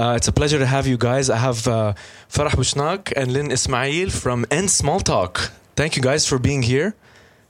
Uh, 0.00 0.14
it's 0.16 0.28
a 0.28 0.32
pleasure 0.32 0.58
to 0.58 0.64
have 0.64 0.86
you 0.86 0.96
guys. 0.96 1.28
I 1.28 1.36
have 1.36 1.68
uh, 1.68 1.92
Farah 2.26 2.56
Bushnak 2.60 3.12
and 3.14 3.34
Lynn 3.34 3.50
Ismail 3.50 4.08
from 4.08 4.46
End 4.50 4.70
Small 4.70 5.00
Talk. 5.00 5.52
Thank 5.76 5.94
you 5.94 6.02
guys 6.02 6.26
for 6.26 6.38
being 6.38 6.62
here. 6.62 6.94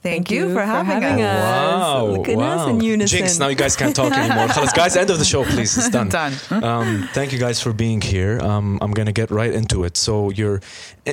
Thank, 0.03 0.31
you, 0.31 0.51
for 0.51 0.61
having, 0.61 1.21
us. 1.21 1.43
Wow, 1.43 2.05
Look 2.07 2.27
at 2.27 2.35
us 2.35 2.65
wow. 2.65 2.69
in 2.69 2.81
unison. 2.81 3.19
Jinx, 3.19 3.37
now 3.37 3.49
you 3.49 3.55
guys 3.55 3.75
can't 3.75 3.95
talk 3.95 4.11
anymore. 4.17 4.47
Guys, 4.75 4.97
end 4.97 5.11
of 5.11 5.19
the 5.19 5.25
show, 5.25 5.45
please. 5.45 5.77
It's 5.77 5.89
done. 5.89 6.09
Done. 6.19 6.33
Um, 6.71 7.07
thank 7.13 7.31
you 7.31 7.39
guys 7.39 7.61
for 7.61 7.71
being 7.71 8.01
here. 8.01 8.39
Um, 8.41 8.79
I'm 8.81 8.91
gonna 8.91 9.11
get 9.11 9.29
right 9.31 9.53
into 9.53 9.83
it. 9.83 9.95
So 9.97 10.31
your 10.31 10.61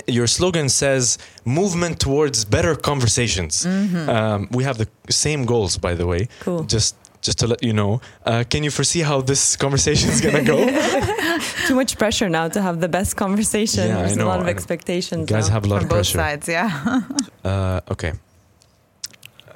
your 0.06 0.26
slogan 0.26 0.68
says 0.68 1.18
movement 1.44 2.00
towards 2.00 2.44
better 2.44 2.74
conversations. 2.74 3.66
Um, 3.66 4.48
we 4.50 4.64
have 4.64 4.78
the 4.78 4.88
same 5.10 5.44
goals, 5.44 5.76
by 5.78 5.94
the 5.94 6.06
way. 6.06 6.28
Cool. 6.40 6.64
Just 6.64 6.96
just 7.20 7.38
to 7.40 7.46
let 7.46 7.62
you 7.62 7.72
know. 7.72 8.00
Uh, 8.24 8.44
can 8.48 8.62
you 8.64 8.70
foresee 8.70 9.00
how 9.00 9.20
this 9.20 9.56
conversation 9.56 10.10
is 10.10 10.20
gonna 10.20 10.42
go? 10.44 10.56
Too 11.68 11.74
much 11.74 11.98
pressure 11.98 12.28
now 12.28 12.48
to 12.48 12.60
have 12.62 12.80
the 12.80 12.88
best 12.88 13.16
conversation. 13.16 13.88
Yeah, 13.88 13.98
I 13.98 14.02
There's 14.02 14.16
know, 14.16 14.26
a 14.26 14.28
lot 14.32 14.40
of 14.40 14.48
expectations. 14.48 15.28
You 15.30 15.36
guys 15.36 15.48
now. 15.48 15.54
have 15.54 15.64
a 15.64 15.68
lot 15.68 15.80
From 15.82 15.90
of 15.90 15.96
both 15.96 16.06
sides, 16.06 16.48
yeah. 16.48 17.02
Uh, 17.44 17.80
okay. 17.90 18.12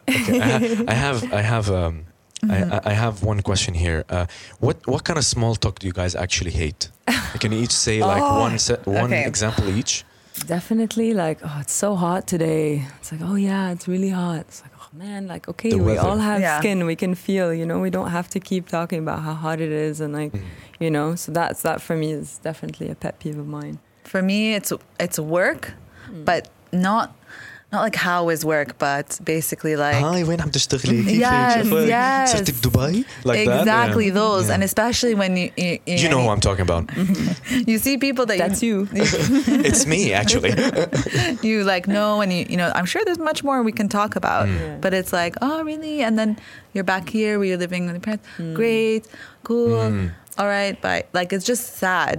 Okay, 0.09 0.41
I, 0.41 0.49
ha- 0.59 0.85
I 0.89 0.95
have 0.95 1.33
I 1.33 1.43
have 1.43 1.71
um, 1.71 2.05
I, 2.51 2.81
I 2.87 2.93
have 2.93 3.23
one 3.23 3.41
question 3.43 3.75
here. 3.75 4.05
Uh, 4.09 4.27
what 4.61 4.77
what 4.87 5.05
kind 5.05 5.19
of 5.19 5.25
small 5.25 5.55
talk 5.55 5.79
do 5.79 5.87
you 5.87 5.93
guys 5.93 6.15
actually 6.15 6.51
hate? 6.51 6.91
Can 7.41 7.53
you 7.53 7.59
each 7.63 7.73
say 7.73 8.01
like 8.01 8.23
Oh, 8.23 8.41
one 8.41 8.59
set, 8.59 8.85
one 8.87 9.13
okay. 9.13 9.25
example 9.27 9.69
each? 9.79 10.05
Definitely 10.47 11.13
like, 11.15 11.39
oh, 11.45 11.59
it's 11.61 11.73
so 11.75 11.95
hot 11.95 12.27
today. 12.27 12.87
It's 12.99 13.13
like, 13.13 13.21
oh 13.23 13.37
yeah, 13.37 13.71
it's 13.73 13.87
really 13.87 14.09
hot. 14.11 14.41
It's 14.49 14.63
like, 14.63 14.72
man, 14.93 15.27
like 15.27 15.49
okay, 15.49 15.71
The 15.71 15.79
we 15.79 15.95
weather. 15.95 16.01
all 16.01 16.19
have 16.19 16.41
Yeah. 16.41 16.59
skin. 16.59 16.87
We 16.87 16.97
can 16.97 17.15
feel, 17.15 17.53
you 17.53 17.67
know, 17.67 17.81
we 17.81 17.91
don't 17.91 18.11
have 18.11 18.29
to 18.31 18.41
keep 18.41 18.69
talking 18.69 18.99
about 18.99 19.21
how 19.21 19.35
hot 19.35 19.61
it 19.61 19.73
is 19.73 20.01
and 20.01 20.13
like, 20.13 20.33
mm-hmm. 20.33 20.83
you 20.83 20.91
know, 20.91 21.15
so 21.15 21.33
that's 21.33 21.63
that 21.63 21.81
for 21.81 21.97
me 21.97 22.13
is 22.13 22.39
definitely 22.39 22.89
a 22.91 22.95
pet 22.95 23.19
peeve 23.19 23.39
of 23.39 23.47
mine. 23.47 23.79
For 24.05 24.23
me, 24.23 24.55
it's 24.55 24.73
it's 24.99 25.19
work, 25.19 25.73
mm. 26.11 26.25
but 26.25 26.49
not 26.73 27.15
not 27.74 27.82
like 27.82 27.96
how 27.96 28.30
is 28.30 28.46
work, 28.46 28.78
but 28.80 29.20
basically 29.26 29.76
like 29.76 29.96
هاي 30.04 30.24
وين 30.24 30.42
عم 30.42 30.50
تشتغلي؟ 30.50 31.04
كيف 31.04 31.22
Yes, 31.22 31.68
شغلك؟ 31.68 31.90
yes. 31.90 32.32
صرتي 32.38 32.52
بدبي? 32.52 33.06
Like 33.26 33.46
that? 33.46 33.60
exactly 33.62 34.08
Yeah. 34.08 34.14
those, 34.14 34.48
Yeah. 34.48 34.54
and 34.54 34.64
especially 34.64 35.16
when 35.16 35.36
you 35.38 35.50
you, 35.58 35.80
You 35.86 36.10
know 36.10 36.22
who 36.24 36.30
I'm 36.30 36.40
talking 36.50 36.66
about. 36.70 36.84
you 37.72 37.78
see 37.86 37.98
people 37.98 38.26
that 38.30 38.38
That's 38.44 38.62
you. 38.68 38.76
it's 39.70 39.86
me 39.94 40.02
actually. 40.22 40.54
you 41.48 41.64
like 41.74 41.86
know 41.98 42.12
and 42.24 42.30
you 42.36 42.42
you 42.52 42.58
know 42.62 42.70
I'm 42.78 42.88
sure 42.92 43.02
there's 43.08 43.24
much 43.32 43.42
more 43.48 43.58
we 43.70 43.74
can 43.82 43.90
talk 44.00 44.12
about 44.22 44.46
Mm. 44.48 44.56
Yeah. 44.60 44.78
but 44.84 44.92
it's 45.00 45.14
like 45.22 45.34
oh 45.48 45.58
really 45.72 45.96
and 46.08 46.14
then 46.20 46.30
you're 46.74 46.90
back 46.96 47.06
here 47.18 47.34
where 47.40 47.48
you're 47.50 47.64
living 47.68 47.82
with 47.88 47.96
your 47.98 48.06
parents 48.10 48.26
great 48.62 49.04
cool 49.50 49.82
Mm. 49.92 50.06
all 50.40 50.50
right 50.58 50.76
bye 50.86 51.04
like 51.20 51.30
it's 51.36 51.48
just 51.54 51.66
sad 51.86 52.18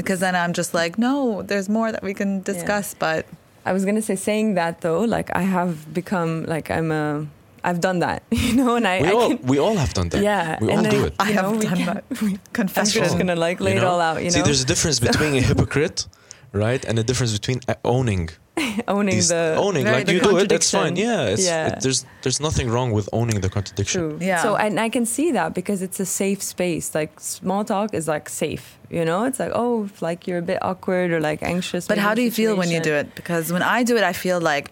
because 0.00 0.18
then 0.24 0.34
I'm 0.42 0.52
just 0.60 0.72
like 0.80 0.92
no 1.08 1.12
there's 1.50 1.68
more 1.78 1.88
that 1.94 2.02
we 2.08 2.14
can 2.20 2.30
discuss 2.52 2.86
but 3.06 3.22
I 3.65 3.73
was 3.73 3.85
gonna 3.85 4.01
say 4.01 4.15
saying 4.15 4.55
that 4.55 4.81
though, 4.81 5.01
like 5.01 5.29
I 5.35 5.41
have 5.43 5.93
become 5.93 6.45
like 6.45 6.71
I'm 6.71 6.91
a 6.91 7.27
I've 7.63 7.79
done 7.79 7.99
that, 7.99 8.23
you 8.31 8.55
know, 8.55 8.75
and 8.75 8.87
I, 8.87 9.01
We 9.01 9.07
I 9.09 9.11
all 9.11 9.27
can, 9.29 9.45
we 9.45 9.59
all 9.59 9.75
have 9.77 9.93
done 9.93 10.09
that. 10.09 10.21
yeah, 10.23 10.57
we 10.61 10.71
all 10.71 10.81
then, 10.81 10.91
do 10.91 11.05
it. 11.05 11.13
I 11.19 11.31
have 11.31 11.45
know, 11.53 11.61
done 11.61 11.75
can- 11.77 11.85
that 11.85 12.03
I'm 12.21 12.39
confession 12.53 13.03
just 13.03 13.17
gonna 13.17 13.35
like 13.35 13.59
lay 13.61 13.73
You 13.75 13.81
it 13.81 13.83
all 13.83 14.01
out, 14.01 14.17
you 14.17 14.23
know, 14.25 14.29
See, 14.31 14.39
know, 14.39 14.45
there's 14.45 14.63
a 14.63 14.65
difference 14.65 14.99
between 14.99 15.35
a 15.35 15.41
hypocrite, 15.41 16.07
right, 16.53 16.83
and 16.85 16.97
a 16.97 17.03
difference 17.03 17.33
between 17.33 17.59
owning. 17.85 18.29
owning 18.87 19.15
These- 19.15 19.29
the 19.29 19.55
owning, 19.57 19.83
Very 19.83 19.97
like 19.97 20.05
the 20.05 20.13
you 20.13 20.19
do 20.19 20.37
it, 20.37 20.49
that's 20.49 20.71
fine. 20.71 20.95
Yeah, 20.95 21.25
it's, 21.27 21.45
Yeah. 21.45 21.67
It, 21.67 21.81
there's 21.81 22.05
there's 22.21 22.39
nothing 22.39 22.69
wrong 22.69 22.91
with 22.91 23.07
owning 23.13 23.39
the 23.41 23.49
contradiction. 23.49 24.01
True. 24.01 24.17
Yeah. 24.21 24.43
So 24.43 24.55
and 24.55 24.79
I 24.79 24.89
can 24.89 25.05
see 25.05 25.31
that 25.31 25.53
because 25.53 25.81
it's 25.81 25.99
a 25.99 26.05
safe 26.05 26.41
space. 26.41 26.93
Like 26.93 27.19
small 27.19 27.63
talk 27.63 27.93
is 27.93 28.07
like 28.07 28.29
safe. 28.29 28.77
You 28.89 29.05
know, 29.05 29.23
it's 29.23 29.39
like 29.39 29.51
oh, 29.55 29.85
if, 29.85 30.01
like 30.01 30.27
you're 30.27 30.39
a 30.39 30.47
bit 30.53 30.59
awkward 30.61 31.11
or 31.11 31.21
like 31.21 31.41
anxious. 31.43 31.87
but 31.87 31.97
how 31.97 32.13
do 32.13 32.21
a 32.21 32.25
you 32.25 32.31
feel 32.31 32.55
when 32.57 32.69
you 32.69 32.81
do 32.81 32.93
it 32.93 33.15
because 33.15 33.51
when 33.53 33.63
I 33.63 33.83
do 33.83 33.95
it 33.95 34.03
I 34.03 34.13
feel 34.13 34.41
like 34.41 34.71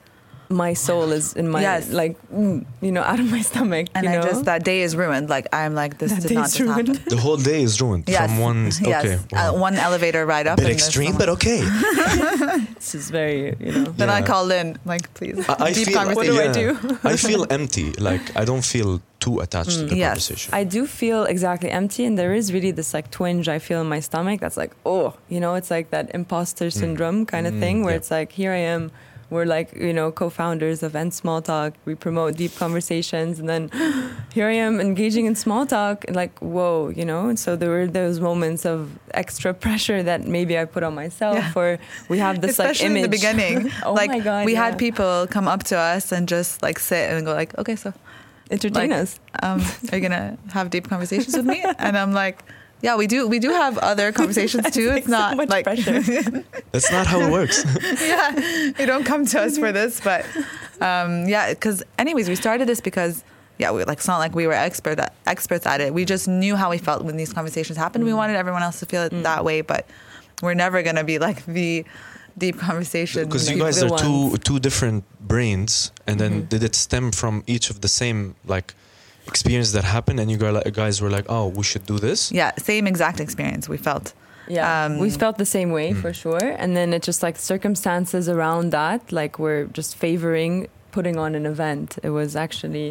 My 0.51 0.73
soul 0.73 1.11
is 1.11 1.33
in 1.33 1.47
my 1.47 1.61
Yes. 1.61 1.89
like 2.01 2.15
mm, 2.33 2.65
you 2.81 2.91
know 2.91 3.03
out 3.03 3.19
of 3.19 3.29
my 3.29 3.41
stomach. 3.41 3.85
and 3.93 4.03
you 4.05 4.09
I 4.11 4.15
know? 4.15 4.23
just 4.29 4.45
that 4.45 4.63
day 4.63 4.81
is 4.81 4.95
ruined 4.95 5.29
like 5.29 5.45
I'm 5.53 5.75
like 5.75 5.99
this 5.99 6.11
That 6.11 6.23
did 6.23 6.33
not 6.33 6.45
day's 6.45 6.53
just 6.57 6.67
happen 6.69 6.85
ruined. 6.87 7.05
The 7.05 7.17
whole 7.17 7.37
day 7.37 7.61
is 7.61 7.79
ruined 7.79 8.05
yes 8.07 8.17
from 8.25 8.39
one. 8.39 8.59
yes 8.93 9.05
Okay, 9.05 9.17
uh, 9.37 9.53
one 9.67 9.75
elevator 9.75 10.25
ride 10.25 10.47
up 10.47 10.57
bit 10.57 10.65
and 10.65 10.73
there's 10.73 10.87
extreme, 10.87 11.15
but 11.21 11.29
okay. 11.29 11.61
this 12.79 12.95
is 12.95 13.09
very 13.11 13.55
you 13.59 13.71
know. 13.71 13.85
then 13.99 14.09
I 14.09 14.19
Yeah. 14.19 14.25
call 14.31 14.49
in 14.51 14.77
like 14.85 15.05
please 15.13 15.37
I, 15.49 15.55
I 15.69 15.71
deep 15.73 15.87
feel, 15.87 15.97
conversation 15.99 16.35
What 16.35 16.43
do 16.43 16.49
I 16.49 16.51
do? 16.63 16.99
I 17.03 17.15
feel 17.15 17.45
empty. 17.49 17.91
Like 18.09 18.25
I 18.35 18.43
don't 18.45 18.65
feel 18.65 19.01
too 19.19 19.39
attached 19.45 19.77
to 19.79 19.85
the 19.85 19.95
Yes. 19.97 20.09
conversation. 20.09 20.49
I 20.53 20.63
do 20.63 20.87
feel 20.87 21.25
exactly 21.25 21.69
empty, 21.69 22.05
and 22.07 22.17
there 22.17 22.33
is 22.33 22.45
really 22.55 22.71
this 22.71 22.93
like 22.97 23.11
twinge 23.11 23.47
I 23.49 23.59
feel 23.59 23.81
in 23.81 23.89
my 23.95 23.99
stomach. 23.99 24.39
That's 24.39 24.57
like, 24.63 24.73
oh, 24.85 25.13
you 25.33 25.39
know, 25.43 25.53
it's 25.59 25.69
like 25.69 25.89
that 25.91 26.05
imposter 26.19 26.71
syndrome 26.71 27.25
kind 27.25 27.45
of 27.45 27.53
Mm, 27.53 27.59
thing 27.59 27.75
where 27.83 27.93
yeah. 27.93 27.97
it's 28.01 28.09
like, 28.17 28.31
here 28.31 28.53
I 28.53 28.63
am. 28.75 28.91
We're 29.29 29.45
like, 29.45 29.75
you 29.75 29.93
know, 29.93 30.11
co-founders 30.11 30.81
of 30.81 30.95
End 30.95 31.13
Small 31.13 31.41
Talk. 31.41 31.73
We 31.85 31.93
promote 31.95 32.35
deep 32.35 32.55
conversations, 32.55 33.39
and 33.39 33.47
then 33.47 33.69
here 34.33 34.47
I 34.47 34.53
am 34.53 34.79
engaging 34.79 35.25
in 35.25 35.35
small 35.35 35.65
talk. 35.65 36.03
And 36.07 36.15
like, 36.15 36.37
whoa, 36.39 36.89
you 36.89 37.05
know. 37.05 37.29
And 37.29 37.37
so 37.37 37.55
there 37.55 37.69
were 37.69 37.87
those 37.87 38.19
moments 38.19 38.65
of 38.65 38.97
extra 39.13 39.53
pressure 39.65 40.01
that 40.03 40.25
maybe 40.27 40.57
I 40.57 40.65
put 40.65 40.83
on 40.83 40.95
myself, 40.95 41.35
Yeah. 41.37 41.51
or 41.55 41.79
we 42.09 42.17
have 42.19 42.41
this 42.41 42.51
especially 42.51 42.89
like 42.89 42.91
image. 42.91 43.03
in 43.05 43.11
the 43.11 43.17
beginning 43.17 43.71
oh 43.85 43.93
like 43.93 44.09
my 44.09 44.19
god, 44.19 44.45
we 44.45 44.53
yeah. 44.53 44.65
had 44.65 44.77
people 44.79 45.27
come 45.29 45.47
up 45.47 45.63
to 45.65 45.77
us 45.77 46.11
and 46.11 46.27
just 46.27 46.61
like 46.61 46.79
sit 46.79 47.11
and 47.11 47.25
go 47.25 47.33
like 47.33 47.57
okay 47.57 47.75
so 47.75 47.93
entertain 48.51 48.89
like, 48.89 48.99
us. 48.99 49.19
um, 49.43 49.61
are 49.91 49.95
you 49.97 50.01
gonna 50.01 50.37
have 50.53 50.69
deep 50.69 50.87
conversations 50.89 51.35
with 51.37 51.45
me 51.45 51.63
and 51.77 51.97
i'm 51.97 52.13
like 52.13 52.43
yeah 52.81 52.95
we 52.95 53.07
do 53.07 53.27
we 53.27 53.39
do 53.39 53.49
have 53.51 53.77
other 53.79 54.11
conversations 54.19 54.69
too 54.71 54.89
it's 54.97 55.07
not 55.07 55.35
much 55.37 55.49
like 55.49 55.65
pressure. 55.65 56.01
That's 56.71 56.91
not 56.91 57.05
how 57.07 57.19
it 57.21 57.31
works. 57.31 57.63
yeah 58.01 58.31
you 58.79 58.85
don't 58.85 59.03
come 59.05 59.25
to 59.27 59.41
us 59.41 59.57
for 59.57 59.71
this 59.71 59.99
but 60.01 60.25
um, 60.81 61.27
yeah 61.27 61.49
because 61.53 61.83
anyways 61.97 62.29
we 62.29 62.35
started 62.35 62.67
this 62.67 62.81
because 62.81 63.23
yeah 63.57 63.71
we 63.71 63.83
like 63.83 63.97
it's 63.97 64.07
not 64.07 64.17
like 64.19 64.33
we 64.35 64.47
were 64.47 64.53
expert 64.53 64.97
at, 64.99 65.13
experts 65.25 65.65
at 65.65 65.81
it 65.81 65.93
we 65.93 66.05
just 66.05 66.27
knew 66.27 66.55
how 66.55 66.69
we 66.69 66.77
felt 66.77 67.03
when 67.03 67.17
these 67.17 67.33
conversations 67.33 67.77
happened 67.77 68.03
Mm. 68.03 68.07
we 68.07 68.13
wanted 68.13 68.35
everyone 68.37 68.63
else 68.63 68.79
to 68.79 68.85
feel 68.85 69.03
it 69.03 69.11
that 69.23 69.43
way 69.43 69.61
but 69.61 69.85
we're 70.41 70.53
never 70.53 70.81
gonna 70.83 71.03
be 71.03 71.19
like 71.19 71.45
the 71.45 71.83
deep 72.37 72.57
conversation 72.57 73.25
Because 73.25 73.49
you 73.51 73.57
guys 73.59 73.81
the 73.81 73.91
are 73.91 73.99
two 73.99 74.37
two 74.37 74.59
different 74.59 75.03
brains, 75.27 75.91
and 76.07 76.17
then 76.21 76.31
Mm-hmm. 76.31 76.47
did 76.53 76.63
it 76.63 76.75
stem 76.75 77.11
from 77.11 77.43
each 77.47 77.69
of 77.69 77.81
the 77.81 77.89
same 77.89 78.35
like 78.45 78.73
experience 79.33 79.69
that 79.77 79.85
happened, 79.97 80.17
and 80.21 80.27
you 80.33 80.37
guys 80.43 80.63
guys 80.83 80.95
were 81.03 81.11
like, 81.17 81.27
oh, 81.35 81.45
we 81.59 81.63
should 81.69 81.85
do 81.93 81.97
this. 82.07 82.19
yeah 82.39 82.51
same 82.71 82.85
exact 82.93 83.19
experience 83.25 83.63
we 83.75 83.79
felt 83.89 84.07
Yeah, 84.57 84.67
Um, 84.85 84.91
we 85.03 85.09
felt 85.23 85.35
the 85.45 85.51
same 85.57 85.69
way 85.77 85.87
Mm. 85.91 86.01
for 86.03 86.11
sure. 86.23 86.47
And 86.61 86.69
then 86.77 86.89
it 86.97 87.01
just 87.09 87.21
like 87.27 87.35
circumstances 87.53 88.23
around 88.35 88.65
that, 88.79 89.01
like 89.21 89.33
we're 89.43 89.65
just 89.79 89.91
favoring 90.05 90.53
putting 90.95 91.15
on 91.23 91.31
an 91.39 91.45
event. 91.55 91.89
It 92.07 92.11
was 92.19 92.31
actually 92.45 92.89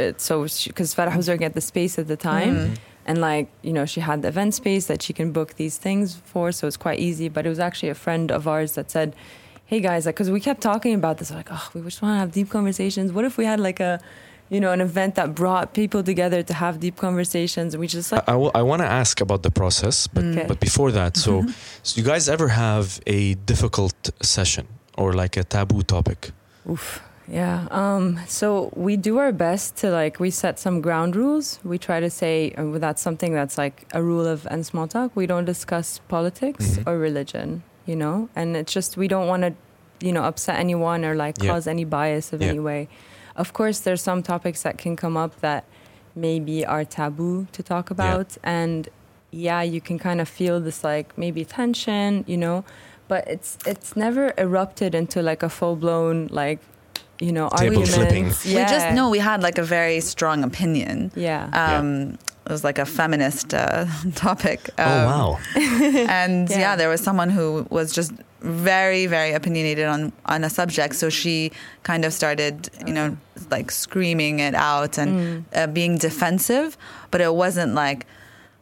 uh, 0.00 0.12
so 0.28 0.34
because 0.68 0.90
Farah 0.96 1.16
was 1.20 1.26
working 1.32 1.48
at 1.52 1.56
the 1.60 1.66
space 1.72 1.94
at 2.02 2.06
the 2.12 2.20
time, 2.32 2.54
Mm. 2.56 2.70
and 3.08 3.16
like 3.30 3.46
you 3.66 3.72
know 3.76 3.84
she 3.94 4.00
had 4.08 4.18
the 4.24 4.28
event 4.34 4.52
space 4.62 4.84
that 4.90 5.00
she 5.04 5.12
can 5.20 5.28
book 5.38 5.48
these 5.62 5.76
things 5.86 6.06
for, 6.32 6.44
so 6.56 6.62
it's 6.68 6.80
quite 6.86 7.00
easy. 7.08 7.26
But 7.34 7.42
it 7.46 7.50
was 7.54 7.62
actually 7.68 7.90
a 7.96 8.00
friend 8.06 8.26
of 8.38 8.42
ours 8.52 8.70
that 8.78 8.86
said, 8.96 9.08
"Hey 9.70 9.80
guys, 9.88 10.02
like 10.06 10.14
because 10.16 10.30
we 10.36 10.40
kept 10.48 10.60
talking 10.72 10.94
about 11.00 11.14
this, 11.18 11.30
like 11.40 11.50
oh 11.56 11.66
we 11.74 11.78
just 11.90 12.00
want 12.02 12.12
to 12.16 12.20
have 12.24 12.30
deep 12.38 12.48
conversations. 12.58 13.06
What 13.16 13.24
if 13.30 13.34
we 13.40 13.44
had 13.52 13.58
like 13.68 13.80
a 13.90 13.92
you 14.50 14.60
know, 14.60 14.72
an 14.72 14.80
event 14.80 15.14
that 15.14 15.28
brought 15.34 15.66
people 15.80 16.02
together 16.02 16.42
to 16.42 16.54
have 16.54 16.80
deep 16.80 16.96
conversations. 16.96 17.76
We 17.76 17.86
just 17.86 18.10
like, 18.12 18.28
I, 18.28 18.34
I, 18.60 18.62
want 18.62 18.82
to 18.82 18.88
ask 19.00 19.20
about 19.20 19.42
the 19.42 19.50
process, 19.50 20.06
but 20.14 20.24
Okay. 20.24 20.44
but 20.50 20.58
before 20.60 20.90
that, 20.98 21.16
so, 21.16 21.32
so 21.84 21.90
you 22.00 22.04
guys 22.12 22.28
ever 22.28 22.48
have 22.48 23.00
a 23.06 23.34
difficult 23.52 24.10
session 24.22 24.66
or 24.98 25.12
like 25.22 25.36
a 25.36 25.44
taboo 25.44 25.82
topic? 25.82 26.32
oof, 26.68 27.00
yeah. 27.28 27.68
Um, 27.70 28.18
so 28.26 28.72
we 28.74 28.96
do 28.96 29.18
our 29.18 29.32
best 29.32 29.76
to 29.80 29.90
like, 29.90 30.18
we 30.18 30.30
set 30.30 30.58
some 30.58 30.80
ground 30.80 31.14
rules. 31.14 31.60
We 31.62 31.78
try 31.78 32.00
to 32.00 32.10
say 32.10 32.52
uh, 32.58 32.78
that's 32.78 33.00
something 33.00 33.32
that's 33.32 33.56
like 33.56 33.86
a 33.94 34.02
rule 34.02 34.26
of 34.26 34.46
End 34.48 34.66
Small 34.66 34.88
Talk. 34.88 35.12
We 35.14 35.26
don't 35.26 35.44
discuss 35.46 36.00
politics 36.08 36.64
Mhm. 36.76 36.86
or 36.88 36.98
religion, 36.98 37.62
you 37.86 37.94
know, 38.02 38.28
and 38.34 38.56
it's 38.56 38.72
just 38.72 38.96
we 38.96 39.06
don't 39.06 39.28
want 39.32 39.42
to, 39.46 39.52
you 40.06 40.12
know, 40.12 40.24
upset 40.24 40.56
anyone 40.58 41.04
or 41.04 41.14
like 41.14 41.36
Yeah. 41.40 41.52
cause 41.52 41.66
any 41.68 41.84
bias 41.84 42.32
of 42.32 42.42
Yeah. 42.42 42.48
any 42.50 42.58
way. 42.70 42.88
Of 43.40 43.48
course, 43.52 43.78
there's 43.84 44.02
some 44.10 44.22
topics 44.22 44.60
that 44.66 44.76
can 44.84 44.94
come 44.96 45.16
up 45.24 45.32
that 45.40 45.62
maybe 46.14 46.56
are 46.74 46.84
taboo 46.84 47.46
to 47.56 47.62
talk 47.62 47.90
about, 47.90 48.28
and 48.42 48.88
yeah, 49.46 49.62
you 49.74 49.80
can 49.88 49.98
kind 49.98 50.20
of 50.20 50.28
feel 50.28 50.56
this 50.60 50.82
like 50.84 51.06
maybe 51.16 51.44
tension, 51.44 52.24
you 52.32 52.36
know, 52.44 52.58
but 53.08 53.22
it's 53.34 53.50
it's 53.72 53.90
never 54.04 54.24
erupted 54.44 54.94
into 54.94 55.22
like 55.30 55.42
a 55.46 55.48
full 55.48 55.76
blown 55.76 56.28
like 56.42 56.58
you 57.26 57.32
know 57.36 57.48
Table 57.48 57.78
argument. 57.82 57.88
flipping. 57.88 58.26
Yeah. 58.44 58.64
We 58.66 58.70
just 58.76 58.88
know 58.96 59.06
we 59.16 59.20
had 59.30 59.42
like 59.42 59.58
a 59.58 59.66
very 59.78 60.00
strong 60.00 60.44
opinion. 60.50 61.10
Yeah. 61.16 61.48
Um, 61.62 62.18
It 62.46 62.52
was 62.52 62.64
like 62.64 62.80
a 62.82 62.86
feminist 62.86 63.54
uh, 63.54 63.84
topic. 64.26 64.60
oh 64.78 64.84
Um, 64.84 65.04
wow! 65.12 65.28
And 66.22 66.48
yeah. 66.50 66.58
Yeah. 66.64 66.76
there 66.76 66.88
was 66.94 67.00
someone 67.08 67.30
who 67.38 67.66
was 67.70 67.92
just 67.98 68.12
very, 68.40 69.06
very 69.06 69.32
opinionated 69.32 69.86
on 69.86 70.12
on 70.26 70.44
a 70.44 70.50
subject. 70.50 70.94
So 70.96 71.10
she 71.10 71.52
kind 71.82 72.04
of 72.04 72.12
started, 72.12 72.70
you 72.86 72.92
know, 72.92 73.16
like 73.50 73.70
screaming 73.70 74.40
it 74.40 74.54
out 74.54 74.98
and 74.98 75.44
uh, 75.54 75.66
being 75.66 75.98
defensive. 75.98 76.76
But 77.10 77.20
it 77.20 77.34
wasn't 77.34 77.74
like 77.74 78.06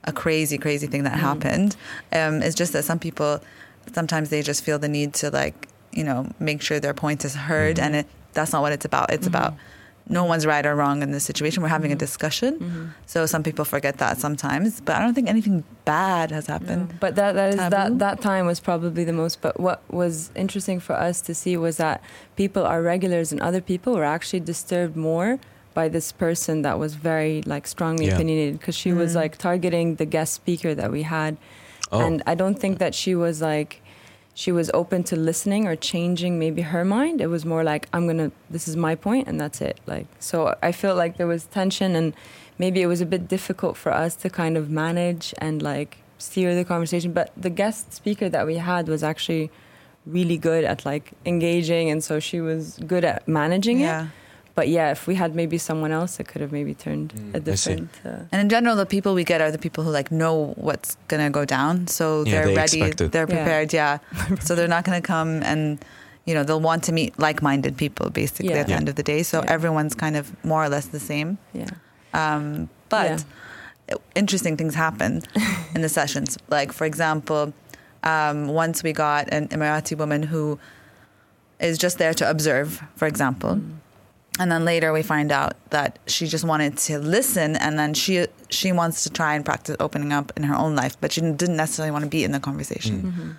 a 0.05 0.13
crazy, 0.13 0.59
crazy 0.59 0.87
thing 0.87 1.05
that 1.05 1.19
happened. 1.19 1.77
Um, 2.13 2.43
it's 2.43 2.55
just 2.55 2.73
that 2.73 2.85
some 2.85 2.99
people 2.99 3.41
sometimes 3.95 4.31
they 4.31 4.43
just 4.43 4.65
feel 4.65 4.79
the 4.79 4.89
need 4.89 5.15
to 5.15 5.31
like 5.31 5.69
you 5.93 6.05
know 6.05 6.31
make 6.39 6.61
sure 6.63 6.81
their 6.81 6.95
point 6.95 7.25
is 7.25 7.35
heard, 7.35 7.79
and 7.79 7.97
it, 7.97 8.07
that's 8.33 8.53
not 8.53 8.63
what 8.63 8.73
it's 8.73 8.85
about. 8.85 9.13
It's 9.13 9.27
about 9.27 9.55
no 10.09 10.25
one's 10.25 10.47
right 10.47 10.65
or 10.65 10.75
wrong 10.75 11.03
in 11.03 11.11
this 11.13 11.25
situation. 11.25 11.63
We're 11.63 11.69
having 11.69 11.93
a 11.93 11.97
discussion. 11.97 12.93
So 13.07 13.27
some 13.27 13.43
people 13.43 13.65
forget 13.65 13.99
that 13.99 14.19
sometimes, 14.19 14.81
but 14.81 14.97
I 14.97 15.01
don't 15.01 15.15
think 15.15 15.29
anything 15.29 15.65
bad 15.85 16.31
has 16.31 16.47
happened. 16.47 16.95
But 17.01 17.15
that 17.17 17.33
that 17.33 17.49
is 17.51 17.57
Taboo? 17.57 17.71
that 17.71 17.99
that 17.99 18.21
time 18.21 18.47
was 18.47 18.61
probably 18.61 19.05
the 19.05 19.13
most. 19.13 19.41
But 19.41 19.59
what 19.61 19.83
was 19.93 20.31
interesting 20.35 20.81
for 20.81 20.95
us 20.95 21.21
to 21.23 21.35
see 21.35 21.57
was 21.57 21.77
that 21.77 22.01
people, 22.37 22.65
our 22.65 22.83
regulars 22.83 23.33
and 23.33 23.41
other 23.41 23.61
people, 23.61 23.95
were 23.95 24.05
actually 24.05 24.41
disturbed 24.41 24.97
more 24.97 25.39
by 25.75 25.89
this 25.89 26.11
person 26.13 26.63
that 26.63 26.79
was 26.79 26.95
very 26.95 27.43
like 27.47 27.67
strongly 27.67 28.07
Yeah. 28.07 28.15
opinionated 28.15 28.59
because 28.59 28.75
she 28.75 28.93
was 28.93 29.13
Mm. 29.13 29.17
like 29.23 29.39
targeting 29.39 29.95
the 29.97 30.07
guest 30.07 30.33
speaker 30.35 30.75
that 30.75 30.91
we 30.91 31.03
had, 31.03 31.37
Oh. 31.93 32.01
and 32.01 32.23
I 32.27 32.35
don't 32.35 32.59
think 32.59 32.79
that 32.79 32.95
she 32.95 33.15
was 33.15 33.41
like. 33.43 33.83
She 34.43 34.53
was 34.53 34.71
open 34.73 35.03
to 35.11 35.17
listening 35.17 35.67
or 35.67 35.75
changing 35.75 36.39
maybe 36.39 36.63
her 36.63 36.85
mind. 36.85 37.21
It 37.21 37.27
was 37.27 37.45
more 37.45 37.65
like 37.65 37.89
I'm 37.93 38.07
gonna. 38.07 38.31
This 38.49 38.69
is 38.69 38.77
my 38.77 38.95
point, 38.95 39.27
and 39.27 39.41
that's 39.41 39.61
it. 39.61 39.81
Like 39.85 40.07
so, 40.21 40.55
I 40.63 40.71
felt 40.71 40.97
like 40.97 41.17
there 41.17 41.27
was 41.27 41.47
tension, 41.47 41.97
and 41.97 42.15
maybe 42.57 42.81
it 42.81 42.87
was 42.87 43.01
a 43.01 43.07
bit 43.15 43.27
difficult 43.27 43.77
for 43.77 43.91
us 43.91 44.15
to 44.23 44.31
kind 44.31 44.57
of 44.57 44.71
manage 44.71 45.35
and 45.39 45.61
like 45.61 45.99
steer 46.19 46.55
the 46.55 46.65
conversation. 46.65 47.11
But 47.13 47.33
the 47.37 47.51
guest 47.51 47.93
speaker 47.93 48.29
that 48.29 48.47
we 48.47 48.59
had 48.59 48.87
was 48.87 49.03
actually 49.03 49.51
really 50.07 50.39
good 50.39 50.63
at 50.63 50.85
like 50.87 51.11
engaging, 51.27 51.91
and 51.91 52.01
so 52.05 52.21
she 52.21 52.41
was 52.41 52.79
good 52.87 53.03
at 53.05 53.27
managing 53.27 53.81
Yeah. 53.81 54.05
it. 54.05 54.09
But 54.59 54.67
yeah, 54.69 54.91
if 54.91 55.07
we 55.07 55.15
had 55.15 55.31
maybe 55.37 55.57
someone 55.59 55.93
else, 55.93 56.19
it 56.21 56.27
could 56.31 56.41
have 56.45 56.51
maybe 56.59 56.75
turned 56.75 57.09
Mm, 57.15 57.35
a 57.35 57.53
I 57.53 57.55
see. 57.55 57.75
different. 57.77 57.91
Uh, 58.05 58.33
And 58.33 58.41
in 58.45 58.49
general, 58.57 58.75
the 58.85 58.87
people 58.95 59.11
we 59.21 59.25
get 59.33 59.41
are 59.41 59.53
the 59.57 59.63
people 59.67 59.83
who 59.85 59.91
like 59.99 60.11
know 60.23 60.35
what's 60.69 60.91
gonna 61.11 61.31
go 61.31 61.45
down, 61.45 61.87
so 61.87 62.05
Yeah, 62.25 62.33
they're 62.33 62.47
they 62.49 62.57
ready, 62.63 62.81
they're 63.13 63.29
Yeah. 63.31 63.37
prepared. 63.37 63.69
Yeah, 63.81 63.99
so 64.47 64.55
they're 64.57 64.75
not 64.77 64.83
gonna 64.87 65.07
come 65.15 65.31
and 65.53 65.63
you 66.29 66.35
know 66.35 66.43
they'll 66.47 66.67
want 66.71 66.83
to 66.89 66.93
meet 67.01 67.11
like-minded 67.27 67.75
people 67.85 68.07
basically 68.23 68.51
Yeah. 68.55 68.61
at 68.63 68.67
the 68.67 68.73
Yeah. 68.73 68.81
end 68.81 68.89
of 68.93 68.97
the 69.01 69.07
day. 69.13 69.23
So 69.23 69.37
Yeah. 69.39 69.55
everyone's 69.57 69.95
kind 70.05 70.17
of 70.21 70.25
more 70.51 70.63
or 70.65 70.69
less 70.69 70.87
the 70.97 71.01
same. 71.13 71.29
yeah. 71.53 71.71
Um, 72.23 72.69
but 72.89 73.07
Yeah. 73.89 73.97
interesting 74.23 74.57
things 74.61 74.75
happen 74.75 75.13
in 75.75 75.81
the 75.87 75.89
sessions. 76.01 76.31
Like 76.57 76.73
for 76.79 76.85
example, 76.93 77.43
um, 78.03 78.37
once 78.65 78.83
we 78.87 78.93
got 78.93 79.23
an 79.37 79.45
Emirati 79.55 79.95
woman 80.03 80.23
who 80.33 80.59
is 81.69 81.79
just 81.85 81.97
there 81.99 82.15
to 82.15 82.25
observe, 82.35 82.69
for 82.97 83.07
example. 83.07 83.55
Mm. 83.57 83.75
And 84.39 84.51
then 84.53 84.65
later 84.65 84.93
we 84.93 85.03
find 85.03 85.31
out 85.33 85.55
that 85.71 85.99
she 86.07 86.27
just 86.27 86.45
wanted 86.45 86.77
to 86.87 86.99
listen, 86.99 87.57
and 87.57 87.79
then 87.79 87.95
she 87.95 88.27
she 88.51 88.73
wants 88.73 89.03
to 89.05 89.11
try 89.11 89.35
and 89.35 89.45
practice 89.45 89.77
opening 89.81 90.13
up 90.13 90.33
in 90.37 90.43
her 90.45 90.55
own 90.55 90.75
life, 90.77 90.97
but 91.01 91.13
she 91.13 91.21
didn't 91.21 91.57
necessarily 91.57 91.91
want 91.91 92.05
to 92.05 92.11
be 92.11 92.23
in 92.25 92.33
the 92.33 92.41
conversation. 92.41 93.03
Mm-hmm. 93.03 93.31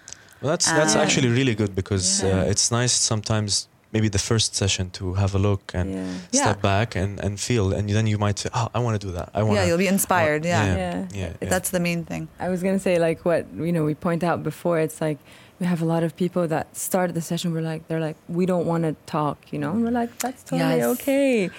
Well, 0.41 0.51
that's 0.51 0.71
that's 0.71 0.95
Uh, 0.95 1.01
actually 1.03 1.29
really 1.29 1.55
good 1.55 1.73
because 1.75 2.23
yeah. 2.23 2.41
uh, 2.41 2.51
it's 2.51 2.71
nice 2.71 2.93
sometimes 2.93 3.67
maybe 3.91 4.07
the 4.09 4.19
first 4.19 4.55
session 4.55 4.89
to 4.91 5.15
have 5.15 5.33
a 5.35 5.39
look 5.39 5.73
and 5.73 5.89
yeah. 5.93 6.05
Yeah. 6.31 6.41
step 6.43 6.61
back 6.61 6.95
and, 6.95 7.19
and 7.25 7.39
feel 7.39 7.73
and 7.73 7.89
then 7.89 8.05
you 8.07 8.17
might 8.19 8.37
say 8.39 8.49
oh 8.53 8.67
I 8.75 8.79
want 8.79 9.01
to 9.01 9.07
do 9.07 9.13
that 9.13 9.29
I 9.33 9.41
want 9.43 9.55
Yeah, 9.55 9.65
you'll 9.67 9.79
be 9.87 9.87
inspired. 9.87 10.45
Yeah. 10.45 10.65
yeah. 10.65 10.75
Yeah. 10.77 11.05
yeah, 11.21 11.33
yeah. 11.41 11.49
that's 11.49 11.69
the 11.71 11.79
main 11.79 12.05
thing. 12.05 12.27
I 12.39 12.49
was 12.49 12.61
gonna 12.63 12.79
say 12.79 12.99
like 12.99 13.25
what 13.25 13.41
you 13.67 13.71
know 13.75 13.83
we 13.85 13.95
point 13.95 14.23
out 14.23 14.43
before. 14.43 14.79
It's 14.79 15.01
like 15.01 15.17
we 15.59 15.65
have 15.65 15.81
a 15.81 15.85
lot 15.85 16.03
of 16.03 16.15
people 16.15 16.47
that 16.47 16.75
start 16.75 17.13
the 17.13 17.21
session. 17.21 17.53
We're 17.53 17.61
like 17.61 17.87
they're 17.87 17.99
like 17.99 18.15
we 18.27 18.45
don't 18.45 18.65
want 18.65 18.83
to 18.83 18.95
talk, 19.05 19.51
you 19.51 19.59
know. 19.59 19.71
And 19.71 19.83
we're 19.83 19.91
like 19.91 20.17
that's 20.19 20.43
totally 20.43 20.77
Yes. 20.77 20.85
okay. 21.01 21.49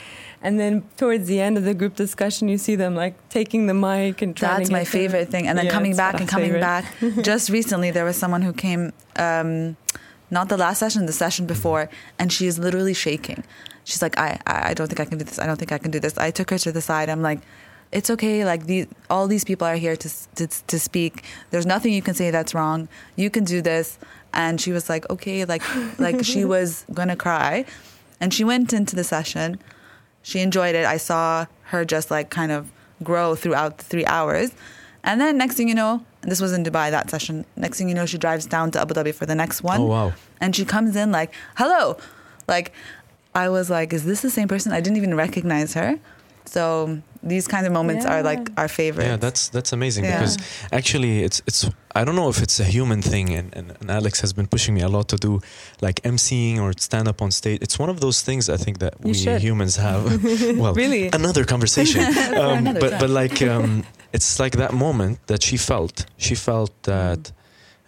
And 0.42 0.58
then 0.58 0.84
towards 0.96 1.28
the 1.28 1.38
end 1.40 1.58
of 1.58 1.64
the 1.64 1.74
group 1.74 1.96
discussion, 1.96 2.48
you 2.48 2.56
see 2.56 2.74
them 2.74 2.94
like 2.94 3.14
taking 3.28 3.66
the 3.66 3.74
mic 3.74 4.22
and 4.22 4.34
trying. 4.34 4.58
That's 4.58 4.70
my 4.70 4.84
favorite 4.84 5.28
thing. 5.28 5.46
And 5.46 5.58
then 5.58 5.66
Yeah, 5.66 5.72
coming 5.72 5.94
back 5.96 6.18
and 6.18 6.26
coming 6.28 6.52
favorite. 6.52 6.60
back. 6.60 6.84
Just 7.22 7.50
recently, 7.50 7.90
there 7.90 8.06
was 8.06 8.16
someone 8.16 8.40
who 8.40 8.54
came, 8.54 8.94
um, 9.16 9.76
not 10.30 10.48
the 10.48 10.56
last 10.56 10.78
session, 10.78 11.04
the 11.04 11.12
session 11.12 11.44
before, 11.46 11.90
and 12.18 12.32
she 12.32 12.46
is 12.46 12.58
literally 12.58 12.94
shaking. 12.94 13.44
She's 13.84 14.00
like, 14.00 14.18
I, 14.18 14.38
I 14.46 14.70
I 14.70 14.74
don't 14.74 14.86
think 14.86 15.00
I 15.00 15.04
can 15.04 15.18
do 15.18 15.24
this. 15.26 15.38
I 15.38 15.44
don't 15.46 15.58
think 15.58 15.72
I 15.72 15.78
can 15.78 15.90
do 15.90 16.00
this. 16.00 16.16
I 16.16 16.30
took 16.30 16.48
her 16.50 16.58
to 16.58 16.72
the 16.72 16.80
side. 16.80 17.10
I'm 17.10 17.20
like, 17.20 17.40
it's 17.92 18.10
okay. 18.10 18.44
Like 18.44 18.66
these, 18.66 18.86
all 19.08 19.26
these 19.26 19.44
people 19.44 19.66
are 19.66 19.76
here 19.76 19.96
to, 19.96 20.08
to 20.36 20.46
to 20.46 20.78
speak. 20.78 21.24
There's 21.50 21.66
nothing 21.66 21.92
you 21.92 22.02
can 22.02 22.14
say 22.14 22.30
that's 22.30 22.54
wrong. 22.54 22.88
You 23.16 23.30
can 23.30 23.44
do 23.44 23.60
this. 23.62 23.98
And 24.32 24.60
she 24.60 24.70
was 24.70 24.88
like, 24.88 25.08
okay, 25.10 25.44
like 25.44 25.62
like 25.98 26.24
she 26.24 26.44
was 26.54 26.84
gonna 26.94 27.16
cry, 27.16 27.64
and 28.20 28.32
she 28.32 28.44
went 28.44 28.72
into 28.72 28.94
the 28.94 29.04
session. 29.04 29.58
She 30.22 30.40
enjoyed 30.40 30.74
it. 30.74 30.84
I 30.84 30.98
saw 30.98 31.46
her 31.64 31.84
just 31.84 32.10
like 32.10 32.30
kind 32.30 32.52
of 32.52 32.70
grow 33.02 33.34
throughout 33.34 33.78
the 33.78 33.84
three 33.84 34.06
hours. 34.06 34.52
And 35.02 35.20
then 35.20 35.38
next 35.38 35.56
thing 35.56 35.66
you 35.68 35.74
know, 35.74 36.04
and 36.22 36.30
this 36.30 36.40
was 36.40 36.52
in 36.52 36.62
Dubai 36.62 36.90
that 36.90 37.08
session. 37.10 37.46
Next 37.56 37.78
thing 37.78 37.88
you 37.88 37.94
know, 37.94 38.04
she 38.06 38.18
drives 38.18 38.44
down 38.46 38.70
to 38.72 38.80
Abu 38.80 38.94
Dhabi 38.94 39.14
for 39.14 39.24
the 39.24 39.34
next 39.34 39.62
one. 39.62 39.80
oh 39.80 39.86
wow 39.86 40.12
And 40.40 40.54
she 40.54 40.64
comes 40.66 40.94
in 40.94 41.10
like, 41.10 41.32
hello. 41.56 41.96
Like, 42.46 42.72
I 43.34 43.48
was 43.48 43.70
like, 43.70 43.92
is 43.94 44.04
this 44.04 44.20
the 44.20 44.30
same 44.30 44.46
person? 44.46 44.72
I 44.72 44.80
didn't 44.80 44.98
even 44.98 45.14
recognize 45.14 45.72
her. 45.74 45.98
So 46.44 47.00
these 47.22 47.46
kind 47.48 47.66
of 47.66 47.72
moments 47.72 48.04
are 48.06 48.22
like 48.22 48.50
our 48.56 48.68
favorite. 48.68 49.04
yeah 49.06 49.16
that's 49.16 49.48
that's 49.50 49.72
amazing 49.72 50.04
Yeah. 50.04 50.18
because 50.18 50.38
actually 50.72 51.22
it's 51.22 51.42
it's 51.46 51.68
I 51.94 52.04
don't 52.04 52.14
know 52.16 52.28
if 52.30 52.40
it's 52.42 52.58
a 52.60 52.64
human 52.64 53.02
thing 53.02 53.34
and, 53.38 53.48
and, 53.58 53.66
and 53.80 53.90
Alex 53.90 54.20
has 54.20 54.32
been 54.32 54.46
pushing 54.46 54.74
me 54.74 54.80
a 54.82 54.88
lot 54.88 55.08
to 55.08 55.16
do 55.16 55.40
like 55.82 56.00
emceeing 56.02 56.58
or 56.60 56.72
stand 56.78 57.08
up 57.08 57.20
on 57.20 57.30
stage 57.30 57.58
it's 57.60 57.78
one 57.78 57.90
of 57.90 57.98
those 58.00 58.22
things 58.22 58.48
I 58.48 58.56
think 58.56 58.78
that 58.78 58.94
You 59.02 59.08
we 59.08 59.14
should. 59.14 59.42
humans 59.42 59.76
have 59.76 60.02
well 60.62 60.72
Really? 60.74 61.10
another 61.12 61.44
conversation 61.44 62.00
um, 62.42 62.58
another 62.58 62.80
but 62.80 62.90
time. 62.90 63.00
but 63.00 63.10
like 63.10 63.42
um, 63.42 63.84
it's 64.12 64.38
like 64.40 64.56
that 64.56 64.72
moment 64.72 65.18
that 65.26 65.42
she 65.42 65.56
felt 65.58 66.06
she 66.16 66.34
felt 66.34 66.72
that 66.84 67.32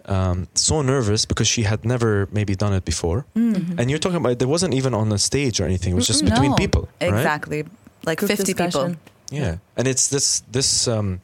um, 0.06 0.48
so 0.54 0.82
nervous 0.82 1.24
because 1.26 1.48
she 1.48 1.62
had 1.62 1.84
never 1.84 2.28
maybe 2.32 2.54
done 2.54 2.74
it 2.74 2.84
before 2.84 3.24
Mm. 3.36 3.78
and 3.78 3.88
you're 3.90 3.98
talking 4.06 4.18
about 4.24 4.38
there 4.38 4.48
wasn't 4.56 4.74
even 4.74 4.92
on 4.94 5.12
a 5.12 5.18
stage 5.18 5.60
or 5.60 5.64
anything 5.64 5.92
it 5.92 5.96
was 5.96 6.06
just 6.12 6.24
between 6.24 6.52
people 6.54 6.82
right 7.00 7.08
Exactly. 7.14 7.64
Like 8.04 8.18
Group 8.18 8.32
50 8.36 8.54
people. 8.54 8.96
Yeah 9.32 9.56
and 9.76 9.86
it's 9.88 10.08
this 10.08 10.42
this 10.52 10.86
um, 10.88 11.20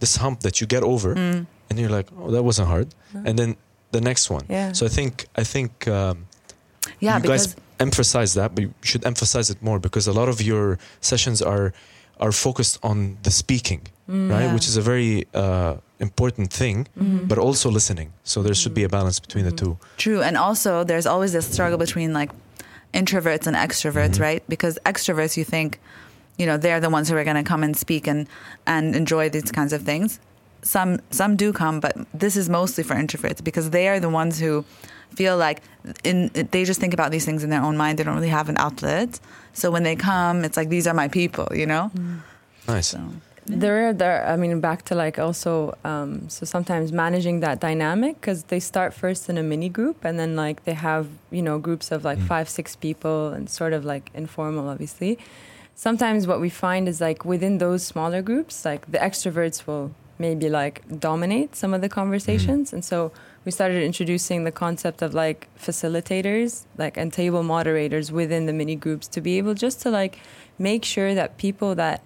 this 0.00 0.16
hump 0.16 0.40
that 0.40 0.54
you 0.60 0.66
get 0.66 0.82
over 0.82 1.14
Mm. 1.14 1.46
and 1.70 1.78
you're 1.78 1.96
like 1.96 2.08
oh 2.18 2.30
that 2.34 2.42
wasn't 2.44 2.68
hard 2.68 2.86
No. 3.14 3.22
and 3.26 3.38
then 3.38 3.56
the 3.92 4.00
next 4.00 4.30
one 4.30 4.44
Yeah. 4.48 4.72
so 4.74 4.86
I 4.86 4.88
think 4.88 5.12
I 5.42 5.44
think 5.44 5.86
um, 5.88 6.16
Yeah, 7.00 7.16
you 7.22 7.28
guys 7.30 7.56
emphasize 7.78 8.30
that, 8.40 8.54
but 8.54 8.62
you 8.64 8.70
should 8.82 9.04
emphasize 9.06 9.52
it 9.52 9.58
more 9.62 9.78
because 9.78 10.10
a 10.10 10.12
lot 10.20 10.28
of 10.28 10.40
your 10.40 10.78
sessions 11.00 11.42
are 11.42 11.72
are 12.24 12.32
focused 12.32 12.78
on 12.82 13.16
the 13.22 13.30
speaking, 13.30 13.80
Mm. 14.08 14.30
right? 14.30 14.44
Yeah. 14.46 14.54
Which 14.54 14.66
is 14.68 14.76
a 14.76 14.82
very 14.92 15.24
uh, 15.34 15.72
important 15.98 16.52
thing, 16.52 16.86
Mhm. 16.98 17.26
but 17.28 17.38
also 17.38 17.70
listening. 17.70 18.08
So 18.24 18.42
there 18.42 18.54
should 18.54 18.74
be 18.74 18.84
a 18.84 18.88
balance 18.88 19.20
between 19.26 19.44
the 19.48 19.52
two. 19.62 19.72
True. 19.96 20.20
And 20.26 20.36
also, 20.36 20.84
there's 20.84 21.06
always 21.06 21.30
this 21.32 21.46
struggle 21.54 21.78
between 21.78 22.10
like 22.20 22.30
introverts 22.92 23.46
and 23.46 23.56
extroverts, 23.56 24.16
Mhm. 24.16 24.26
right? 24.28 24.42
Because 24.48 24.78
extroverts, 24.84 25.36
you 25.36 25.44
think, 25.44 25.78
you 26.40 26.46
know, 26.48 26.56
they're 26.64 26.80
the 26.86 26.90
ones 26.96 27.06
who 27.08 27.16
are 27.20 27.24
going 27.30 27.40
to 27.44 27.48
come 27.52 27.62
and 27.66 27.74
speak 27.76 28.04
and, 28.12 28.20
and 28.66 28.84
enjoy 29.02 29.24
these 29.36 29.50
kinds 29.58 29.72
of 29.76 29.80
things. 29.90 30.18
Some 30.62 30.90
some 31.10 31.32
do 31.36 31.48
come, 31.62 31.76
but 31.86 31.94
this 32.24 32.34
is 32.36 32.46
mostly 32.60 32.84
for 32.88 32.94
introverts 33.04 33.40
because 33.48 33.66
they 33.76 33.86
are 33.90 33.98
the 34.06 34.12
ones 34.22 34.34
who 34.42 34.52
feel 35.20 35.36
like 35.46 35.58
in 36.10 36.16
they 36.52 36.62
just 36.70 36.80
think 36.82 36.94
about 36.98 37.10
these 37.14 37.24
things 37.28 37.42
in 37.44 37.50
their 37.54 37.62
own 37.68 37.76
mind. 37.82 37.92
They 37.98 38.04
don't 38.06 38.14
really 38.20 38.34
have 38.40 38.48
an 38.54 38.58
outlet. 38.66 39.10
So 39.60 39.64
when 39.74 39.84
they 39.88 39.96
come, 39.96 40.36
it's 40.46 40.56
like 40.60 40.68
these 40.76 40.86
are 40.90 40.96
my 41.04 41.08
people, 41.08 41.46
you 41.60 41.66
know. 41.72 41.84
Nice. 42.68 42.88
So 42.94 43.00
There, 43.62 43.76
are- 43.88 43.96
there. 44.02 44.18
I 44.32 44.36
mean, 44.42 44.60
back 44.60 44.80
to 44.90 44.94
like 45.04 45.16
also. 45.26 45.52
Um, 45.90 46.28
so 46.34 46.40
sometimes 46.54 46.86
managing 46.92 47.40
that 47.46 47.56
dynamic 47.68 48.12
because 48.20 48.40
they 48.52 48.60
start 48.60 48.90
first 49.02 49.22
in 49.30 49.36
a 49.38 49.42
mini 49.52 49.70
group 49.78 49.96
and 50.06 50.14
then 50.20 50.30
like 50.44 50.58
they 50.68 50.74
have 50.90 51.04
you 51.36 51.42
know 51.46 51.56
groups 51.58 51.86
of 51.94 51.98
like 52.10 52.18
Mm. 52.20 52.28
five, 52.32 52.46
six 52.58 52.66
people 52.86 53.18
and 53.34 53.48
sort 53.60 53.72
of 53.78 53.82
like 53.92 54.04
informal, 54.22 54.68
obviously. 54.74 55.12
Sometimes 55.80 56.26
what 56.26 56.42
we 56.42 56.50
find 56.50 56.86
is 56.86 57.00
like 57.00 57.24
within 57.24 57.56
those 57.56 57.82
smaller 57.82 58.20
groups, 58.20 58.66
like 58.66 58.92
the 58.92 58.98
extroverts 58.98 59.66
will 59.66 59.94
maybe 60.18 60.50
like 60.50 60.82
dominate 61.00 61.56
some 61.56 61.72
of 61.72 61.80
the 61.80 61.88
conversations, 61.88 62.68
mm-hmm. 62.68 62.76
and 62.76 62.84
so 62.84 63.12
we 63.46 63.50
started 63.50 63.82
introducing 63.82 64.44
the 64.44 64.52
concept 64.52 65.00
of 65.00 65.14
like 65.14 65.48
facilitators, 65.58 66.66
like 66.76 66.98
and 66.98 67.14
table 67.14 67.42
moderators 67.42 68.12
within 68.12 68.44
the 68.44 68.52
mini 68.52 68.76
groups 68.76 69.08
to 69.08 69.22
be 69.22 69.38
able 69.38 69.54
just 69.54 69.80
to 69.80 69.88
like 69.88 70.18
make 70.58 70.84
sure 70.84 71.14
that 71.14 71.38
people 71.38 71.74
that 71.74 72.04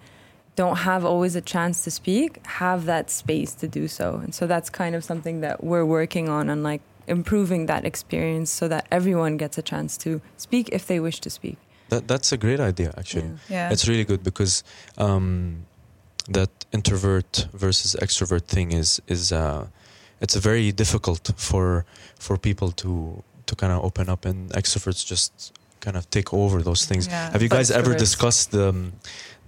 don't 0.54 0.76
have 0.76 1.04
always 1.04 1.34
a 1.34 1.40
chance 1.40 1.82
to 1.82 1.90
speak 1.90 2.46
have 2.46 2.84
that 2.84 3.10
space 3.10 3.54
to 3.54 3.66
do 3.66 3.88
so. 3.88 4.20
And 4.22 4.32
so 4.32 4.46
that's 4.46 4.70
kind 4.70 4.94
of 4.94 5.02
something 5.02 5.40
that 5.40 5.64
we're 5.64 5.84
working 5.84 6.28
on 6.28 6.48
and 6.48 6.62
like 6.62 6.82
improving 7.08 7.66
that 7.66 7.84
experience 7.84 8.52
so 8.52 8.68
that 8.68 8.86
everyone 8.92 9.36
gets 9.36 9.58
a 9.58 9.62
chance 9.62 9.98
to 9.98 10.20
speak 10.36 10.68
if 10.70 10.86
they 10.86 11.00
wish 11.00 11.18
to 11.22 11.28
speak. 11.28 11.58
That 11.94 12.08
that's 12.08 12.32
a 12.32 12.36
great 12.36 12.60
idea, 12.60 12.92
actually. 12.98 13.30
yeah, 13.50 13.72
It's 13.72 13.86
really 13.88 14.04
good 14.04 14.22
because 14.22 14.64
um, 14.98 15.66
that 16.28 16.50
introvert 16.72 17.48
versus 17.52 17.96
extrovert 18.00 18.44
thing 18.46 18.72
is 18.72 19.00
is 19.06 19.32
uh, 19.32 19.66
it's 20.20 20.34
very 20.36 20.72
difficult 20.72 21.30
for 21.36 21.84
for 22.18 22.36
people 22.38 22.72
to 22.82 23.22
to 23.46 23.54
kind 23.56 23.72
of 23.72 23.84
open 23.84 24.08
up, 24.08 24.26
and 24.26 24.50
extroverts 24.52 25.06
just 25.06 25.52
kind 25.86 25.96
of 26.00 26.04
take 26.16 26.28
over 26.42 26.56
those 26.68 26.82
things. 26.88 27.04
Yeah. 27.06 27.30
Have 27.34 27.42
you 27.46 27.52
guys 27.56 27.68
ever 27.70 27.92
Extroverts. 27.92 28.04
discussed 28.06 28.46
the 28.56 28.64
um, 28.72 28.92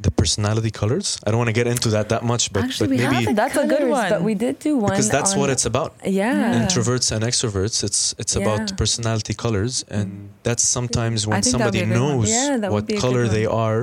the 0.07 0.11
personality 0.21 0.71
colors? 0.83 1.07
I 1.25 1.27
don't 1.31 1.41
want 1.43 1.53
to 1.55 1.59
get 1.61 1.67
into 1.75 1.89
that 1.97 2.07
that 2.15 2.23
much, 2.33 2.43
but, 2.55 2.63
Actually, 2.65 2.89
but 2.89 2.97
we 2.97 3.03
maybe 3.03 3.15
haven't. 3.17 3.37
That's 3.43 3.57
a 3.65 3.67
good 3.75 3.87
one. 3.99 4.09
But 4.15 4.23
we 4.31 4.35
did 4.45 4.55
do 4.69 4.73
one 4.87 4.91
because 4.93 5.09
that's 5.17 5.33
on- 5.35 5.41
what 5.41 5.49
it's 5.55 5.67
about. 5.73 5.91
Yeah. 6.05 6.13
Yeah. 6.43 6.63
Introverts 6.65 7.09
and 7.15 7.21
extroverts. 7.31 7.77
It's 7.89 8.01
it's 8.23 8.35
Yeah. 8.35 8.43
about 8.45 8.63
personality 8.83 9.35
colors, 9.45 9.75
and 9.97 10.09
that's 10.47 10.65
sometimes 10.79 11.19
when 11.27 11.35
think 11.43 11.45
that 11.45 11.65
would 11.67 11.75
somebody 11.75 11.79
be 11.79 11.85
a 11.85 11.89
good 11.95 12.03
one. 12.09 12.17
knows 12.21 12.29
Yeah, 12.31 12.69
what 12.75 12.85
be 12.87 12.95
a 12.95 12.97
good 12.97 13.05
color 13.07 13.25
they 13.39 13.47
are. 13.67 13.83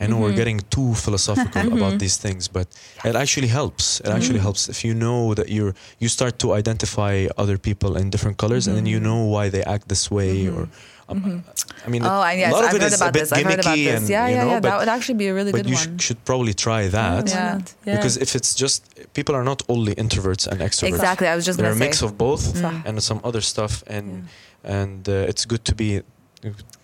I 0.00 0.06
know 0.10 0.18
we're 0.24 0.30
Mhm. 0.36 0.42
getting 0.42 0.60
too 0.76 0.90
philosophical 1.04 1.66
about 1.78 1.94
Mhm. 1.94 2.02
these 2.04 2.16
things, 2.24 2.42
but 2.58 2.66
it 3.10 3.14
actually 3.22 3.50
helps. 3.60 3.84
It 4.06 4.10
actually 4.16 4.38
Mhm. 4.40 4.48
helps 4.48 4.62
if 4.74 4.78
you 4.86 4.92
know 5.04 5.20
that 5.38 5.48
you're 5.56 5.74
you 6.02 6.08
start 6.18 6.34
to 6.42 6.48
identify 6.62 7.14
other 7.42 7.56
people 7.68 7.90
in 8.00 8.04
different 8.14 8.36
colors, 8.44 8.64
and 8.68 8.74
then 8.78 8.86
you 8.92 8.98
Mhm. 9.00 9.06
know 9.08 9.20
why 9.34 9.44
they 9.54 9.62
act 9.74 9.84
this 9.94 10.04
way. 10.18 10.32
Mhm. 10.44 10.54
Or 10.56 10.62
um. 11.08 11.44
I 11.86 11.88
mean, 11.90 12.02
Oh, 12.04 12.20
yes, 12.30 12.52
a 12.52 12.54
lot 12.54 12.64
of 12.64 12.70
I've 12.70 12.74
it 12.76 12.82
heard 12.82 12.92
a 12.92 13.12
bit 13.12 13.20
this. 13.20 13.32
I've 13.32 13.44
heard 13.46 13.60
about 13.60 13.64
gimmicky, 13.76 13.84
this. 13.84 14.00
and 14.00 14.08
yeah, 14.08 14.28
you 14.28 14.34
yeah, 14.34 14.44
know, 14.44 14.50
yeah. 14.50 14.60
but 14.60 14.68
That 14.70 14.78
would 14.80 14.88
actually 14.88 15.14
be 15.14 15.28
a 15.28 15.34
really 15.34 15.52
good 15.52 15.68
you 15.68 15.74
one. 15.76 15.98
sh- 15.98 16.04
should 16.06 16.24
probably 16.24 16.54
try 16.54 16.88
that. 16.88 17.24
why 17.24 17.30
Yeah. 17.30 17.58
Yeah. 17.86 17.96
Because 17.96 18.16
if 18.18 18.34
it's 18.34 18.54
just 18.54 18.78
people 19.14 19.34
are 19.34 19.44
not 19.44 19.62
only 19.68 19.94
introverts 19.94 20.46
and 20.46 20.60
extroverts, 20.60 20.88
exactly. 20.88 21.26
I 21.28 21.34
was 21.36 21.44
just 21.46 21.58
they're 21.58 21.70
a 21.70 21.74
gonna 21.74 21.84
mix 21.86 21.98
say. 22.00 22.06
of 22.06 22.18
both 22.18 22.42
Mm. 22.54 22.82
and 22.86 23.02
some 23.02 23.20
other 23.24 23.40
stuff, 23.40 23.82
and 23.86 24.28
and 24.64 25.08
uh, 25.08 25.12
it's 25.30 25.44
good 25.46 25.64
to 25.64 25.74
be. 25.74 26.02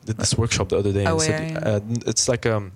Did 0.06 0.16
this 0.18 0.34
workshop 0.36 0.68
the 0.68 0.78
other 0.78 0.92
day? 0.92 1.04
and 1.04 1.20
said, 1.22 1.50
yeah. 1.52 1.58
uh, 1.68 1.80
it's 2.10 2.28
like 2.28 2.44
um, 2.46 2.72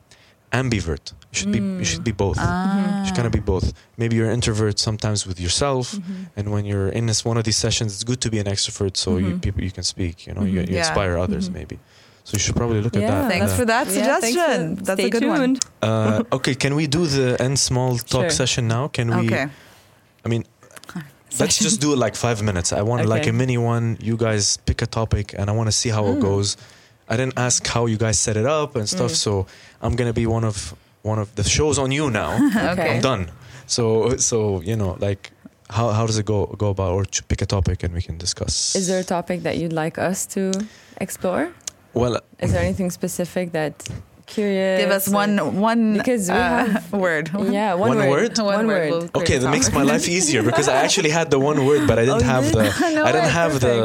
ambivert. 0.53 1.13
You 1.33 1.39
should 1.39 1.53
be. 1.53 1.59
You 1.59 1.85
should 1.85 2.05
be 2.05 2.13
both. 2.13 2.37
Ah. 2.41 3.01
You 3.01 3.07
should 3.07 3.17
kind 3.17 3.27
of 3.27 3.33
be 3.33 3.41
both. 3.41 3.73
Maybe 3.97 4.17
you're 4.17 4.29
an 4.29 4.35
introvert 4.35 4.79
sometimes 4.79 5.27
with 5.27 5.39
yourself, 5.41 5.93
Mhm. 5.93 6.27
and 6.37 6.45
when 6.53 6.65
you're 6.65 6.89
in 6.89 7.07
this 7.07 7.25
one 7.25 7.37
of 7.37 7.45
these 7.45 7.57
sessions, 7.59 7.93
it's 7.95 8.05
good 8.05 8.21
to 8.23 8.31
be 8.31 8.39
an 8.39 8.47
extrovert, 8.47 8.97
so 8.97 9.19
you 9.19 9.33
Mhm. 9.35 9.41
people 9.43 9.63
you 9.63 9.71
can 9.71 9.85
speak. 9.85 10.27
You 10.27 10.33
know, 10.35 10.43
you, 10.45 10.61
Mhm. 10.61 10.69
you 10.69 10.75
Yeah. 10.75 10.81
inspire 10.89 11.19
others 11.19 11.49
Mhm. 11.49 11.55
maybe. 11.59 11.79
So 12.25 12.31
you 12.35 12.41
should 12.41 12.57
probably 12.57 12.81
look 12.83 12.95
at 12.97 13.03
Yeah, 13.03 13.11
that. 13.23 13.31
Thanks 13.33 13.53
Uh, 13.53 13.57
for 13.59 13.65
that 13.67 13.87
Yeah, 13.87 13.93
for- 13.93 13.99
suggestion. 14.27 14.75
That's 14.87 14.99
Stay 15.01 15.07
a 15.09 15.11
good 15.11 15.25
one. 15.37 15.57
uh, 15.83 16.23
okay, 16.37 16.55
can 16.55 16.75
we 16.75 16.87
do 16.87 17.07
the 17.07 17.37
end 17.43 17.59
small 17.59 17.97
talk 17.99 18.23
Sure. 18.29 18.31
session 18.31 18.69
now? 18.69 18.89
Can 18.89 19.07
we? 19.17 19.27
Okay. 19.27 19.47
I 20.25 20.29
mean, 20.29 20.45
let's 21.41 21.59
just 21.59 21.81
do 21.81 21.93
it 21.95 21.99
like 21.99 22.17
five 22.17 22.43
minutes. 22.43 22.73
I 22.73 22.83
want 22.83 23.07
like 23.07 23.27
a 23.27 23.33
mini 23.33 23.57
one. 23.59 23.97
You 24.01 24.17
guys 24.17 24.59
pick 24.67 24.83
a 24.83 24.87
topic, 24.87 25.35
and 25.39 25.49
I 25.51 25.53
want 25.59 25.69
to 25.69 25.77
see 25.83 25.91
how 25.91 26.05
it 26.13 26.17
Mm. 26.19 26.23
goes. 26.29 26.57
I 27.09 27.17
didn't 27.17 27.39
ask 27.39 27.67
how 27.67 27.87
you 27.87 27.97
guys 27.97 28.19
set 28.19 28.37
it 28.37 28.47
up 28.47 28.77
and 28.77 28.87
stuff, 28.89 29.13
Mm. 29.13 29.17
so 29.25 29.47
I'm 29.83 29.95
gonna 29.97 30.13
be 30.13 30.27
one 30.27 30.45
of 30.47 30.75
one 31.03 31.19
of 31.23 31.29
the 31.35 31.43
shows 31.43 31.79
on 31.79 31.91
you 31.93 32.11
now. 32.11 32.31
Okay. 32.73 32.97
I'm 32.97 33.01
done. 33.01 33.31
So 33.67 34.17
so 34.17 34.61
you 34.63 34.77
know 34.77 34.97
like. 35.01 35.31
How, 35.71 35.91
how 35.91 36.07
does 36.07 36.17
it 36.17 36.25
go 36.25 36.47
go 36.57 36.69
about 36.71 36.93
or 36.97 37.05
ch- 37.05 37.21
pick 37.29 37.43
a 37.43 37.47
topic 37.47 37.83
and 37.85 37.93
we 37.93 38.01
can 38.01 38.17
discuss? 38.17 38.75
Is 38.75 38.87
there 38.89 39.01
a 39.01 39.05
topic 39.05 39.43
that 39.43 39.59
you'd 39.59 39.75
like 39.85 39.99
us 39.99 40.25
to 40.35 40.51
explore? 40.99 41.51
well 41.93 42.15
Is 42.41 42.53
there 42.53 42.63
anything 42.65 42.91
specific 42.91 43.53
that 43.53 43.75
curious? 44.25 44.81
Give 44.81 44.91
us 44.91 45.07
one 45.23 45.61
one 45.61 45.93
Because 45.99 46.31
we 46.31 46.37
uh, 46.41 46.65
have- 46.73 46.93
word. 47.07 47.29
Yeah, 47.53 47.75
one, 47.75 47.89
One 47.91 47.99
word. 47.99 48.09
word? 48.11 48.39
One, 48.39 48.67
word. 48.67 48.91
We'll 48.91 49.11
okay 49.21 49.37
that 49.37 49.51
makes 49.51 49.71
my 49.71 49.83
life 49.93 50.09
easier 50.09 50.43
because 50.43 50.69
I 50.69 50.77
actually 50.87 51.11
had 51.11 51.29
the 51.31 51.39
one 51.51 51.59
word 51.69 51.87
but 51.87 51.99
I 51.99 52.05
didn't 52.09 52.23
Oh, 52.25 52.33
have 52.35 52.45
did? 52.45 52.55
the 52.55 52.65
No 52.97 53.05
I 53.05 53.13
didn't 53.13 53.29
way, 53.29 53.41
have 53.41 53.53
the 53.61 53.79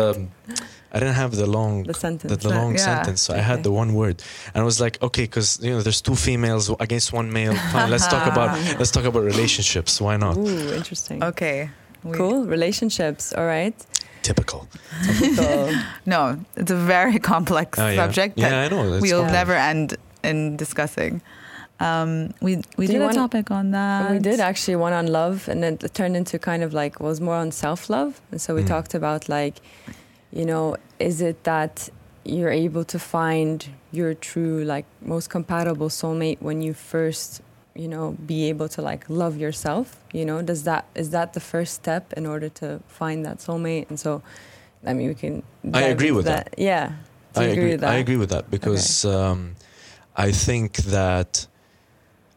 I 0.96 1.00
didn't 1.00 1.16
have 1.16 1.32
the 1.36 1.46
long 1.48 1.84
The 1.84 1.94
sentence. 1.94 2.30
the, 2.32 2.38
the 2.48 2.54
long 2.60 2.72
Yeah. 2.74 2.86
sentence. 2.90 3.22
So 3.22 3.34
I 3.34 3.40
had 3.52 3.64
the 3.64 3.72
one 3.72 3.94
word, 3.96 4.22
and 4.54 4.62
I 4.62 4.66
was 4.66 4.80
like, 4.80 4.96
okay, 5.02 5.24
because 5.24 5.60
you 5.64 5.72
know, 5.72 5.82
there's 5.82 6.02
two 6.02 6.16
females 6.16 6.70
against 6.80 7.12
one 7.14 7.32
male. 7.32 7.56
Fine, 7.72 7.90
let's 7.90 8.08
talk 8.08 8.26
about 8.34 8.50
let's 8.80 8.92
talk 8.92 9.06
about 9.06 9.24
relationships. 9.24 10.00
Why 10.00 10.18
not? 10.18 10.38
Ooh, 10.38 10.74
interesting. 10.80 11.24
Okay. 11.24 11.70
We- 12.04 12.18
Cool. 12.18 12.46
Relationships. 12.46 13.34
All 13.38 13.46
right. 13.46 13.76
Typical. 14.24 14.68
So, 15.36 15.72
No, 16.06 16.38
it's 16.56 16.72
a 16.72 16.76
very 16.76 17.18
complex 17.20 17.80
Oh, 17.80 17.88
yeah. 17.90 17.96
subject 17.96 18.38
Yeah, 18.38 18.50
that 18.50 18.72
I 18.72 18.76
know. 18.76 18.94
It's 18.94 19.02
we'll 19.02 19.22
complex. 19.24 19.34
never 19.40 19.54
end 19.56 19.96
in 20.24 20.58
discussing. 20.58 21.22
Um, 21.80 22.34
we 22.42 22.52
we 22.78 22.86
Do 22.88 22.94
did 22.94 23.02
a 23.02 23.06
want- 23.06 23.16
topic 23.18 23.52
on 23.52 23.72
that. 23.72 24.12
we 24.12 24.20
did 24.20 24.40
actually 24.40 24.78
one 24.78 24.94
on 24.94 25.08
love, 25.08 25.50
and 25.52 25.62
then 25.64 25.74
it 25.82 25.94
turned 25.94 26.16
into 26.16 26.38
kind 26.40 26.62
of 26.64 26.72
like 26.74 27.00
was 27.00 27.20
more 27.20 27.36
on 27.36 27.52
self 27.52 27.90
love. 27.90 28.12
And 28.32 28.40
so 28.40 28.54
we 28.56 28.62
Mm. 28.64 28.68
talked 28.68 28.94
about 28.96 29.28
like, 29.28 29.56
you 30.34 30.46
know, 30.46 30.76
is 31.00 31.22
it 31.22 31.44
that 31.44 31.90
you're 32.26 32.52
able 32.52 32.84
to 32.86 32.98
find 32.98 33.68
your 33.92 34.14
true 34.14 34.64
like 34.64 34.86
most 35.02 35.30
compatible 35.30 35.90
soulmate 35.90 36.42
when 36.42 36.62
you 36.62 36.74
first 36.74 37.42
you 37.76 37.88
know 37.88 38.16
be 38.26 38.50
able 38.50 38.70
to 38.70 38.82
like 38.82 39.04
love 39.10 39.36
yourself 39.36 40.00
you 40.14 40.24
know 40.24 40.42
does 40.42 40.64
that 40.64 40.86
is 40.96 41.10
that 41.10 41.34
the 41.34 41.40
first 41.40 41.74
step 41.74 42.14
in 42.14 42.26
order 42.26 42.48
to 42.48 42.80
find 42.88 43.26
that 43.26 43.40
soulmate 43.40 43.90
and 43.90 44.00
so 44.00 44.22
i 44.86 44.94
mean 44.94 45.10
we 45.10 45.16
can 45.16 45.44
I 45.74 45.84
agree 45.84 46.12
with 46.12 46.26
that. 46.26 46.54
yeah 46.58 46.94
I 47.36 47.46
you 47.46 47.52
agree. 47.52 47.72
with 47.72 47.82
that 47.82 47.90
I 47.90 47.96
agree 47.96 48.18
with 48.18 48.30
that 48.30 48.50
because 48.50 49.06
um, 49.06 49.56
I 50.16 50.32
think 50.32 50.78
that 50.78 51.48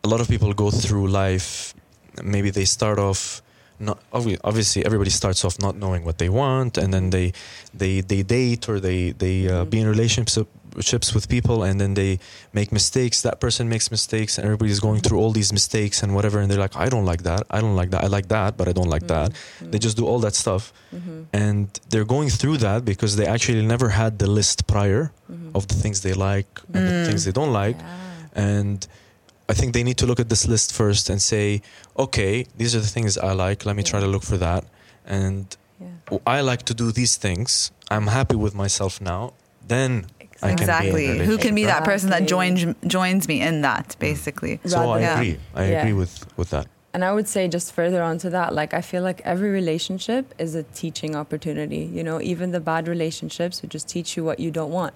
a 0.05 0.09
lot 0.09 0.21
of 0.21 0.29
people 0.29 0.53
go 0.55 0.71
through 0.71 1.09
life. 1.09 1.75
Maybe 2.23 2.51
they 2.51 2.65
start 2.65 2.99
off 2.99 3.43
not 3.79 3.99
obviously 4.43 4.85
everybody 4.85 5.11
starts 5.11 5.45
off 5.45 5.59
not 5.61 5.75
knowing 5.77 6.05
what 6.05 6.19
they 6.19 6.29
want, 6.29 6.77
and 6.79 6.93
then 6.95 7.11
they 7.11 7.33
they 7.75 8.01
they 8.01 8.23
date 8.23 8.69
or 8.69 8.81
they 8.81 9.13
they 9.13 9.49
uh, 9.49 9.65
Mhm. 9.65 9.71
be 9.71 9.79
in 9.81 9.89
relationships 9.89 11.15
with 11.15 11.29
people, 11.29 11.63
and 11.63 11.81
then 11.81 11.95
they 11.95 12.19
make 12.53 12.71
mistakes. 12.73 13.23
That 13.23 13.41
person 13.41 13.69
makes 13.69 13.91
mistakes, 13.91 14.37
and 14.39 14.45
everybody's 14.45 14.81
going 14.81 15.01
through 15.01 15.19
all 15.19 15.33
these 15.33 15.53
mistakes 15.53 16.03
and 16.03 16.15
whatever, 16.15 16.39
and 16.41 16.51
they're 16.51 16.59
like, 16.67 16.77
I 16.77 16.89
don't 16.89 17.07
like 17.07 17.23
that. 17.23 17.43
I 17.51 17.61
don't 17.61 17.77
like 17.77 17.91
that. 17.91 18.05
I 18.05 18.09
like 18.09 18.29
that, 18.29 18.57
but 18.59 18.69
I 18.69 18.73
don't 18.73 18.91
like 18.97 19.07
that. 19.09 19.33
They 19.71 19.79
just 19.79 19.97
do 19.97 20.05
all 20.07 20.21
that 20.21 20.35
stuff, 20.35 20.73
mm-hmm. 20.95 21.23
and 21.33 21.69
they're 21.91 22.05
going 22.17 22.29
through 22.31 22.59
that 22.59 22.85
because 22.85 23.17
they 23.17 23.27
actually 23.27 23.63
never 23.75 23.89
had 23.91 24.19
the 24.19 24.27
list 24.39 24.67
prior 24.67 25.13
Mm-hmm. 25.27 25.57
of 25.59 25.67
the 25.67 25.75
things 25.75 26.03
they 26.03 26.15
like 26.31 26.47
and 26.73 26.87
the 26.87 26.93
Mm. 26.93 27.07
things 27.09 27.25
they 27.27 27.33
don't 27.33 27.53
like. 27.53 27.79
And 28.33 28.87
I 29.49 29.55
think 29.55 29.75
they 29.75 29.83
need 29.85 29.97
to 29.99 30.07
look 30.07 30.19
at 30.21 30.29
this 30.29 30.47
list 30.49 30.73
first 30.73 31.09
and 31.09 31.23
say, 31.23 31.63
okay, 31.99 32.47
these 32.57 32.75
are 32.75 32.81
the 32.81 32.87
things 32.87 33.17
I 33.17 33.33
like. 33.33 33.65
Let 33.65 33.77
me 33.77 33.83
try 33.83 34.01
to 34.01 34.07
look 34.07 34.23
for 34.23 34.37
that. 34.39 34.65
And 35.05 35.57
yeah. 35.81 36.19
I 36.27 36.41
like 36.41 36.63
to 36.65 36.75
do 36.75 36.91
these 36.91 37.17
things. 37.17 37.71
I'm 37.91 38.09
happy 38.09 38.35
with 38.37 38.55
myself 38.55 39.01
now. 39.01 39.35
Then 39.67 40.07
I 40.19 40.25
can 40.25 40.39
be 40.39 40.47
in 40.47 40.49
a 40.49 40.63
exactly. 40.63 41.19
Who 41.27 41.39
can 41.39 41.55
be 41.55 41.65
that 41.65 41.85
person 41.85 42.11
that 42.11 42.27
joins 42.27 42.65
joins 42.87 43.29
me 43.29 43.41
in 43.41 43.63
that? 43.63 43.89
Mm. 43.91 43.99
Basically. 44.01 44.61
so 44.67 44.79
I 44.79 44.81
Rather- 44.81 45.01
Yeah. 45.01 45.15
agree. 45.15 45.39
I 45.55 45.65
Yeah. 45.65 45.81
agree 45.81 45.93
with 45.93 46.27
with 46.37 46.51
that. 46.51 46.67
And 46.93 47.05
I 47.05 47.13
would 47.13 47.29
say 47.29 47.47
just 47.47 47.73
further 47.73 48.03
on 48.03 48.17
to 48.19 48.31
that, 48.31 48.55
like 48.55 48.73
I 48.73 48.81
feel 48.81 49.03
like 49.03 49.21
every 49.25 49.51
relationship 49.51 50.35
is 50.39 50.55
a 50.55 50.63
teaching 50.63 51.15
opportunity. 51.15 51.89
You 51.93 52.03
know, 52.03 52.21
even 52.23 52.53
the 52.53 52.61
bad 52.61 52.89
relationships 52.89 53.61
would 53.63 53.71
just 53.71 53.87
teach 53.87 54.17
you 54.17 54.25
what 54.25 54.41
you 54.41 54.51
don't 54.51 54.73
want. 54.73 54.95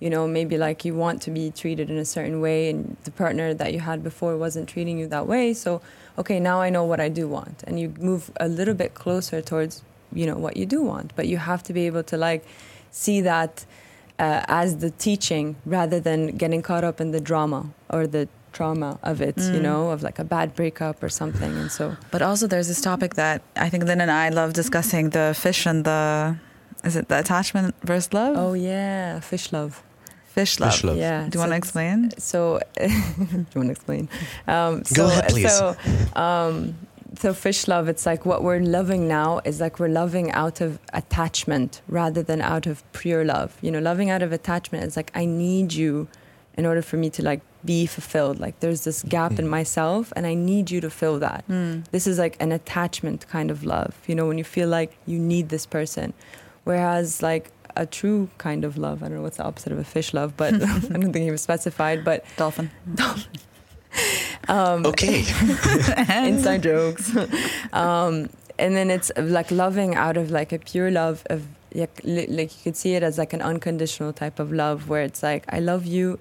You 0.00 0.10
know, 0.10 0.28
maybe 0.28 0.56
like 0.58 0.84
you 0.84 0.94
want 0.94 1.22
to 1.22 1.30
be 1.30 1.50
treated 1.50 1.90
in 1.90 1.98
a 1.98 2.04
certain 2.04 2.40
way 2.40 2.70
and 2.70 2.96
the 3.04 3.10
partner 3.10 3.52
that 3.54 3.72
you 3.72 3.80
had 3.80 4.02
before 4.04 4.36
wasn't 4.36 4.68
treating 4.68 4.96
you 4.98 5.06
that 5.08 5.26
way. 5.26 5.52
So, 5.54 5.80
okay, 6.16 6.38
now 6.38 6.60
I 6.60 6.70
know 6.70 6.84
what 6.84 7.00
I 7.00 7.08
do 7.08 7.26
want. 7.26 7.64
And 7.66 7.80
you 7.80 7.92
move 7.98 8.30
a 8.38 8.46
little 8.48 8.74
bit 8.74 8.94
closer 8.94 9.42
towards, 9.42 9.82
you 10.12 10.24
know, 10.26 10.36
what 10.36 10.56
you 10.56 10.66
do 10.66 10.82
want. 10.82 11.12
But 11.16 11.26
you 11.26 11.38
have 11.38 11.62
to 11.64 11.72
be 11.72 11.86
able 11.86 12.04
to 12.04 12.16
like 12.16 12.44
see 12.92 13.20
that 13.22 13.64
uh, 14.20 14.44
as 14.48 14.76
the 14.78 14.90
teaching 14.90 15.56
rather 15.66 15.98
than 16.00 16.36
getting 16.36 16.62
caught 16.62 16.84
up 16.84 17.00
in 17.00 17.10
the 17.10 17.20
drama 17.20 17.70
or 17.90 18.06
the 18.06 18.28
trauma 18.52 18.98
of 19.02 19.20
it, 19.20 19.36
you 19.36 19.60
Mm. 19.60 19.62
know, 19.62 19.90
of 19.90 20.02
like 20.02 20.18
a 20.20 20.24
bad 20.24 20.54
breakup 20.54 21.02
or 21.02 21.08
something. 21.08 21.52
And 21.58 21.70
so, 21.70 21.96
But 22.10 22.22
also, 22.22 22.46
there's 22.46 22.68
this 22.68 22.80
topic 22.80 23.14
that 23.14 23.42
I 23.56 23.68
think 23.68 23.82
Lynn 23.84 24.00
and 24.00 24.10
I 24.10 24.28
love 24.30 24.52
discussing: 24.54 25.10
the 25.10 25.34
fish 25.36 25.66
and 25.66 25.84
the 25.84 26.36
is 26.84 26.94
it 26.96 27.08
the 27.08 27.18
attachment 27.18 27.74
versus 27.82 28.12
love? 28.12 28.36
oh 28.36 28.54
yeah, 28.54 29.18
fish 29.20 29.52
love. 29.52 29.82
Fish 30.38 30.54
love. 30.60 30.72
Fish 30.72 30.84
love. 30.84 30.96
Yeah. 31.06 31.20
Do 31.28 31.36
you 31.36 31.40
want 31.44 31.52
to 31.52 31.56
explain? 31.64 31.96
So, 32.18 32.38
do 32.76 32.84
you 33.52 33.58
want 33.60 33.68
to 33.70 33.76
explain? 33.78 34.04
Um, 34.54 34.84
so, 34.84 34.94
Go 35.00 35.04
ahead, 35.10 35.28
please. 35.34 35.52
So, 35.58 35.76
um, 36.26 36.54
so 37.22 37.28
fish 37.34 37.66
love, 37.72 37.88
it's 37.92 38.04
like 38.10 38.22
what 38.30 38.40
we're 38.46 38.60
loving 38.78 39.02
now 39.08 39.40
is 39.44 39.60
like 39.64 39.74
we're 39.80 39.94
loving 40.02 40.30
out 40.42 40.60
of 40.66 40.78
attachment 40.92 41.80
rather 41.88 42.22
than 42.22 42.40
out 42.40 42.66
of 42.66 42.74
pure 42.92 43.24
love. 43.34 43.50
You 43.64 43.70
know, 43.72 43.80
loving 43.90 44.08
out 44.14 44.22
of 44.26 44.30
attachment 44.40 44.84
is 44.84 44.94
like 45.00 45.10
I 45.22 45.24
need 45.24 45.72
you 45.72 46.06
in 46.58 46.66
order 46.66 46.82
for 46.82 46.96
me 46.96 47.08
to 47.16 47.22
like 47.30 47.40
be 47.64 47.86
fulfilled. 47.86 48.36
Like 48.38 48.60
there's 48.60 48.82
this 48.84 49.02
gap 49.14 49.32
in 49.40 49.46
Mm. 49.46 49.50
myself 49.58 50.12
and 50.16 50.26
I 50.32 50.34
need 50.34 50.70
you 50.70 50.80
to 50.86 50.90
fill 50.90 51.18
that. 51.28 51.42
Mm. 51.48 51.84
This 51.94 52.06
is 52.06 52.16
like 52.24 52.36
an 52.40 52.52
attachment 52.52 53.26
kind 53.36 53.50
of 53.50 53.58
love, 53.64 53.92
you 54.08 54.14
know, 54.14 54.26
when 54.28 54.38
you 54.38 54.44
feel 54.56 54.68
like 54.78 54.90
you 55.06 55.18
need 55.18 55.48
this 55.48 55.66
person. 55.66 56.12
Whereas 56.64 57.22
like 57.22 57.44
a 57.78 57.86
true 57.86 58.28
kind 58.38 58.64
of 58.64 58.76
love, 58.76 59.02
I 59.02 59.06
don't 59.08 59.16
know 59.18 59.22
what's 59.22 59.38
the 59.38 59.44
opposite 59.44 59.72
of 59.72 59.78
a 59.78 59.84
fish 59.84 60.12
love, 60.12 60.36
but 60.36 60.54
I 60.54 60.58
don't 60.58 61.12
think 61.12 61.24
he 61.24 61.30
was 61.30 61.40
specified, 61.42 62.04
but 62.04 62.24
Dolphin. 62.36 62.70
um, 64.48 64.84
Okay. 64.86 65.20
inside 66.28 66.62
jokes. 66.62 67.16
um, 67.72 68.28
and 68.58 68.76
then 68.76 68.90
it's 68.90 69.10
like 69.16 69.50
loving 69.50 69.94
out 69.94 70.16
of 70.16 70.30
like 70.30 70.52
a 70.52 70.58
pure 70.58 70.90
love 70.90 71.24
of 71.30 71.46
like, 71.74 72.00
like 72.04 72.56
you 72.56 72.62
could 72.64 72.76
see 72.76 72.94
it 72.94 73.02
as 73.02 73.18
like 73.18 73.32
an 73.32 73.42
unconditional 73.42 74.12
type 74.12 74.38
of 74.38 74.52
love 74.52 74.88
where 74.88 75.02
it's 75.02 75.22
like 75.22 75.44
I 75.48 75.60
love 75.60 75.86
you 75.86 76.18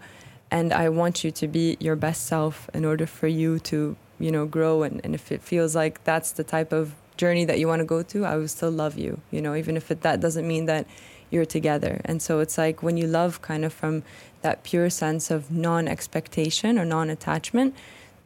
and 0.52 0.72
I 0.74 0.90
want 0.90 1.24
you 1.24 1.32
to 1.32 1.48
be 1.48 1.78
your 1.80 1.96
best 1.96 2.26
self 2.28 2.70
in 2.74 2.86
order 2.86 3.06
for 3.06 3.28
you 3.28 3.60
to 3.60 3.96
you 4.20 4.32
know 4.32 4.46
grow 4.46 4.84
and, 4.84 5.02
and 5.04 5.16
if 5.16 5.32
it 5.32 5.42
feels 5.42 5.76
like 5.76 6.04
that's 6.04 6.32
the 6.34 6.44
type 6.44 6.72
of 6.72 6.94
journey 7.18 7.46
that 7.46 7.60
you 7.60 7.68
want 7.68 7.80
to 7.80 7.86
go 7.86 8.04
to 8.04 8.26
I 8.26 8.36
will 8.36 8.48
still 8.48 8.70
love 8.72 8.98
you 8.98 9.22
you 9.32 9.42
know 9.42 9.56
even 9.56 9.76
if 9.78 9.90
it, 9.90 10.02
that 10.02 10.20
doesn't 10.20 10.48
mean 10.48 10.66
that 10.66 10.86
you're 11.30 11.46
together. 11.46 12.02
And 12.06 12.22
so 12.22 12.40
it's 12.40 12.58
like 12.58 12.82
when 12.84 12.98
you 12.98 13.08
love 13.08 13.42
kind 13.42 13.64
of 13.66 13.74
from 13.74 14.04
that 14.42 14.64
pure 14.64 14.90
sense 14.90 15.30
of 15.32 15.52
non 15.52 15.88
expectation 15.88 16.78
or 16.80 16.86
non 16.86 17.10
attachment, 17.10 17.76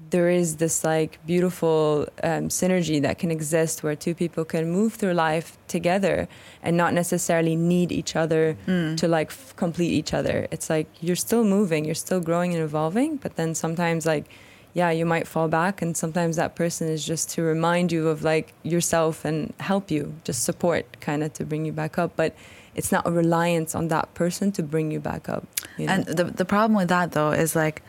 there 0.09 0.29
is 0.29 0.57
this 0.57 0.83
like 0.83 1.19
beautiful 1.25 2.07
um, 2.23 2.49
synergy 2.49 3.01
that 3.01 3.17
can 3.19 3.31
exist 3.31 3.83
where 3.83 3.95
two 3.95 4.13
people 4.15 4.43
can 4.43 4.69
move 4.69 4.95
through 4.95 5.13
life 5.13 5.57
together 5.67 6.27
and 6.63 6.75
not 6.75 6.93
necessarily 6.93 7.55
need 7.55 7.91
each 7.91 8.15
other 8.15 8.57
Mm. 8.67 8.97
to 8.97 9.07
like 9.07 9.27
f- 9.29 9.53
complete 9.55 9.91
each 9.91 10.13
other. 10.13 10.47
It's 10.51 10.69
like 10.69 10.87
you're 11.01 11.15
still 11.15 11.43
moving, 11.43 11.85
you're 11.85 11.95
still 11.95 12.19
growing 12.19 12.53
and 12.53 12.63
evolving, 12.63 13.17
but 13.17 13.35
then 13.35 13.55
sometimes 13.55 14.05
like 14.05 14.25
yeah, 14.73 14.89
you 14.89 15.05
might 15.05 15.27
fall 15.27 15.49
back 15.49 15.81
and 15.81 15.97
sometimes 15.97 16.37
that 16.37 16.55
person 16.55 16.87
is 16.87 17.05
just 17.05 17.29
to 17.31 17.41
remind 17.41 17.91
you 17.91 18.07
of 18.07 18.23
like 18.23 18.53
yourself 18.63 19.25
and 19.25 19.53
help 19.59 19.91
you, 19.91 20.13
just 20.23 20.43
support 20.43 20.85
kind 21.01 21.23
of 21.23 21.33
to 21.33 21.43
bring 21.45 21.65
you 21.65 21.73
back 21.73 21.97
up, 21.97 22.15
but 22.15 22.33
it's 22.75 22.91
not 22.91 23.05
a 23.05 23.11
reliance 23.11 23.75
on 23.75 23.87
that 23.89 24.13
person 24.13 24.51
to 24.53 24.63
bring 24.63 24.91
you 24.91 24.99
back 24.99 25.27
up. 25.29 25.45
You 25.77 25.87
know? 25.87 25.93
And 25.93 26.05
the 26.05 26.23
the 26.25 26.45
problem 26.45 26.75
with 26.77 26.89
that 26.89 27.11
though 27.11 27.31
is 27.31 27.55
like, 27.55 27.81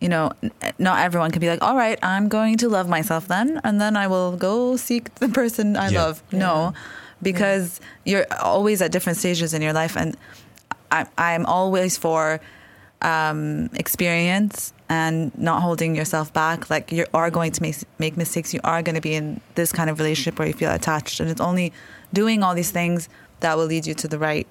you 0.00 0.08
know, 0.08 0.30
not 0.78 1.00
everyone 1.00 1.30
can 1.30 1.40
be 1.40 1.48
like, 1.48 1.62
all 1.62 1.76
right, 1.76 1.98
I'm 2.02 2.28
going 2.28 2.56
to 2.58 2.68
love 2.68 2.88
myself 2.88 3.26
then, 3.28 3.60
and 3.64 3.80
then 3.80 3.96
I 3.96 4.06
will 4.06 4.36
go 4.36 4.76
seek 4.76 5.14
the 5.16 5.28
person 5.28 5.76
I 5.76 5.88
Yeah. 5.88 6.00
love. 6.02 6.22
No, 6.32 6.72
because 7.22 7.80
you're 8.04 8.26
always 8.40 8.80
at 8.80 8.92
different 8.92 9.18
stages 9.18 9.52
in 9.54 9.62
your 9.62 9.72
life, 9.72 9.96
and 9.96 10.16
I, 10.92 11.06
I'm 11.18 11.44
always 11.46 11.96
for 11.98 12.40
um, 13.02 13.70
experience 13.74 14.72
and 14.88 15.36
not 15.38 15.62
holding 15.62 15.94
yourself 15.94 16.32
back. 16.32 16.70
Like 16.70 16.92
you 16.92 17.04
are 17.12 17.30
going 17.30 17.52
to 17.52 17.62
make 17.62 17.76
make 17.98 18.16
mistakes. 18.16 18.54
You 18.54 18.60
are 18.64 18.82
going 18.82 18.94
to 18.94 19.00
be 19.00 19.14
in 19.14 19.40
this 19.54 19.72
kind 19.72 19.90
of 19.90 19.98
relationship 19.98 20.38
where 20.38 20.48
you 20.48 20.54
feel 20.54 20.70
attached, 20.72 21.20
and 21.20 21.28
it's 21.30 21.40
only 21.40 21.72
doing 22.12 22.42
all 22.42 22.54
these 22.54 22.70
things 22.70 23.08
that 23.40 23.56
will 23.56 23.66
lead 23.66 23.86
you 23.86 23.94
to 23.94 24.08
the 24.08 24.18
right 24.18 24.46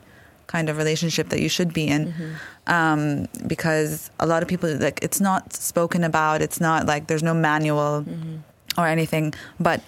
kind 0.47 0.69
of 0.69 0.77
relationship 0.77 1.29
that 1.29 1.41
you 1.41 1.49
should 1.49 1.73
be 1.73 1.87
in. 1.87 2.07
Mm-hmm. 2.07 2.33
Um, 2.67 3.27
because 3.47 4.09
a 4.19 4.25
lot 4.25 4.41
of 4.43 4.49
people 4.49 4.73
like 4.77 4.99
it's 5.01 5.21
not 5.21 5.53
spoken 5.53 6.03
about. 6.03 6.41
It's 6.41 6.59
not 6.59 6.85
like 6.85 7.07
there's 7.07 7.23
no 7.23 7.33
manual 7.33 8.03
mm-hmm. 8.03 8.37
or 8.77 8.87
anything, 8.87 9.33
but 9.59 9.81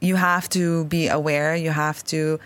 you 0.00 0.16
have 0.16 0.48
to 0.50 0.84
be 0.86 1.08
aware. 1.08 1.56
You 1.56 1.70
have 1.70 2.04
to 2.04 2.38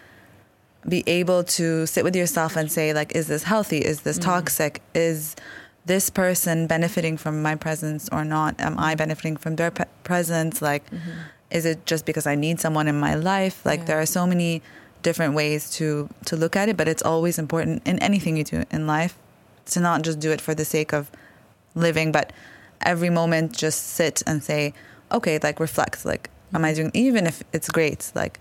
be 0.88 1.04
able 1.06 1.44
to 1.44 1.86
sit 1.86 2.04
with 2.04 2.16
yourself 2.16 2.56
and 2.56 2.70
say 2.72 2.92
like 2.92 3.14
is 3.14 3.26
this 3.26 3.42
healthy 3.42 3.78
is 3.78 4.00
this 4.00 4.18
mm-hmm. 4.18 4.30
toxic 4.30 4.80
is 4.94 5.36
this 5.84 6.08
person 6.08 6.66
benefiting 6.66 7.16
from 7.18 7.42
my 7.42 7.54
presence 7.54 8.08
or 8.10 8.24
not 8.24 8.58
am 8.58 8.78
i 8.78 8.94
benefiting 8.94 9.36
from 9.36 9.56
their 9.56 9.70
pe- 9.70 9.84
presence 10.04 10.62
like 10.62 10.84
is 11.50 11.66
it 11.66 11.84
just 11.84 12.06
because 12.06 12.26
i 12.26 12.34
need 12.34 12.58
someone 12.58 12.88
in 12.88 12.98
my 12.98 13.14
life 13.14 13.64
like 13.66 13.80
Yeah. 13.80 13.86
there 13.86 14.00
are 14.00 14.06
so 14.06 14.26
many 14.26 14.62
different 15.02 15.34
ways 15.34 15.70
to 15.70 16.08
to 16.26 16.36
look 16.36 16.54
at 16.56 16.68
it 16.68 16.76
but 16.76 16.86
it's 16.88 17.02
always 17.02 17.38
important 17.38 17.82
in 17.86 17.98
anything 18.00 18.36
you 18.36 18.44
do 18.44 18.64
in 18.70 18.86
life 18.86 19.14
to 19.66 19.80
not 19.80 20.02
just 20.02 20.18
do 20.20 20.30
it 20.30 20.40
for 20.40 20.54
the 20.54 20.64
sake 20.64 20.92
of 20.92 21.10
living 21.74 22.12
but 22.12 22.32
every 22.82 23.10
moment 23.10 23.52
just 23.56 23.80
sit 23.98 24.22
and 24.26 24.42
say 24.42 24.72
okay 25.12 25.38
like 25.42 25.60
reflect 25.60 26.04
like 26.04 26.28
am 26.54 26.64
i 26.64 26.68
mm-hmm. 26.70 26.76
doing 26.76 26.90
even 26.94 27.26
if 27.26 27.42
it's 27.52 27.68
great 27.70 28.10
like 28.14 28.38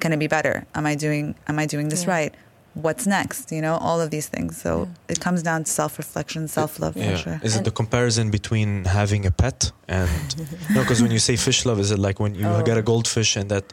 can 0.00 0.12
it 0.12 0.18
be 0.18 0.26
better 0.26 0.66
am 0.74 0.86
i 0.86 0.94
doing 0.94 1.34
am 1.48 1.58
i 1.58 1.66
doing 1.66 1.88
this 1.88 2.04
Yeah. 2.04 2.10
right 2.16 2.34
what's 2.74 3.06
next 3.06 3.50
you 3.52 3.62
know 3.62 3.76
all 3.76 4.00
of 4.04 4.10
these 4.10 4.28
things 4.28 4.60
so 4.60 4.70
Yeah. 4.80 5.12
it 5.14 5.18
comes 5.20 5.42
down 5.42 5.64
to 5.64 5.70
self-reflection 5.70 6.48
self-love 6.48 6.94
Yeah. 6.96 7.10
for 7.12 7.16
sure 7.24 7.40
Is 7.42 7.54
it 7.54 7.58
And- 7.58 7.66
the 7.66 7.70
comparison 7.82 8.30
between 8.30 8.84
having 8.84 9.24
a 9.26 9.30
pet 9.30 9.72
and 9.88 10.10
no? 10.74 10.80
Because 10.82 11.00
when 11.00 11.10
you 11.10 11.18
say 11.28 11.36
fish 11.36 11.64
love, 11.64 11.78
is 11.80 11.90
it 11.90 11.98
like 11.98 12.18
when 12.24 12.34
you 12.34 12.46
Oh. 12.46 12.62
get 12.70 12.76
a 12.76 12.82
goldfish 12.82 13.30
and 13.40 13.48
that 13.54 13.64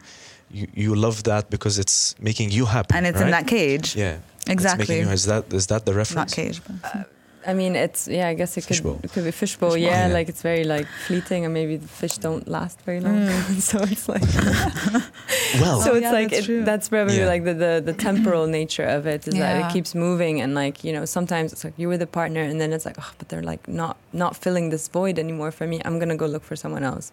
you, 0.58 0.66
you 0.84 0.90
love 1.06 1.18
that 1.30 1.44
because 1.54 1.74
it's 1.82 2.14
making 2.28 2.48
you 2.58 2.64
happy 2.76 2.94
and 2.96 3.04
it's 3.06 3.20
in 3.20 3.30
that 3.36 3.46
cage 3.56 3.88
Yeah, 4.04 4.16
exactly 4.56 4.96
you, 5.00 5.08
is 5.18 5.24
that 5.30 5.42
is 5.52 5.66
that 5.72 5.82
the 5.88 5.92
reference? 6.00 6.16
not 6.22 6.28
reference? 6.38 6.58
cage 6.60 6.78
but 6.82 7.10
I 7.46 7.52
mean, 7.62 7.76
it's 7.76 8.02
yeah. 8.08 8.28
I 8.32 8.34
guess 8.40 8.56
it 8.56 8.64
could 8.68 8.80
it 9.04 9.12
could 9.12 9.24
be 9.24 9.30
fishbowl. 9.30 9.70
Fishbowl, 9.72 9.76
yeah, 9.76 10.06
yeah. 10.08 10.14
like 10.16 10.28
it's 10.32 10.40
very 10.50 10.64
like 10.74 10.86
fleeting, 11.06 11.44
and 11.44 11.52
maybe 11.52 11.76
the 11.76 11.92
fish 12.02 12.16
don't 12.26 12.46
last 12.48 12.76
very 12.86 13.00
long. 13.06 13.16
Mm. 13.28 13.60
so 13.70 13.76
it's 13.92 14.06
like 14.14 14.22
Well, 15.60 15.80
so 15.82 15.92
Oh, 15.92 15.94
it's 15.96 16.02
yeah, 16.04 16.12
like 16.12 16.30
that's 16.30 16.48
it, 16.48 16.64
that's 16.64 16.88
probably 16.88 17.18
Yeah. 17.18 17.26
like 17.34 17.44
the, 17.44 17.54
the 17.64 17.82
the 17.84 17.92
temporal 17.92 18.46
nature 18.60 18.84
of 18.96 19.06
it 19.06 19.28
is 19.28 19.34
that 19.34 19.56
Yeah. 19.58 19.68
it 19.68 19.72
keeps 19.74 19.94
moving 19.94 20.40
and 20.42 20.54
like 20.54 20.76
you 20.86 20.92
know 20.96 21.04
sometimes 21.04 21.52
it's 21.52 21.64
like 21.64 21.74
you're 21.76 21.90
with 21.94 22.00
a 22.10 22.12
partner 22.20 22.40
and 22.50 22.56
then 22.60 22.72
it's 22.72 22.86
like 22.88 22.96
oh 22.98 23.12
but 23.18 23.28
they're 23.28 23.42
like 23.52 23.62
not 23.68 23.96
not 24.12 24.32
filling 24.44 24.70
this 24.70 24.88
void 24.88 25.18
anymore 25.18 25.50
for 25.58 25.66
me. 25.66 25.76
I'm 25.84 25.98
gonna 25.98 26.16
go 26.24 26.26
look 26.26 26.44
for 26.50 26.56
someone 26.56 26.82
else. 26.92 27.12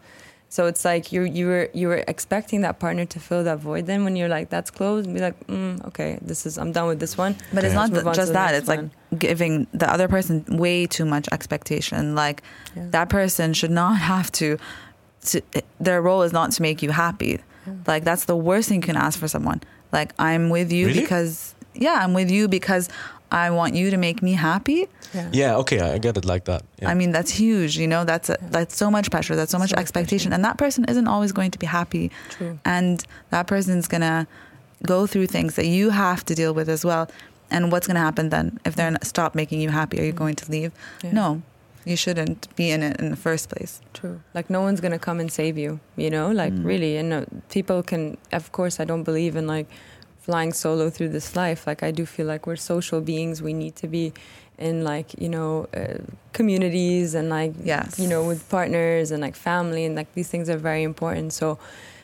So 0.55 0.65
it's 0.67 0.83
like 0.83 1.13
you 1.13 1.21
you 1.23 1.45
were 1.47 1.69
you 1.73 1.87
were 1.87 2.03
expecting 2.13 2.59
that 2.65 2.75
partner 2.77 3.05
to 3.05 3.19
fill 3.27 3.43
that 3.45 3.59
void. 3.59 3.85
Then 3.85 4.03
when 4.03 4.17
you're 4.17 4.27
like 4.37 4.49
that's 4.49 4.69
closed, 4.69 5.05
and 5.07 5.15
be 5.15 5.21
like 5.21 5.37
mm, 5.47 5.83
okay, 5.87 6.19
this 6.21 6.45
is 6.45 6.57
I'm 6.57 6.71
done 6.73 6.87
with 6.91 6.99
this 6.99 7.17
one. 7.17 7.33
but 7.53 7.63
it's 7.63 7.73
Okay. 7.73 7.81
not 7.81 7.87
th- 8.03 8.15
just 8.21 8.33
that 8.33 8.51
next 8.51 8.57
it's 8.59 8.67
like 8.67 8.83
giving 9.17 9.53
the 9.73 9.89
other 9.95 10.07
person 10.09 10.43
way 10.63 10.85
too 10.87 11.05
much 11.05 11.27
expectation 11.31 12.15
like 12.15 12.43
Yeah. 12.75 12.87
that 12.95 13.07
person 13.09 13.53
should 13.53 13.71
not 13.83 13.95
have 14.11 14.27
to, 14.39 14.57
to 15.29 15.41
their 15.79 16.01
role 16.01 16.21
is 16.27 16.33
not 16.33 16.51
to 16.55 16.61
make 16.61 16.81
you 16.85 16.91
happy 16.91 17.39
like 17.87 18.03
that's 18.03 18.25
the 18.25 18.35
worst 18.35 18.67
thing 18.69 18.81
you 18.81 18.87
can 18.91 18.97
ask 18.97 19.15
for 19.19 19.27
someone 19.35 19.59
like 19.97 20.09
i'm 20.27 20.49
with 20.49 20.69
you 20.71 20.87
Really? 20.87 21.01
because 21.01 21.53
yeah 21.75 21.97
i'm 22.03 22.13
with 22.13 22.29
you 22.31 22.47
because 22.47 22.89
i 23.31 23.49
want 23.49 23.73
you 23.75 23.89
to 23.91 23.97
make 23.97 24.21
me 24.21 24.33
happy 24.33 24.87
Yeah. 25.13 25.29
yeah, 25.41 25.57
okay, 25.61 25.79
I 25.95 25.97
get 25.99 26.15
it 26.17 26.25
like 26.33 26.43
that. 26.45 26.61
Yeah. 26.81 26.91
i 26.91 26.93
mean 26.99 27.11
that's 27.11 27.31
huge 27.43 27.73
you 27.81 27.87
know 27.93 28.03
that's 28.11 28.29
a, 28.29 28.37
that's 28.55 28.75
so 28.83 28.87
much 28.89 29.07
pressure 29.13 29.35
that's 29.35 29.51
so 29.51 29.59
much 29.59 29.69
So 29.71 29.75
much 29.75 29.81
expectation 29.85 30.29
pressure. 30.29 30.35
and 30.35 30.43
that 30.49 30.57
person 30.63 30.81
isn't 30.93 31.07
always 31.13 31.31
going 31.31 31.51
to 31.51 31.59
be 31.59 31.67
happy 31.79 32.05
True. 32.37 32.53
and 32.65 32.95
that 33.29 33.45
person's 33.47 33.87
gonna 33.93 34.27
go 34.95 34.99
through 35.11 35.27
things 35.27 35.51
that 35.55 35.67
you 35.77 35.89
have 35.91 36.19
to 36.29 36.33
deal 36.41 36.53
with 36.59 36.69
as 36.69 36.83
well 36.89 37.05
and 37.53 37.71
what's 37.71 37.87
gonna 37.87 37.99
happen 38.09 38.29
then 38.29 38.45
if 38.65 38.73
they're 38.77 38.91
not, 38.95 39.05
stop 39.05 39.31
making 39.35 39.59
you 39.63 39.69
happy 39.81 39.95
are 39.99 40.05
you 40.09 40.13
going 40.23 40.35
to 40.41 40.45
leave 40.55 40.71
Yeah. 41.03 41.11
no 41.21 41.27
you 41.91 41.95
shouldn't 42.03 42.41
be 42.55 42.65
in 42.75 42.81
it 42.83 42.99
in 43.01 43.09
the 43.09 43.21
first 43.27 43.49
place 43.53 43.73
True. 43.99 44.17
Like 44.37 44.47
no 44.55 44.61
one's 44.67 44.81
gonna 44.83 44.99
come 45.07 45.19
and 45.23 45.31
save 45.31 45.55
you. 45.63 45.71
You 46.03 46.09
know, 46.15 46.27
like 46.43 46.53
Mm. 46.53 46.65
really. 46.71 46.93
And 47.01 47.09
uh, 47.13 47.25
people 47.49 47.79
can. 47.83 48.17
Of 48.39 48.51
course, 48.57 48.75
I 48.83 48.85
don't 48.85 49.03
believe 49.03 49.33
in 49.39 49.45
like 49.55 49.67
flying 50.31 50.53
solo 50.53 50.89
through 50.89 51.09
this 51.17 51.35
life. 51.35 51.67
Like 51.69 51.81
I 51.83 51.91
do 51.99 52.05
feel 52.05 52.27
like 52.33 52.47
we're 52.47 52.63
social 52.73 53.01
beings. 53.11 53.35
We 53.49 53.53
need 53.63 53.75
to 53.83 53.87
be 53.97 54.05
in 54.57 54.75
like 54.93 55.09
you 55.23 55.29
know 55.35 55.51
uh, 55.81 55.99
communities 56.39 57.07
and 57.17 57.27
like 57.39 57.53
Yes. 57.73 57.99
you 58.01 58.07
know 58.07 58.21
with 58.31 58.41
partners 58.57 59.11
and 59.11 59.19
like 59.27 59.35
family 59.35 59.83
and 59.87 59.93
like 59.99 60.09
these 60.17 60.29
things 60.33 60.47
are 60.53 60.61
very 60.69 60.83
important. 60.91 61.33
So. 61.33 61.47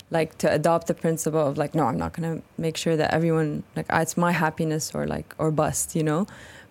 Like 0.09 0.37
to 0.37 0.47
adopt 0.59 0.87
the 0.87 0.93
principle 0.93 1.45
of 1.49 1.57
like, 1.57 1.75
no, 1.75 1.83
I'm 1.89 1.97
not 1.97 2.11
gonna 2.15 2.37
make 2.57 2.77
sure 2.77 2.95
that 2.95 3.09
everyone 3.17 3.49
like 3.75 3.87
ah, 3.89 3.99
it's 4.05 4.15
my 4.15 4.31
happiness 4.45 4.83
or 4.95 5.03
like 5.15 5.35
or 5.37 5.51
bust, 5.51 5.87
you 5.99 6.03
know 6.09 6.21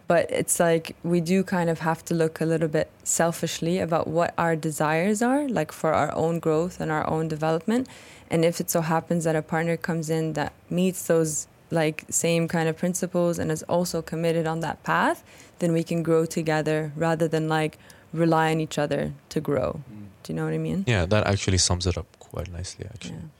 but 0.08 0.30
it's 0.30 0.60
like 0.60 0.96
we 1.02 1.20
do 1.20 1.42
kind 1.42 1.68
of 1.68 1.80
have 1.80 2.04
to 2.04 2.14
look 2.14 2.40
a 2.40 2.44
little 2.44 2.68
bit 2.68 2.90
selfishly 3.04 3.78
about 3.78 4.06
what 4.06 4.34
our 4.38 4.56
desires 4.56 5.22
are 5.22 5.48
like 5.48 5.72
for 5.72 5.92
our 5.92 6.14
own 6.14 6.38
growth 6.38 6.80
and 6.80 6.90
our 6.90 7.08
own 7.08 7.28
development 7.28 7.88
and 8.30 8.44
if 8.44 8.60
it 8.60 8.70
so 8.70 8.80
happens 8.80 9.24
that 9.24 9.36
a 9.36 9.42
partner 9.42 9.76
comes 9.76 10.10
in 10.10 10.32
that 10.34 10.52
meets 10.70 11.06
those 11.06 11.46
like 11.70 12.04
same 12.08 12.46
kind 12.46 12.68
of 12.68 12.76
principles 12.76 13.38
and 13.38 13.50
is 13.50 13.62
also 13.64 14.00
committed 14.00 14.46
on 14.46 14.60
that 14.60 14.82
path 14.82 15.24
then 15.58 15.72
we 15.72 15.82
can 15.82 16.02
grow 16.02 16.24
together 16.24 16.92
rather 16.96 17.26
than 17.26 17.48
like 17.48 17.78
rely 18.12 18.52
on 18.52 18.60
each 18.60 18.78
other 18.78 19.12
to 19.28 19.40
grow 19.40 19.80
mm. 19.92 20.06
do 20.22 20.32
you 20.32 20.36
know 20.36 20.44
what 20.44 20.54
i 20.54 20.58
mean 20.58 20.84
yeah, 20.86 21.04
that 21.04 21.26
actually 21.26 21.58
sums 21.58 21.86
it 21.86 21.98
up 21.98 22.06
quite 22.36 22.52
nicely. 22.52 22.86
Actually, 22.86 23.14
yeah. 23.14 23.30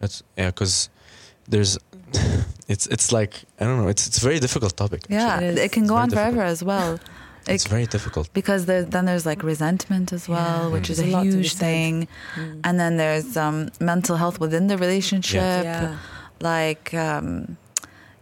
that's 0.00 0.22
yeah, 0.36 0.46
because 0.46 0.90
there's 1.50 1.78
it's 2.72 2.86
it's 2.94 3.12
like 3.12 3.34
I 3.60 3.64
don't 3.64 3.78
know. 3.82 3.88
It's 3.88 4.06
it's 4.08 4.18
a 4.18 4.24
very 4.28 4.38
difficult 4.40 4.76
topic. 4.76 5.02
Yeah, 5.08 5.40
It 5.40 5.58
it, 5.58 5.64
is. 5.64 5.70
can 5.70 5.86
go 5.86 5.94
very 5.94 6.02
on 6.04 6.10
forever 6.10 6.42
as 6.42 6.62
well. 6.62 6.92
actually. 6.94 7.54
it's 7.54 7.66
very 7.66 7.86
difficult. 7.86 8.26
because 8.32 8.66
there, 8.66 8.84
then 8.84 9.04
there's 9.06 9.26
like 9.26 9.42
resentment 9.42 10.12
as 10.12 10.28
well, 10.28 10.62
Yeah, 10.68 10.72
which 10.74 10.90
is 10.90 10.98
a 10.98 11.02
there's 11.02 11.14
a 11.14 11.16
lot 11.16 11.26
huge 11.26 11.52
thing. 11.54 12.08
Mm. 12.36 12.60
And 12.64 12.78
then 12.80 12.96
there's 12.96 13.36
um, 13.36 13.70
mental 13.80 14.16
health 14.16 14.38
within 14.40 14.66
the 14.68 14.76
relationship. 14.76 15.64
yeah 15.64 15.96
Like 16.40 16.94
um, 16.94 17.56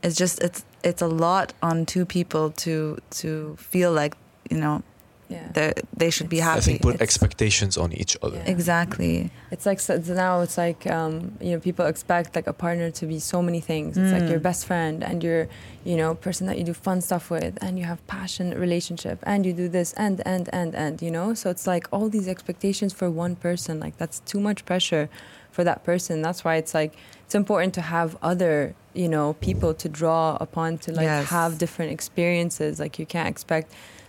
it's 0.02 0.16
just 0.16 0.36
it's 0.46 0.64
it's 0.82 1.02
a 1.02 1.08
lot 1.08 1.52
on 1.62 1.84
two 1.86 2.04
people 2.06 2.50
to 2.64 2.98
to 3.20 3.28
feel 3.58 3.92
like 3.92 4.14
you 4.50 4.58
know 4.58 4.82
yeah 5.28 5.48
they 5.56 5.72
they 6.00 6.10
should 6.10 6.28
be 6.36 6.40
happy. 6.48 6.58
I 6.58 6.60
think 6.66 6.82
put 6.82 6.94
It's- 6.94 7.06
expectations 7.08 7.76
on 7.76 7.92
each 7.92 8.14
other. 8.24 8.36
Yeah. 8.38 8.54
Exactly. 8.56 9.30
It's 9.50 9.66
like 9.70 9.80
so 9.86 10.00
so 10.00 10.14
now 10.14 10.40
it's 10.44 10.56
like 10.66 10.86
um, 10.98 11.12
you 11.40 11.50
know 11.52 11.60
people 11.68 11.84
expect 11.86 12.28
like 12.38 12.46
a 12.46 12.52
partner 12.52 12.90
to 13.00 13.04
be 13.06 13.18
so 13.18 13.38
many 13.42 13.60
things. 13.60 13.96
It's 13.98 14.12
like 14.12 14.22
Mm. 14.26 14.30
your 14.30 14.40
best 14.40 14.62
friend 14.70 14.96
and 15.08 15.22
your 15.28 15.40
you 15.84 15.96
know 16.00 16.14
person 16.26 16.46
that 16.48 16.56
you 16.58 16.64
do 16.64 16.74
fun 16.74 17.00
stuff 17.08 17.24
with 17.30 17.54
and 17.64 17.72
you 17.78 17.84
have 17.92 18.00
passion 18.06 18.46
relationship 18.66 19.18
and 19.32 19.44
you 19.46 19.52
do 19.62 19.68
this 19.68 19.88
and 20.04 20.16
and 20.32 20.44
and 20.60 20.74
and 20.84 20.94
you 21.06 21.10
know 21.16 21.28
so 21.40 21.44
it's 21.54 21.66
like 21.74 21.84
all 21.94 22.08
these 22.16 22.28
expectations 22.36 22.92
for 22.98 23.08
one 23.10 23.34
person 23.36 23.72
like 23.84 23.94
that's 24.00 24.18
too 24.32 24.40
much 24.48 24.64
pressure 24.70 25.08
for 25.54 25.62
that 25.64 25.82
person. 25.90 26.14
That's 26.26 26.42
why 26.44 26.54
it's 26.62 26.74
like 26.80 26.92
it's 27.24 27.34
important 27.34 27.74
to 27.74 27.82
have 27.96 28.16
other 28.22 28.74
you 29.02 29.08
know 29.14 29.26
people 29.48 29.72
to 29.82 29.88
draw 30.00 30.36
upon 30.46 30.78
to 30.84 30.88
like 30.92 31.04
Yes. 31.04 31.28
have 31.38 31.50
different 31.58 31.90
experiences. 31.92 32.78
Like 32.80 32.94
you 33.00 33.06
can't 33.14 33.28
expect. 33.28 33.68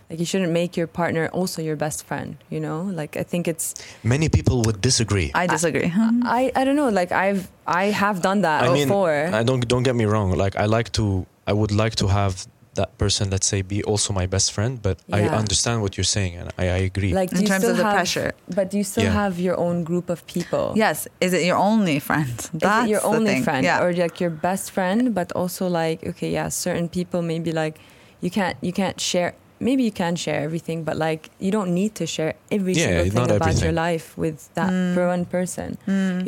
Like 0.09 0.19
you 0.19 0.25
shouldn't 0.25 0.51
make 0.51 0.75
your 0.75 0.87
partner 0.87 1.27
also 1.33 1.61
your 1.61 1.75
best 1.75 2.03
friend, 2.05 2.37
you 2.49 2.59
know? 2.59 2.81
Like 2.81 3.15
I 3.15 3.23
think 3.23 3.47
it's 3.47 3.75
Many 4.03 4.27
people 4.29 4.61
would 4.65 4.81
disagree. 4.81 5.29
I 5.35 5.45
disagree. 5.47 5.91
I, 6.25 6.51
I 6.55 6.63
don't 6.65 6.75
know. 6.75 6.89
Like 6.89 7.11
I've 7.11 7.47
I 7.67 7.85
have 7.85 8.21
done 8.21 8.41
that 8.41 8.63
I 8.63 8.73
mean, 8.73 8.87
before. 8.87 9.29
I 9.31 9.43
don't 9.43 9.67
don't 9.67 9.83
get 9.83 9.95
me 9.95 10.05
wrong. 10.05 10.31
Like 10.35 10.55
I 10.55 10.65
like 10.65 10.91
to 10.93 11.25
I 11.45 11.53
would 11.53 11.71
like 11.71 11.95
to 11.95 12.07
have 12.07 12.47
that 12.75 12.97
person, 12.97 13.29
let's 13.29 13.45
say, 13.47 13.61
be 13.61 13.83
also 13.83 14.13
my 14.13 14.25
best 14.25 14.51
friend. 14.53 14.81
But 14.81 14.97
I 15.11 15.23
understand 15.27 15.81
what 15.81 15.97
you're 15.97 16.11
saying, 16.17 16.37
and 16.37 16.49
I, 16.57 16.63
I 16.63 16.77
agree. 16.91 17.13
Like, 17.13 17.31
In 17.33 17.43
terms 17.43 17.65
of 17.65 17.75
the 17.77 17.83
have- 17.83 17.93
pressure. 17.95 18.31
But 18.55 18.69
do 18.71 18.77
you 18.77 18.83
still 18.83 19.03
Yeah. 19.03 19.11
have 19.23 19.39
your 19.39 19.57
own 19.59 19.83
group 19.83 20.09
of 20.09 20.25
people? 20.27 20.73
Yes. 20.75 21.07
Is 21.19 21.33
it 21.33 21.43
your 21.43 21.57
only 21.57 21.99
friend? 21.99 22.29
Is 22.39 22.49
it 22.53 22.89
your 22.89 23.01
the 23.01 23.05
only 23.13 23.33
thing. 23.33 23.43
friend 23.43 23.63
Yeah. 23.65 23.83
or 23.83 23.91
like 23.93 24.19
your 24.23 24.29
best 24.31 24.71
friend 24.71 25.13
but 25.13 25.31
also 25.33 25.67
like 25.67 25.99
okay 26.11 26.31
yeah 26.31 26.49
certain 26.49 26.87
people 26.89 27.21
maybe 27.21 27.51
like 27.51 27.75
you 28.21 28.29
can't 28.31 28.55
you 28.61 28.71
can't 28.73 28.99
share 29.01 29.33
maybe 29.59 29.83
you 29.83 29.91
can 29.91 30.15
share 30.15 30.39
everything 30.47 30.83
but 30.83 30.95
like 30.97 31.29
you 31.39 31.51
don't 31.51 31.73
need 31.73 31.93
to 31.95 32.05
share 32.15 32.33
every 32.49 32.73
Yeah, 32.73 32.85
single 32.85 33.03
thing 33.15 33.23
about 33.35 33.41
everything. 33.41 33.63
your 33.63 33.73
life 33.87 34.17
with 34.23 34.37
that 34.57 34.71
Mm. 34.71 34.93
for 34.93 35.03
one 35.15 35.25
person 35.25 35.77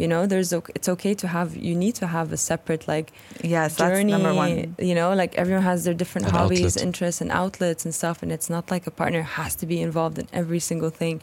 you 0.01 0.07
know 0.11 0.21
there's 0.31 0.51
it's 0.77 0.89
okay 0.95 1.13
to 1.23 1.27
have 1.27 1.49
you 1.67 1.75
need 1.83 1.95
to 2.01 2.07
have 2.07 2.27
a 2.33 2.37
separate 2.51 2.83
like 2.93 3.07
yes, 3.41 3.75
that's 3.75 3.79
journey 3.79 4.11
number 4.11 4.33
one. 4.33 4.75
you 4.89 4.95
know 4.99 5.09
like 5.21 5.31
everyone 5.43 5.63
has 5.63 5.79
their 5.85 5.93
different 6.01 6.27
An 6.27 6.33
hobbies 6.35 6.75
outlet. 6.75 6.85
interests 6.87 7.21
and 7.23 7.31
outlets 7.31 7.81
and 7.85 7.93
stuff 8.01 8.17
and 8.23 8.29
it's 8.35 8.49
not 8.55 8.65
like 8.73 8.83
a 8.87 8.91
partner 9.01 9.21
has 9.39 9.51
to 9.61 9.65
be 9.73 9.77
involved 9.87 10.17
in 10.21 10.27
every 10.41 10.59
single 10.59 10.89
thing 11.01 11.15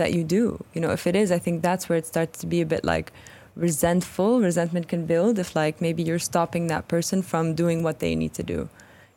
that 0.00 0.10
you 0.16 0.22
do 0.24 0.42
you 0.74 0.80
know 0.82 0.90
if 0.98 1.06
it 1.10 1.14
is 1.22 1.30
i 1.38 1.38
think 1.44 1.56
that's 1.68 1.84
where 1.88 1.98
it 2.02 2.06
starts 2.06 2.34
to 2.42 2.46
be 2.54 2.60
a 2.66 2.66
bit 2.74 2.82
like 2.94 3.12
resentful 3.66 4.40
resentment 4.40 4.88
can 4.88 5.04
build 5.06 5.38
if 5.38 5.54
like 5.54 5.80
maybe 5.80 6.02
you're 6.02 6.18
stopping 6.32 6.66
that 6.68 6.88
person 6.88 7.22
from 7.22 7.54
doing 7.54 7.82
what 7.82 7.98
they 8.00 8.14
need 8.16 8.32
to 8.34 8.42
do 8.42 8.68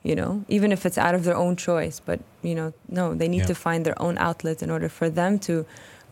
you 0.09 0.15
know 0.19 0.31
even 0.55 0.69
if 0.75 0.81
it's 0.87 0.99
out 1.05 1.15
of 1.17 1.21
their 1.27 1.37
own 1.43 1.53
choice 1.69 1.97
but 2.09 2.19
you 2.49 2.55
know 2.59 2.67
no 2.99 3.05
they 3.19 3.27
need 3.33 3.43
Yeah. 3.43 3.53
to 3.53 3.55
find 3.67 3.79
their 3.87 3.99
own 4.05 4.15
outlet 4.27 4.57
in 4.65 4.69
order 4.75 4.89
for 4.99 5.07
them 5.19 5.31
to 5.47 5.53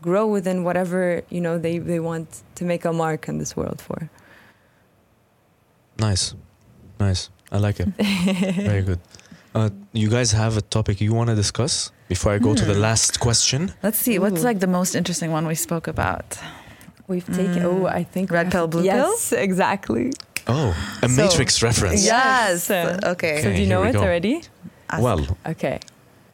grow 0.08 0.26
within 0.38 0.58
whatever 0.68 1.02
you 1.36 1.42
know 1.46 1.56
they, 1.66 1.76
they 1.92 2.00
want 2.10 2.28
to 2.60 2.64
make 2.72 2.84
a 2.92 2.94
mark 3.04 3.22
in 3.32 3.36
this 3.42 3.54
world 3.60 3.80
for 3.88 4.00
Nice, 6.00 6.34
nice. 7.00 7.30
I 7.52 7.58
like 7.60 7.80
it. 7.80 7.88
Very 8.72 8.82
good. 8.82 9.00
Uh, 9.54 9.70
you 10.02 10.10
guys 10.10 10.32
have 10.32 10.58
a 10.58 10.62
topic 10.62 11.00
you 11.00 11.14
want 11.14 11.30
to 11.30 11.36
discuss 11.36 11.92
before 12.10 12.32
I 12.34 12.40
go 12.40 12.56
to 12.56 12.66
the 12.66 12.74
Hmm. 12.74 12.82
last 12.90 13.20
question? 13.20 13.72
Let's 13.84 14.00
see. 14.00 14.18
What's 14.18 14.42
Ooh. 14.42 14.50
like 14.50 14.60
the 14.60 14.68
most 14.80 14.96
interesting 14.96 15.32
one 15.32 15.46
we 15.48 15.56
spoke 15.56 15.88
about? 15.88 16.38
we've 17.08 17.28
taken 17.42 17.62
Mm. 17.64 17.72
oh 17.72 17.86
i 18.00 18.02
think 18.14 18.32
Red 18.32 18.50
pill, 18.50 18.64
to- 18.68 18.72
blue 18.78 18.84
pill? 18.84 19.10
yes 19.12 19.34
exactly 19.34 20.06
Oh, 20.48 20.76
a 21.02 21.10
So- 21.10 21.22
Matrix 21.24 21.64
reference. 21.64 22.06
Yes. 22.06 22.70
Yes. 22.70 23.04
Okay. 23.04 23.42
So 23.42 23.54
do 23.54 23.62
you 23.62 23.68
know 23.68 23.84
it 23.84 23.94
go. 23.94 24.02
already? 24.02 24.42
Ask- 24.90 25.02
Well, 25.04 25.26
Okay. 25.48 25.80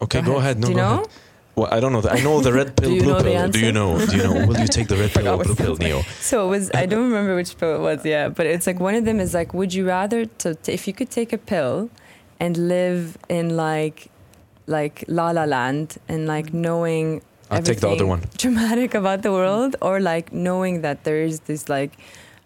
okay, 0.01 0.21
go 0.21 0.37
ahead. 0.37 0.57
No, 0.59 0.65
do 0.67 0.71
you 0.73 0.77
go 0.77 0.81
know? 0.87 0.93
ahead. 0.95 1.07
Well, 1.55 1.67
I 1.71 1.79
don't 1.81 1.91
know. 1.91 2.01
The, 2.01 2.11
I 2.11 2.21
know 2.23 2.39
the 2.41 2.53
red 2.53 2.75
pill, 2.79 2.89
blue 2.89 3.01
know 3.05 3.17
the 3.21 3.23
pill. 3.31 3.47
Do 3.49 3.59
you 3.59 3.71
know? 3.71 3.89
Do 4.05 4.15
you 4.17 4.23
know? 4.23 4.45
Will 4.47 4.57
you 4.59 4.67
take 4.67 4.87
the 4.87 4.95
red 4.95 5.11
pill 5.15 5.27
or 5.27 5.37
what 5.37 5.45
blue 5.45 5.55
pill, 5.55 5.75
Neo? 5.75 6.01
So 6.21 6.45
it 6.47 6.49
was. 6.49 6.71
I 6.73 6.85
don't 6.85 7.03
remember 7.03 7.35
which 7.35 7.57
pill 7.57 7.75
it 7.75 7.81
was. 7.81 8.05
Yeah, 8.05 8.29
but 8.29 8.45
it's 8.45 8.65
like 8.65 8.79
one 8.79 8.95
of 8.95 9.03
them 9.05 9.19
is 9.19 9.33
like, 9.33 9.53
would 9.53 9.73
you 9.73 9.85
rather 9.85 10.25
to 10.25 10.55
t- 10.55 10.71
if 10.73 10.87
you 10.87 10.93
could 10.93 11.09
take 11.11 11.33
a 11.33 11.37
pill 11.37 11.89
and 12.39 12.55
live 12.69 13.17
in 13.27 13.57
like 13.57 14.07
like 14.67 15.03
La 15.07 15.31
La 15.31 15.43
Land 15.43 15.97
and 16.07 16.25
like 16.27 16.53
knowing 16.53 17.21
I'll 17.51 17.61
take 17.61 17.79
the 17.81 17.89
other 17.89 18.05
one. 18.05 18.21
dramatic 18.37 18.93
about 18.95 19.21
the 19.23 19.31
world, 19.31 19.75
or 19.81 19.99
like 19.99 20.31
knowing 20.31 20.81
that 20.81 21.03
there 21.03 21.21
is 21.21 21.41
this 21.41 21.67
like 21.67 21.91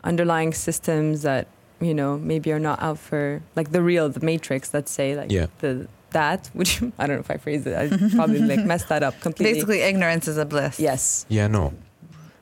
underlying 0.04 0.54
systems 0.54 1.21
that 1.21 1.45
you 1.84 1.93
know 1.93 2.17
maybe 2.17 2.52
are 2.52 2.60
not 2.60 2.82
out 2.82 2.98
for 3.00 3.41
like 3.56 3.72
the 3.72 3.82
real 3.82 4.10
the 4.10 4.24
matrix. 4.26 4.74
Let's 4.74 4.91
say 4.91 5.15
like 5.15 5.32
Yeah. 5.32 5.48
the 5.60 5.88
that 6.12 6.50
which 6.54 6.82
I 7.00 7.08
don't 7.08 7.17
know 7.17 7.22
if 7.28 7.32
I 7.32 7.38
phrased 7.38 7.65
it. 7.67 7.76
I 7.76 7.88
probably 8.15 8.39
like 8.39 8.63
messed 8.74 8.89
that 8.89 9.04
up 9.04 9.19
completely. 9.22 9.54
Basically, 9.54 9.82
ignorance 9.82 10.28
is 10.28 10.38
a 10.38 10.46
bliss. 10.46 10.80
yes. 10.80 11.26
Yeah, 11.30 11.48
no. 11.48 11.74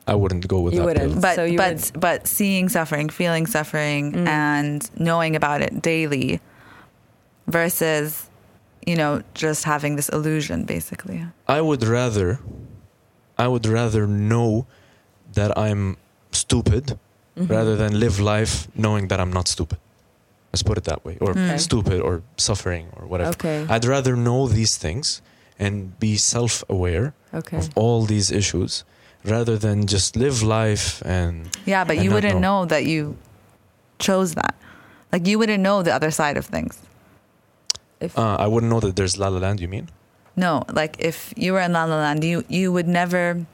I 0.06 0.14
wouldn't 0.16 0.46
go 0.48 0.60
with 0.60 0.74
You 0.74 0.80
that 0.80 0.86
wouldn't. 0.86 1.20
But 1.22 1.34
So 1.36 1.44
you 1.44 1.56
but 1.56 1.92
but 1.94 2.26
seeing 2.26 2.68
suffering, 2.68 3.08
feeling 3.08 3.46
suffering, 3.46 4.12
Mm. 4.12 4.26
and 4.26 4.90
knowing 4.98 5.36
about 5.36 5.62
it 5.62 5.80
daily, 5.80 6.40
versus, 7.46 8.28
you 8.86 8.96
know, 8.96 9.22
just 9.34 9.64
having 9.64 9.96
this 9.96 10.08
illusion, 10.08 10.64
basically. 10.64 11.24
I 11.48 11.60
would 11.60 11.84
rather, 11.84 12.40
I 13.38 13.48
would 13.48 13.66
rather 13.66 14.06
know 14.06 14.66
that 15.34 15.56
I'm 15.56 15.96
stupid 16.32 16.98
Mhm. 17.36 17.48
rather 17.50 17.76
than 17.76 17.98
live 17.98 18.20
life 18.20 18.68
knowing 18.74 19.08
that 19.08 19.18
I'm 19.20 19.32
not 19.32 19.48
stupid. 19.48 19.78
Let's 20.52 20.62
put 20.62 20.76
it 20.76 20.84
that 20.84 21.02
way, 21.04 21.16
or 21.20 21.30
Okay. 21.30 21.56
stupid, 21.58 22.00
or 22.00 22.20
suffering, 22.36 22.86
or 22.96 23.06
whatever. 23.06 23.30
Okay. 23.30 23.64
I'd 23.68 23.86
rather 23.86 24.14
know 24.16 24.48
these 24.48 24.76
things 24.76 25.22
and 25.58 25.98
be 25.98 26.16
self-aware 26.16 27.14
Okay. 27.32 27.56
of 27.56 27.70
all 27.74 28.04
these 28.04 28.30
issues 28.30 28.84
rather 29.24 29.56
than 29.56 29.86
just 29.86 30.14
live 30.16 30.42
life 30.42 31.00
and 31.06 31.48
Yeah, 31.64 31.84
but 31.84 31.96
And 31.96 32.04
you 32.04 32.10
wouldn't 32.12 32.40
know. 32.40 32.60
know 32.62 32.66
that 32.66 32.84
you 32.84 33.16
chose 33.98 34.34
that. 34.34 34.54
Like 35.12 35.26
you 35.26 35.38
wouldn't 35.38 35.62
know 35.62 35.82
the 35.82 35.94
other 35.94 36.10
side 36.10 36.36
of 36.36 36.44
things. 36.46 36.76
If 38.00 38.18
uh, 38.18 38.36
I 38.38 38.46
wouldn't 38.46 38.68
know 38.70 38.80
that 38.80 38.96
there's 38.96 39.16
La 39.16 39.28
La 39.28 39.38
Land. 39.38 39.60
You 39.60 39.68
mean? 39.68 39.88
No, 40.36 40.64
like 40.72 40.96
if 40.98 41.32
you 41.36 41.52
were 41.54 41.60
in 41.60 41.72
La 41.72 41.84
La 41.84 41.96
Land, 41.96 42.24
you 42.24 42.44
you 42.48 42.72
would 42.72 42.88
never. 42.88 43.46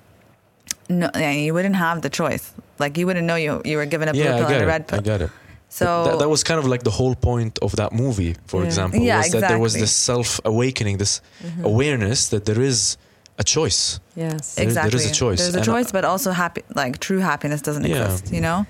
No, 0.89 1.11
yeah, 1.15 1.33
you 1.33 1.53
wouldn't 1.55 1.77
have 1.77 2.01
the 2.03 2.11
choice. 2.11 2.53
Like 2.79 2.97
you 2.99 3.07
wouldn't 3.07 3.27
know 3.27 3.37
you 3.37 3.61
you 3.65 3.77
were 3.77 3.87
given 3.87 4.09
a 4.09 4.13
blue 4.13 4.23
yeah, 4.23 4.35
I 4.37 4.39
pill 4.39 4.47
and 4.47 4.57
a 4.57 4.63
it. 4.63 4.67
red 4.67 4.85
I 4.93 5.01
get 5.01 5.21
it. 5.23 5.31
So 5.71 5.85
that, 6.05 6.19
that 6.21 6.29
was 6.31 6.43
kind 6.43 6.59
of 6.59 6.67
like 6.67 6.83
the 6.83 6.91
whole 6.91 7.15
point 7.15 7.59
of 7.61 7.73
that 7.77 7.93
movie, 7.93 8.35
for 8.47 8.61
Yeah. 8.61 8.67
example, 8.69 9.01
Yeah, 9.01 9.19
was 9.19 9.31
that 9.33 9.49
there 9.49 9.59
was 9.59 9.75
this 9.75 9.93
self-awakening, 9.93 10.97
this 10.99 11.21
Mhm. 11.45 11.65
awareness 11.65 12.29
that 12.29 12.45
there 12.47 12.63
is 12.63 12.97
a 13.39 13.45
choice. 13.45 14.01
yes. 14.17 14.55
There- 14.55 14.65
exactly 14.67 14.91
there 14.91 15.01
is 15.07 15.11
a 15.11 15.15
choice. 15.15 15.39
There's 15.41 15.55
a 15.55 15.59
And 15.59 15.69
I- 15.69 15.73
choice, 15.73 15.93
but 15.93 16.05
also 16.05 16.31
happy. 16.33 16.63
Like 16.75 16.99
true 17.01 17.21
happiness 17.21 17.61
doesn't 17.61 17.85
Yeah. 17.87 18.05
exist. 18.05 18.33
You 18.33 18.41
know, 18.41 18.67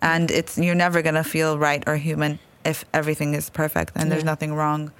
and 0.00 0.30
it's 0.30 0.56
you're 0.56 0.80
never 0.86 1.02
gonna 1.02 1.24
feel 1.24 1.58
right 1.58 1.82
or 1.86 1.96
human 1.96 2.38
if 2.64 2.84
everything 2.94 3.34
is 3.34 3.50
perfect 3.50 3.90
and 3.96 4.10
there's 4.10 4.24
nothing 4.24 4.54
wrong. 4.54 4.90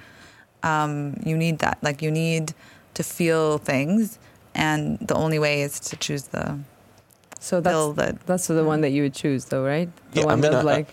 Um, 0.61 1.15
you 1.25 1.35
need 1.35 1.59
that. 1.59 1.77
Like 1.81 2.01
you 2.05 2.11
need 2.11 2.53
to 2.93 3.03
feel 3.03 3.57
things, 3.57 4.19
and 4.55 4.99
the 4.99 5.15
only 5.15 5.39
way 5.39 5.61
is 5.61 5.79
to 5.79 5.95
choose 5.97 6.23
the 6.27 6.59
So 7.39 7.59
that's 7.61 7.73
pill 7.73 7.93
that. 7.93 8.25
that's 8.25 8.47
the 8.47 8.63
one 8.63 8.81
that 8.81 8.91
you 8.91 9.03
would 9.03 9.13
choose, 9.13 9.45
though, 9.45 9.63
right? 9.65 9.89
The 10.13 10.19
Yeah, 10.21 10.23
I 10.23 10.25
one 10.27 10.41
mean, 10.41 10.51
that 10.51 10.59
I- 10.61 10.77
like 10.77 10.87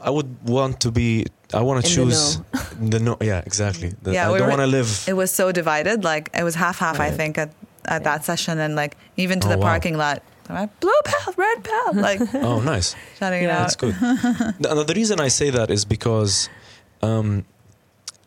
I 0.00 0.10
would 0.10 0.30
want 0.44 0.80
to 0.80 0.90
be. 0.92 1.26
I 1.54 1.62
want 1.62 1.84
to 1.84 1.88
In 1.90 2.08
the 2.08 2.14
choose 2.14 2.40
the 2.90 2.98
no. 3.00 3.16
Yeah, 3.20 3.42
exactly. 3.46 3.92
The- 4.02 4.12
Yeah, 4.12 4.28
I 4.28 4.32
we 4.32 4.38
don't 4.38 4.48
want 4.50 4.60
to 4.60 4.66
live. 4.66 5.04
It 5.08 5.14
was 5.14 5.30
so 5.32 5.52
divided. 5.52 6.04
Like 6.04 6.30
it 6.34 6.44
was 6.44 6.54
half 6.54 6.78
half. 6.78 7.00
I 7.00 7.10
think 7.10 7.38
at 7.38 7.50
at 7.86 8.04
that 8.04 8.24
session, 8.24 8.58
and 8.58 8.74
like 8.76 8.96
even 9.16 9.40
to 9.40 9.46
Oh, 9.48 9.50
the 9.52 9.58
wow. 9.58 9.68
parking 9.72 9.96
lot. 9.96 10.22
I'm 10.48 10.54
like, 10.54 10.80
Blue 10.80 11.00
pill, 11.04 11.34
red 11.36 11.64
pill, 11.64 11.94
like 12.08 12.20
oh, 12.34 12.60
nice. 12.60 12.94
shouting 13.18 13.42
Yeah. 13.42 13.48
it 13.48 13.52
out. 13.52 13.62
That's 13.62 13.76
good. 13.76 13.94
the, 14.62 14.84
the 14.86 14.94
reason 14.94 15.18
I 15.18 15.26
say 15.28 15.50
that 15.50 15.70
is 15.70 15.84
because, 15.84 16.48
um, 17.02 17.44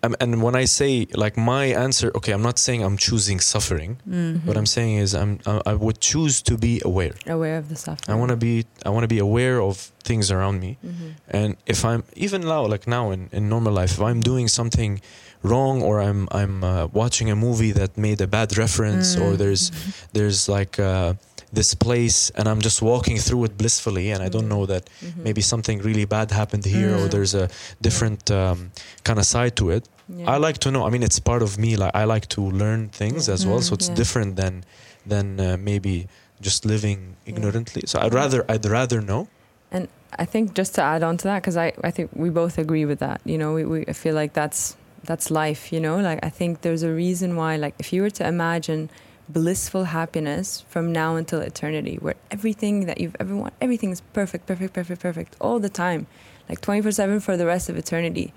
um, 0.03 0.15
and 0.21 0.41
when 0.41 0.55
I 0.55 0.65
say 0.65 1.07
like 1.13 1.35
my 1.37 1.65
answer, 1.85 2.11
okay, 2.15 2.31
I'm 2.33 2.41
not 2.41 2.57
saying 2.59 2.83
I'm 2.83 2.97
choosing 2.97 3.39
suffering. 3.39 3.97
Mm-hmm. 4.07 4.47
What 4.47 4.55
I'm 4.57 4.65
saying 4.65 4.97
is 4.97 5.13
I'm 5.13 5.39
I, 5.45 5.61
I 5.71 5.73
would 5.73 5.99
choose 5.99 6.41
to 6.43 6.57
be 6.57 6.81
aware. 6.85 7.15
aware 7.27 7.57
of 7.57 7.67
the 7.69 7.75
suffering. 7.75 8.15
I 8.15 8.19
want 8.19 8.29
to 8.31 8.37
be 8.37 8.65
I 8.85 8.89
want 8.89 9.03
to 9.03 9.07
be 9.15 9.19
aware 9.19 9.61
of 9.61 9.75
things 10.03 10.31
around 10.31 10.59
me. 10.59 10.77
Mhm. 10.85 11.09
And 11.29 11.55
if 11.65 11.83
I'm 11.83 12.03
even 12.15 12.41
now, 12.41 12.65
like 12.65 12.87
now 12.87 13.11
in, 13.11 13.29
in 13.31 13.49
normal 13.49 13.73
life, 13.73 13.91
if 13.93 14.01
I'm 14.01 14.21
doing 14.21 14.47
something 14.49 15.01
wrong 15.43 15.81
or 15.81 15.99
I'm 16.01 16.27
I'm 16.31 16.63
uh, 16.63 16.87
watching 17.01 17.29
a 17.31 17.35
movie 17.35 17.71
that 17.73 17.97
made 17.97 18.19
a 18.21 18.27
bad 18.27 18.57
reference 18.57 19.15
or 19.15 19.29
Mm. 19.33 19.37
there's 19.37 19.71
there's 20.13 20.49
like 20.49 20.79
uh, 20.79 21.13
this 21.51 21.73
place 21.73 22.29
and 22.35 22.47
I'm 22.47 22.61
just 22.61 22.81
walking 22.81 23.17
through 23.17 23.45
it 23.45 23.57
blissfully 23.57 24.11
and 24.11 24.21
I 24.21 24.29
don't 24.29 24.47
know 24.47 24.65
that 24.67 24.83
Mhm. 25.01 25.23
maybe 25.23 25.41
something 25.41 25.81
really 25.81 26.05
bad 26.05 26.31
happened 26.31 26.65
here 26.65 26.93
or 26.95 27.07
Mm. 27.07 27.11
there's 27.11 27.33
a 27.33 27.47
different 27.81 28.29
um, 28.31 28.71
kind 29.03 29.17
of 29.19 29.25
side 29.25 29.55
to 29.55 29.71
it. 29.71 29.83
Yeah. 30.07 30.29
I 30.33 30.37
like 30.37 30.57
to 30.59 30.69
know. 30.71 30.85
I 30.87 30.89
mean, 30.91 31.03
it's 31.03 31.19
part 31.19 31.41
of 31.41 31.57
me. 31.57 31.75
Like 31.75 31.91
I 31.95 32.03
like 32.03 32.27
to 32.29 32.41
learn 32.41 32.89
things 32.89 33.27
Yeah. 33.27 33.33
as 33.35 33.45
well, 33.47 33.61
so 33.61 33.71
Mm, 33.71 33.77
it's 33.77 33.89
yeah. 33.89 33.95
different 33.95 34.35
than 34.35 34.63
than 35.07 35.39
uh, 35.39 35.57
maybe 35.57 36.07
just 36.41 36.65
living 36.65 37.15
ignorantly. 37.25 37.83
So 37.85 37.99
I'd 37.99 38.13
rather 38.13 38.45
I'd 38.51 38.65
rather 38.65 39.01
know. 39.01 39.27
And 39.71 39.87
I 40.23 40.25
think 40.25 40.53
just 40.57 40.75
to 40.75 40.81
add 40.81 41.03
on 41.03 41.17
to 41.17 41.23
that, 41.29 41.41
because 41.41 41.57
I, 41.57 41.73
I 41.83 41.91
think 41.91 42.09
we 42.13 42.29
both 42.29 42.57
agree 42.57 42.85
with 42.85 42.99
that. 42.99 43.21
You 43.25 43.37
know, 43.37 43.53
we, 43.53 43.63
we 43.65 43.79
I 43.87 43.93
feel 43.93 44.15
like 44.21 44.33
that's 44.33 44.75
that's 45.09 45.29
life. 45.31 45.71
You 45.73 45.79
know, 45.79 45.97
like 46.09 46.19
I 46.23 46.29
think 46.29 46.61
there's 46.61 46.83
a 46.83 46.91
reason 46.91 47.35
why. 47.35 47.55
Like 47.57 47.73
if 47.79 47.91
you 47.93 48.01
were 48.03 48.11
to 48.21 48.27
imagine 48.27 48.89
blissful 49.29 49.85
happiness 49.85 50.61
from 50.69 50.91
now 50.91 51.15
until 51.15 51.39
eternity, 51.41 51.95
where 51.97 52.15
everything 52.31 52.85
that 52.87 52.99
you've 52.99 53.15
ever 53.19 53.35
wanted, 53.35 53.53
everything 53.61 53.91
is 53.91 54.01
perfect, 54.13 54.45
perfect, 54.47 54.73
perfect, 54.73 55.01
perfect 55.01 55.35
all 55.39 55.59
the 55.59 55.69
time, 55.69 56.07
like 56.49 56.61
twenty 56.61 56.81
four 56.81 56.91
seven 56.91 57.19
for 57.19 57.37
the 57.37 57.45
rest 57.45 57.69
of 57.69 57.77
eternity, 57.77 58.33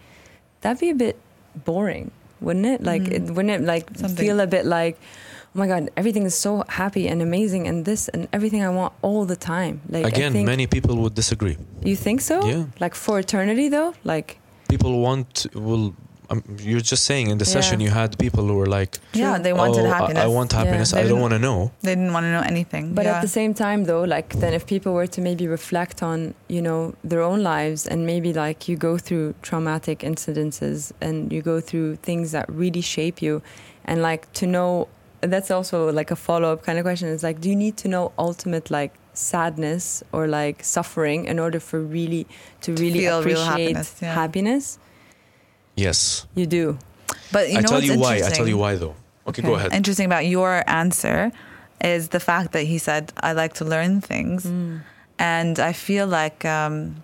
that'd 0.60 0.80
be 0.80 0.90
a 0.90 0.94
bit 0.94 1.16
boring, 1.64 2.10
wouldn't 2.40 2.66
it? 2.66 2.82
Like, 2.82 3.02
Mm. 3.02 3.12
it, 3.12 3.22
wouldn't 3.34 3.50
it 3.50 3.62
like 3.62 3.88
Something- 3.96 4.16
feel 4.26 4.40
a 4.40 4.46
bit 4.46 4.64
like. 4.66 4.98
Oh 5.54 5.58
my 5.58 5.66
God! 5.66 5.90
Everything 5.98 6.22
is 6.24 6.34
so 6.34 6.64
happy 6.68 7.06
and 7.08 7.20
amazing, 7.20 7.68
and 7.68 7.84
this 7.84 8.08
and 8.08 8.26
everything 8.32 8.62
I 8.62 8.70
want 8.70 8.94
all 9.02 9.26
the 9.26 9.36
time. 9.36 9.82
Like 9.90 10.06
Again, 10.06 10.32
think, 10.32 10.46
many 10.46 10.66
people 10.66 10.96
would 11.02 11.14
disagree. 11.14 11.58
you 11.84 11.94
think 11.94 12.22
so? 12.22 12.42
Yeah. 12.46 12.64
Like 12.80 12.94
for 12.94 13.18
eternity 13.18 13.68
though? 13.68 13.92
Like 14.02 14.38
People 14.70 15.00
want 15.00 15.46
will 15.52 15.94
um, 16.32 16.42
you're 16.58 16.80
just 16.80 17.04
saying 17.04 17.26
in 17.28 17.38
the 17.38 17.44
Yeah. 17.44 17.56
session 17.56 17.80
you 17.80 17.90
had 17.90 18.18
people 18.18 18.44
who 18.48 18.54
were 18.54 18.66
like, 18.66 18.98
Yeah, 19.12 19.38
they 19.38 19.52
wanted 19.52 19.84
oh, 19.84 19.90
I- 19.90 19.98
happiness. 19.98 20.24
I, 20.24 20.26
want 20.26 20.52
happiness. 20.52 20.90
They 20.92 21.02
I 21.02 21.08
don't 21.08 21.20
want 21.20 21.34
to 21.34 21.38
know. 21.38 21.70
They 21.82 21.94
didn't 21.94 22.12
want 22.16 22.24
to 22.24 22.32
know 22.36 22.44
anything. 22.54 22.94
But 22.94 23.04
yeah. 23.04 23.16
at 23.16 23.22
the 23.22 23.28
same 23.28 23.52
time, 23.54 23.84
though, 23.84 24.04
like 24.16 24.28
then 24.42 24.52
if 24.54 24.66
people 24.66 24.92
were 24.98 25.06
to 25.16 25.20
maybe 25.20 25.46
reflect 25.46 26.02
on, 26.02 26.34
you 26.48 26.62
know, 26.62 26.94
their 27.04 27.22
own 27.30 27.42
lives 27.42 27.86
and 27.86 28.06
maybe 28.12 28.32
like 28.32 28.68
you 28.68 28.76
go 28.76 28.98
through 28.98 29.34
traumatic 29.42 29.98
incidences 30.00 30.92
and 31.00 31.32
you 31.32 31.42
go 31.42 31.60
through 31.60 31.96
things 31.96 32.32
that 32.32 32.46
really 32.48 32.80
shape 32.80 33.20
you, 33.26 33.42
and 33.84 34.02
like 34.02 34.32
to 34.40 34.46
know 34.46 34.88
that's 35.20 35.50
also 35.50 35.92
like 35.92 36.10
a 36.10 36.16
follow 36.16 36.52
up 36.52 36.62
kind 36.62 36.78
of 36.78 36.84
question. 36.84 37.08
Is 37.08 37.22
like, 37.22 37.40
do 37.40 37.48
you 37.48 37.56
need 37.56 37.76
to 37.78 37.88
know 37.88 38.12
ultimate 38.18 38.70
like 38.70 38.92
sadness 39.14 40.02
or 40.12 40.26
like 40.26 40.64
suffering 40.64 41.26
in 41.26 41.38
order 41.38 41.60
for 41.60 41.78
really 41.80 42.26
to 42.62 42.72
really 42.72 43.00
feel 43.00 43.22
real 43.22 43.42
appreciate 43.42 43.76
happiness, 43.76 43.94
yeah. 44.00 44.14
happiness? 44.14 44.78
Yes. 45.76 46.26
You 46.34 46.46
do. 46.46 46.78
but 47.32 47.50
you 47.50 47.58
I 47.58 47.60
know 47.62 47.68
tell 47.68 47.82
you 47.82 47.98
why. 47.98 48.16
I 48.16 48.30
tell 48.30 48.48
you 48.48 48.58
why 48.58 48.74
though. 48.76 48.94
Okay, 49.26 49.42
go 49.42 49.54
ahead. 49.54 49.72
Interesting 49.72 50.06
about 50.06 50.26
your 50.26 50.62
answer 50.68 51.30
is 51.80 52.08
the 52.08 52.20
fact 52.20 52.52
that 52.52 52.64
he 52.64 52.78
said, 52.78 53.12
"I 53.22 53.32
like 53.32 53.54
to 53.54 53.64
learn 53.64 54.00
things," 54.00 54.44
Mm. 54.44 54.80
and 55.18 55.58
I 55.58 55.72
feel 55.72 56.06
like 56.06 56.44
um, 56.44 57.02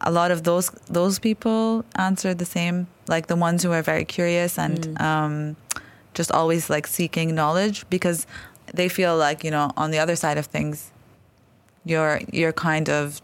a 0.00 0.10
lot 0.10 0.30
of 0.30 0.42
those 0.42 0.70
those 0.90 1.18
people 1.18 1.84
answer 1.96 2.34
the 2.34 2.44
same, 2.44 2.86
like 3.08 3.26
the 3.28 3.36
ones 3.36 3.62
who 3.64 3.72
are 3.72 3.82
very 3.82 4.04
curious 4.04 4.58
and 4.58 4.78
Mm. 4.78 5.00
um, 5.00 5.56
just 6.14 6.30
always 6.32 6.68
like 6.70 6.86
seeking 6.86 7.34
knowledge 7.34 7.84
because 7.90 8.26
they 8.74 8.88
feel 8.88 9.16
like 9.16 9.42
you 9.46 9.50
know 9.50 9.70
on 9.76 9.90
the 9.90 9.98
other 9.98 10.16
side 10.16 10.38
of 10.38 10.46
things, 10.46 10.90
you're 11.84 12.20
you're 12.32 12.52
kind 12.52 12.88
of 12.90 13.20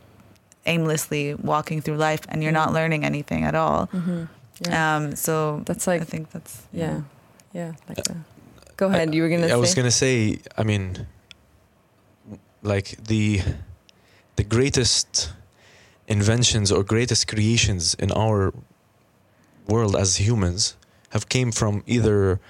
aimlessly 0.66 1.34
walking 1.34 1.80
through 1.82 1.96
life 1.96 2.20
and 2.28 2.42
you're 2.42 2.52
not 2.52 2.68
Mm. 2.70 2.74
learning 2.74 3.04
anything 3.04 3.44
at 3.44 3.54
all. 3.54 3.86
hmm 3.92 4.24
Yeah. 4.60 4.96
Um, 4.96 5.16
so 5.16 5.62
that's 5.66 5.86
like 5.86 6.02
I 6.02 6.04
think 6.04 6.30
that's 6.30 6.62
yeah, 6.72 7.00
yeah. 7.52 7.72
Like 7.88 7.98
a, 7.98 8.16
go 8.76 8.86
ahead. 8.88 9.14
you 9.14 9.22
were 9.22 9.28
gonna 9.28 9.46
I 9.46 9.50
say. 9.50 9.56
was 9.60 9.74
gonna 9.74 9.90
say. 9.90 10.38
I 10.58 10.62
mean, 10.64 11.06
like 12.62 12.96
the 13.08 13.40
the 14.36 14.44
greatest 14.44 15.32
inventions 16.08 16.70
or 16.72 16.82
greatest 16.84 17.26
creations 17.28 17.94
in 17.94 18.10
our 18.12 18.52
world 19.68 19.96
as 19.96 20.16
humans 20.16 20.76
have 21.10 21.28
came 21.28 21.52
from 21.52 21.82
either 21.86 22.40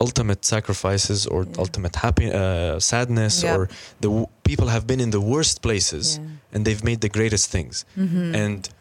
ultimate 0.00 0.44
sacrifices 0.44 1.26
or 1.26 1.44
Yeah. 1.44 1.58
ultimate 1.58 1.96
happy 1.96 2.30
uh, 2.32 2.78
sadness 2.80 3.42
Yeah. 3.42 3.56
or 3.56 3.68
the 4.00 4.08
w- 4.08 4.26
people 4.44 4.68
have 4.68 4.84
been 4.86 5.00
in 5.00 5.10
the 5.10 5.20
worst 5.20 5.60
places 5.62 6.16
Yeah. 6.18 6.26
and 6.54 6.64
they've 6.64 6.84
made 6.84 7.00
the 7.00 7.08
greatest 7.08 7.50
things 7.50 7.84
Mhm. 7.96 8.34
and 8.44 8.60
w- 8.62 8.79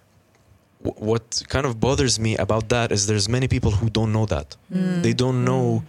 what 0.84 1.44
kind 1.50 1.66
of 1.66 1.80
bothers 1.80 2.20
me 2.20 2.38
about 2.38 2.70
that 2.70 2.92
is 2.92 3.06
there's 3.08 3.28
many 3.28 3.48
people 3.48 3.72
who 3.72 3.90
don't 3.90 4.12
know 4.14 4.26
that 4.26 4.56
Mm. 4.72 5.04
they 5.04 5.14
don't 5.14 5.44
know 5.44 5.84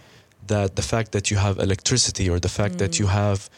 that 0.49 0.75
the 0.75 0.83
fact 0.83 1.13
that 1.13 1.31
you 1.31 1.37
have 1.39 1.59
electricity 1.61 2.29
or 2.29 2.41
the 2.41 2.49
fact 2.49 2.79
that 2.79 2.93
Mm. 2.93 2.99
you 3.01 3.07
have 3.07 3.49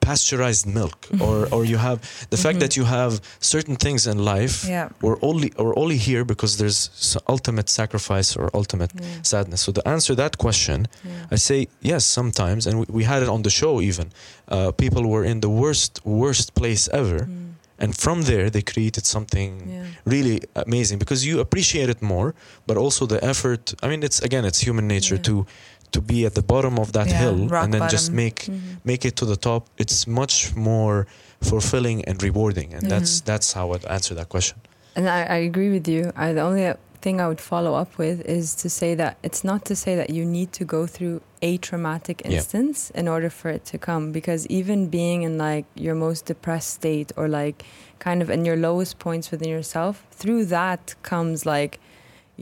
pasteurized 0.00 0.66
milk 0.66 1.08
or, 1.18 1.48
or 1.50 1.64
you 1.64 1.78
have 1.78 1.98
the 2.28 2.36
fact 2.36 2.56
Mhm. 2.56 2.60
that 2.60 2.76
you 2.76 2.84
have 2.84 3.20
certain 3.40 3.76
things 3.76 4.06
in 4.06 4.18
life 4.18 4.68
yeah. 4.68 4.88
we're 5.00 5.16
only 5.22 5.50
we're 5.56 5.78
only 5.78 5.96
here 5.96 6.24
because 6.26 6.58
there's 6.58 7.16
ultimate 7.26 7.70
sacrifice 7.70 8.36
or 8.36 8.50
ultimate 8.52 8.92
Yeah. 8.94 9.06
sadness 9.22 9.62
so 9.62 9.72
to 9.72 9.80
answer 9.88 10.14
that 10.16 10.36
question 10.36 10.88
Yeah. 11.04 11.34
i 11.34 11.36
say 11.38 11.68
yes 11.80 12.04
sometimes 12.04 12.66
and 12.66 12.74
we, 12.80 12.86
we 12.98 13.04
had 13.04 13.22
it 13.22 13.30
on 13.30 13.42
the 13.42 13.50
show 13.50 13.80
even 13.80 14.06
uh, 14.50 14.72
people 14.72 15.02
were 15.08 15.24
in 15.24 15.40
the 15.40 15.48
worst 15.48 16.00
worst 16.04 16.52
place 16.54 16.86
ever 16.92 17.20
Mm. 17.26 17.53
And 17.78 17.90
from 18.04 18.22
there 18.22 18.46
they 18.50 18.62
created 18.62 19.04
something 19.06 19.50
Yeah. 19.68 19.86
really 20.14 20.38
amazing 20.54 20.98
because 20.98 21.20
you 21.28 21.40
appreciate 21.40 21.88
it 21.94 22.00
more 22.02 22.34
but 22.66 22.76
also 22.76 23.06
the 23.06 23.20
effort 23.32 23.74
i 23.82 23.86
mean 23.90 24.02
it's 24.02 24.20
again 24.28 24.44
it's 24.44 24.60
human 24.66 24.86
nature 24.86 25.16
Yeah. 25.16 25.22
to 25.28 25.46
to 25.94 26.00
be 26.00 26.18
at 26.26 26.34
the 26.34 26.42
bottom 26.42 26.78
of 26.78 26.88
that 26.92 27.06
Yeah, 27.08 27.18
hill 27.22 27.40
and 27.62 27.72
then 27.74 27.82
just 27.96 28.06
bottom. 28.08 28.16
make 28.24 28.38
Mhm. 28.48 28.60
make 28.84 29.02
it 29.08 29.14
to 29.20 29.24
the 29.32 29.36
top 29.36 29.62
it's 29.82 30.06
much 30.06 30.54
more 30.70 31.06
fulfilling 31.50 32.04
and 32.08 32.22
rewarding 32.22 32.74
and 32.76 32.82
that's 32.92 33.12
Mhm. 33.20 33.24
that's 33.30 33.48
how 33.56 33.72
i'd 33.74 33.84
answer 33.96 34.14
that 34.20 34.28
question 34.28 34.58
And 34.96 35.08
I, 35.08 35.20
I 35.36 35.40
agree 35.50 35.70
with 35.76 35.86
you. 35.94 36.02
I, 36.14 36.26
the 36.38 36.42
only 36.50 36.64
thing 37.04 37.16
I 37.20 37.26
would 37.30 37.40
follow 37.52 37.72
up 37.82 37.92
with 38.04 38.18
is 38.38 38.46
to 38.62 38.68
say 38.80 38.90
that 39.02 39.12
it's 39.26 39.42
not 39.50 39.60
to 39.70 39.74
say 39.84 39.92
that 40.00 40.08
you 40.16 40.24
need 40.36 40.50
to 40.60 40.64
go 40.76 40.80
through 40.94 41.16
a 41.50 41.52
traumatic 41.68 42.16
Yeah. 42.24 42.30
instance 42.32 42.78
in 43.00 43.06
order 43.14 43.30
for 43.38 43.48
it 43.56 43.62
to 43.72 43.76
come. 43.88 44.04
Because 44.18 44.40
even 44.60 44.78
being 44.98 45.18
in 45.28 45.34
like 45.48 45.66
your 45.86 45.94
most 46.06 46.20
depressed 46.32 46.70
state 46.80 47.10
or 47.18 47.26
like 47.40 47.58
kind 48.06 48.18
of 48.22 48.28
in 48.36 48.40
your 48.48 48.56
lowest 48.68 48.94
points 49.06 49.26
within 49.32 49.50
yourself, 49.56 49.94
through 50.20 50.42
that 50.58 50.82
comes 51.12 51.38
like, 51.54 51.72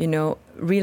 you 0.02 0.06
know, 0.14 0.28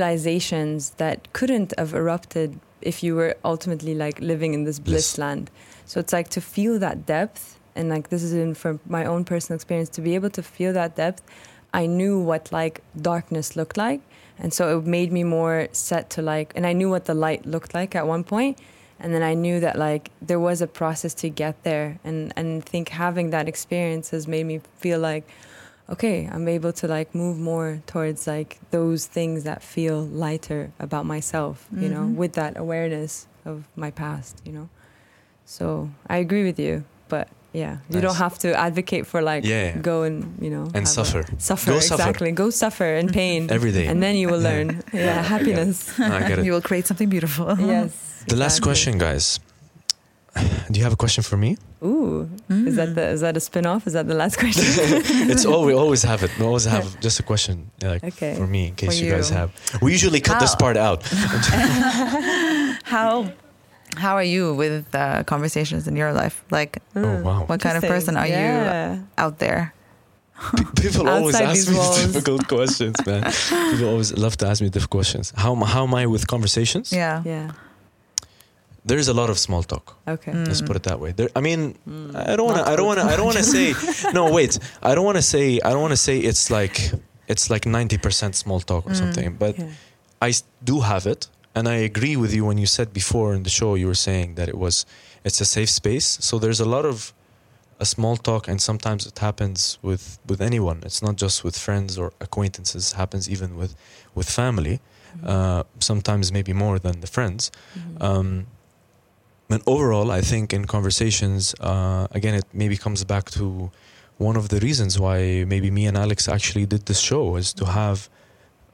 realizations 0.09 0.79
that 1.03 1.17
couldn't 1.37 1.73
have 1.77 1.93
erupted 1.93 2.49
if 2.81 2.95
you 3.03 3.15
were 3.19 3.33
ultimately 3.43 3.93
like 4.05 4.17
living 4.21 4.53
in 4.53 4.63
this 4.65 4.79
bliss 4.79 5.13
Bliss. 5.15 5.17
land. 5.17 5.45
So 5.85 5.99
it's 5.99 6.13
like 6.13 6.29
to 6.37 6.41
feel 6.41 6.79
that 6.79 7.05
depth, 7.05 7.41
and 7.75 7.85
like 7.89 8.05
this 8.09 8.23
is 8.23 8.33
in 8.33 8.53
from 8.55 8.79
my 8.87 9.03
own 9.05 9.23
personal 9.25 9.55
experience, 9.55 9.89
to 9.97 10.01
be 10.01 10.13
able 10.15 10.29
to 10.39 10.43
feel 10.43 10.71
that 10.73 10.95
depth, 10.95 11.21
I 11.73 11.86
knew 11.86 12.19
what 12.19 12.51
like 12.51 12.82
darkness 12.99 13.55
looked 13.55 13.77
like, 13.77 14.01
and 14.38 14.53
so 14.53 14.77
it 14.79 14.86
made 14.86 15.12
me 15.12 15.23
more 15.23 15.67
set 15.71 16.10
to 16.12 16.21
like, 16.21 16.51
and 16.55 16.65
I 16.65 16.73
knew 16.73 16.89
what 16.89 17.05
the 17.05 17.13
light 17.13 17.45
looked 17.45 17.73
like 17.73 17.95
at 17.95 18.08
one 18.08 18.23
point, 18.23 18.58
and 18.99 19.13
then 19.13 19.21
I 19.23 19.34
knew 19.36 19.60
that 19.60 19.77
like 19.77 20.12
there 20.21 20.39
was 20.39 20.62
a 20.62 20.67
process 20.67 21.13
to 21.15 21.29
get 21.29 21.63
there, 21.63 21.99
and 22.03 22.34
and 22.36 22.63
think 22.63 22.89
having 22.89 23.29
that 23.32 23.47
experience 23.47 24.10
has 24.12 24.27
made 24.27 24.45
me 24.45 24.62
feel 24.77 24.99
like. 24.99 25.25
Okay, 25.91 26.29
I'm 26.32 26.47
able 26.47 26.71
to 26.73 26.88
like 26.88 27.15
move 27.15 27.39
more 27.39 27.82
towards 27.88 28.27
like 28.27 28.60
those 28.69 29.08
things 29.08 29.43
that 29.45 29.63
feel 29.63 30.05
lighter 30.05 30.71
about 30.79 31.08
myself, 31.08 31.65
you 31.82 31.89
know, 31.89 32.05
Mhm. 32.05 32.13
with 32.15 32.34
that 32.34 32.58
awareness 32.58 33.25
of 33.43 33.63
my 33.75 33.89
past, 33.89 34.39
you 34.45 34.51
know. 34.53 34.69
So 35.45 35.89
I 36.08 36.17
agree 36.17 36.43
with 36.43 36.60
you, 36.60 36.84
but 37.08 37.27
yeah, 37.53 37.77
you 37.89 37.99
don't 38.01 38.15
have 38.17 38.38
to 38.39 38.49
advocate 38.67 39.05
for 39.07 39.21
like 39.21 39.43
Yeah, 39.43 39.65
yeah. 39.73 39.77
go 39.81 40.03
and 40.03 40.23
you 40.43 40.49
know 40.49 40.63
and 40.75 40.75
have 40.75 40.83
a- 40.83 40.97
suffer 40.99 41.23
suffer 41.38 41.71
Go 41.71 41.79
suffer. 41.79 42.01
exactly. 42.03 42.31
Go 42.31 42.49
suffer 42.51 42.85
in 43.01 43.07
pain 43.21 43.49
every 43.49 43.71
day 43.71 43.88
and 43.88 44.01
then 44.03 44.15
you 44.15 44.27
will 44.31 44.41
Yeah. 44.41 44.49
learn. 44.51 44.67
Yeah, 44.93 45.21
happiness. 45.23 45.77
i 45.99 46.19
get 46.29 46.39
it 46.39 46.45
You 46.45 46.53
will 46.53 46.62
create 46.69 46.85
something 46.88 47.09
beautiful. 47.09 47.45
yes. 47.75 47.89
the 48.27 48.35
last 48.35 48.62
question 48.62 48.97
guys 48.97 49.39
do 50.71 50.77
you 50.79 50.83
have 50.83 50.93
a 50.93 51.01
question 51.05 51.23
for 51.23 51.38
me 51.38 51.57
Ooh, 51.83 52.29
is 52.49 52.75
that 52.75 52.93
the 52.95 53.05
is 53.15 53.21
that 53.21 53.35
a 53.38 53.39
spin 53.39 53.65
off? 53.65 53.88
Is 53.88 53.93
that 53.93 54.07
the 54.07 54.13
last 54.13 54.35
question? 54.38 54.63
it's 55.33 55.45
all 55.45 55.63
we 55.65 55.73
always 55.73 56.03
have 56.03 56.21
it 56.25 56.31
we 56.39 56.45
always 56.45 56.65
have 56.65 56.85
just 57.05 57.19
a 57.19 57.23
question 57.23 57.55
like 57.81 58.03
Okay. 58.03 58.35
for 58.35 58.45
me 58.47 58.62
in 58.69 58.75
case 58.75 58.99
For 58.99 59.05
you 59.05 59.12
guys 59.12 59.29
have 59.39 59.49
we 59.81 59.91
usually 59.97 60.21
cut 60.21 60.39
this 60.39 60.55
part 60.55 60.77
out 60.77 60.99
How 62.83 63.31
how 63.97 64.15
are 64.15 64.23
you 64.23 64.54
with 64.54 64.93
uh, 64.95 65.23
conversations 65.23 65.88
in 65.88 65.95
your 65.95 66.13
life? 66.13 66.43
Like, 66.52 66.82
oh 66.95 67.21
wow 67.23 67.45
what 67.47 67.60
kind 67.62 67.78
of 67.78 67.84
person 67.84 68.15
are 68.17 68.28
you 68.28 69.06
out 69.17 69.39
there? 69.39 69.73
People 70.82 71.10
always 71.10 71.36
ask 71.36 71.69
me 71.69 71.75
walls. 71.78 72.06
difficult 72.06 72.47
questions, 72.47 72.95
man. 73.06 73.23
People 73.71 73.89
always 73.89 74.13
love 74.17 74.38
to 74.38 74.47
ask 74.47 74.62
me 74.62 74.69
difficult 74.69 74.99
questions. 75.02 75.34
How 75.36 75.54
how 75.56 75.84
am 75.84 75.93
I 75.93 76.06
with 76.06 76.28
conversations? 76.28 76.91
Yeah. 76.93 77.21
Yeah. 77.25 77.52
There's 78.86 79.10
a 79.10 79.13
lot 79.13 79.30
of 79.30 79.38
small 79.38 79.63
talk. 79.63 79.95
Okay. 80.08 80.32
Mm. 80.32 80.47
Let's 80.47 80.62
put 80.62 80.75
it 80.75 80.84
that 80.84 80.99
way. 80.99 81.12
There, 81.12 81.30
I 81.36 81.41
mean, 81.41 81.75
Mm. 81.88 82.15
I 82.15 82.36
don't 82.38 82.45
want 82.49 82.58
to. 82.65 82.71
I 82.71 82.75
don't 82.78 82.88
want 82.88 82.99
to. 82.99 83.06
I 83.13 83.15
don't 83.17 83.25
want 83.25 83.38
to 83.38 83.43
say. 83.43 83.73
No, 84.13 84.32
wait. 84.32 84.58
I 84.82 84.95
don't 84.95 85.06
want 85.06 85.17
to 85.17 85.21
say. 85.21 85.60
I 85.65 85.69
don't 85.73 85.82
want 85.82 85.91
to 85.91 86.04
say 86.08 86.17
it's 86.19 86.49
like 86.49 86.75
it's 87.28 87.49
like 87.49 87.65
ninety 87.69 87.97
percent 87.97 88.36
small 88.36 88.60
talk 88.62 88.86
or 88.88 88.91
Mm. 88.93 88.97
something. 89.04 89.36
But 89.38 89.58
Yeah. 89.60 89.67
I 90.28 90.30
s- 90.30 90.43
do 90.63 90.80
have 90.80 91.06
it, 91.06 91.28
and 91.55 91.67
I 91.67 91.75
agree 91.75 92.15
with 92.15 92.33
you 92.33 92.45
when 92.45 92.57
you 92.57 92.65
said 92.67 92.93
before 92.93 93.33
in 93.33 93.43
the 93.43 93.49
show 93.49 93.75
you 93.75 93.88
were 93.88 94.01
saying 94.09 94.35
that 94.35 94.47
it 94.47 94.57
was 94.57 94.85
it's 95.23 95.41
a 95.41 95.45
safe 95.45 95.69
space. 95.69 96.17
So 96.21 96.39
there's 96.39 96.59
a 96.59 96.69
lot 96.75 96.85
of 96.85 97.13
a 97.79 97.85
small 97.85 98.17
talk, 98.17 98.47
and 98.47 98.62
sometimes 98.62 99.05
it 99.05 99.17
happens 99.19 99.79
with 99.81 100.19
with 100.27 100.41
anyone. 100.41 100.79
It's 100.85 101.01
not 101.01 101.15
just 101.15 101.43
with 101.43 101.57
friends 101.57 101.97
or 101.97 102.12
acquaintances. 102.19 102.91
It 102.91 102.95
happens 102.97 103.29
even 103.29 103.55
with 103.57 103.75
with 104.15 104.29
family. 104.29 104.79
Uh, 105.25 105.63
sometimes 105.79 106.31
maybe 106.31 106.53
more 106.53 106.77
than 106.77 107.01
the 107.01 107.07
friends. 107.07 107.51
Mhm. 107.75 108.03
Um, 108.07 108.45
and 109.49 109.62
overall, 109.65 110.12
I 110.12 110.21
think 110.21 110.53
in 110.53 110.65
conversations, 110.65 111.55
uh, 111.59 112.05
again, 112.12 112.35
it 112.35 112.45
maybe 112.53 112.77
comes 112.77 113.03
back 113.03 113.31
to 113.31 113.71
one 114.19 114.38
of 114.38 114.49
the 114.49 114.59
reasons 114.59 114.99
why 114.99 115.43
maybe 115.47 115.71
me 115.71 115.88
and 115.88 115.97
Alex 115.97 116.27
actually 116.27 116.65
did 116.67 116.85
this 116.85 116.99
show 116.99 117.38
is 117.38 117.53
to 117.53 117.65
have. 117.65 118.07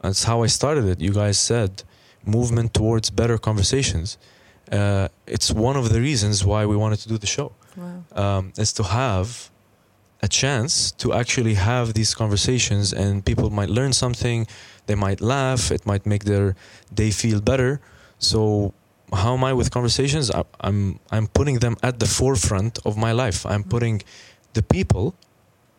That's 0.02 0.24
how 0.26 0.44
I 0.44 0.48
started 0.48 0.86
it. 0.86 1.00
You 1.00 1.14
guys 1.14 1.38
said 1.40 1.72
movement 2.28 2.74
towards 2.74 3.10
better 3.10 3.38
conversations. 3.38 4.18
Uh, 4.72 5.08
it's 5.28 5.52
one 5.52 5.76
of 5.78 5.90
the 5.94 6.00
reasons 6.02 6.44
why 6.44 6.66
we 6.66 6.76
wanted 6.76 7.00
to 7.00 7.08
do 7.10 7.18
the 7.18 7.28
show. 7.28 7.52
Wow. 7.78 8.04
Um, 8.24 8.54
is 8.58 8.74
to 8.74 8.84
have 8.84 9.50
a 10.22 10.28
chance 10.28 10.92
to 10.94 11.14
actually 11.14 11.56
have 11.56 11.94
these 11.94 12.16
conversations, 12.16 12.94
and 12.94 13.24
people 13.24 13.50
might 13.50 13.70
learn 13.70 13.94
something. 13.94 14.48
They 14.88 14.96
might 14.96 15.22
laugh. 15.22 15.72
It 15.72 15.86
might 15.86 16.06
make 16.06 16.24
their 16.24 16.56
day 16.94 17.12
feel 17.12 17.42
better. 17.42 17.80
So 18.18 18.74
how 19.14 19.34
am 19.34 19.44
I 19.44 19.54
with 19.54 19.70
conversations? 19.72 20.32
I, 20.32 20.44
I'm 20.62 21.00
I'm 21.12 21.28
putting 21.28 21.60
them 21.60 21.76
at 21.84 22.00
the 22.00 22.08
forefront 22.08 22.80
of 22.86 22.98
my 22.98 23.12
life. 23.12 23.46
I'm 23.46 23.64
Mm. 23.64 23.70
putting 23.70 24.02
the 24.54 24.64
people 24.64 25.14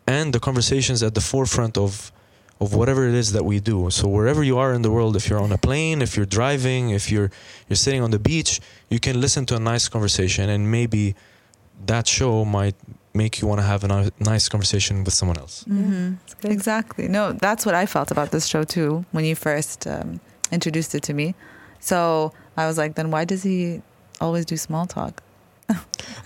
and 0.07 0.33
the 0.33 0.39
conversations 0.49 1.03
at 1.03 1.15
the 1.15 1.21
forefront 1.21 1.77
of 1.77 2.13
of 2.61 2.75
whatever 2.75 3.07
it 3.07 3.15
is 3.15 3.33
that 3.33 3.45
we 3.45 3.61
do. 3.61 3.91
So 3.91 4.09
wherever 4.09 4.43
you 4.43 4.57
are 4.59 4.73
in 4.73 4.83
the 4.83 4.91
world, 4.91 5.15
if 5.17 5.29
you're 5.29 5.41
on 5.41 5.53
a 5.53 5.59
plane, 5.59 6.01
if 6.03 6.17
you're 6.17 6.27
driving, 6.41 6.91
if 6.91 7.11
you're 7.13 7.31
you're 7.69 7.77
sitting 7.87 8.03
on 8.03 8.11
the 8.11 8.19
beach, 8.19 8.61
you 8.89 8.99
can 8.99 9.21
listen 9.21 9.45
to 9.47 9.57
a 9.57 9.61
nice 9.61 9.89
conversation, 9.89 10.49
and 10.49 10.71
maybe 10.71 11.15
that 11.87 12.07
show 12.09 12.45
might 12.45 12.75
make 13.13 13.41
you 13.41 13.49
want 13.49 13.61
to 13.61 13.67
have 13.67 13.83
a 13.85 14.11
nice 14.21 14.49
conversation 14.49 15.05
with 15.05 15.15
someone 15.15 15.39
else. 15.39 15.65
Mhm. 15.69 16.17
Exactly. 16.45 17.09
No, 17.09 17.33
that's 17.33 17.65
what 17.67 17.75
I 17.75 17.87
felt 17.87 18.11
about 18.11 18.31
this 18.31 18.47
show 18.47 18.63
too 18.65 19.05
when 19.13 19.25
you 19.25 19.35
first 19.35 19.87
um, 19.87 20.21
introduced 20.53 20.95
it 20.95 21.03
to 21.05 21.15
me. 21.15 21.35
So 21.81 22.33
I 22.57 22.67
was 22.67 22.77
like, 22.79 22.95
then 22.95 23.11
why 23.11 23.25
does 23.25 23.43
he 23.43 23.83
always 24.21 24.45
do 24.45 24.57
small 24.57 24.87
talk? 24.87 25.23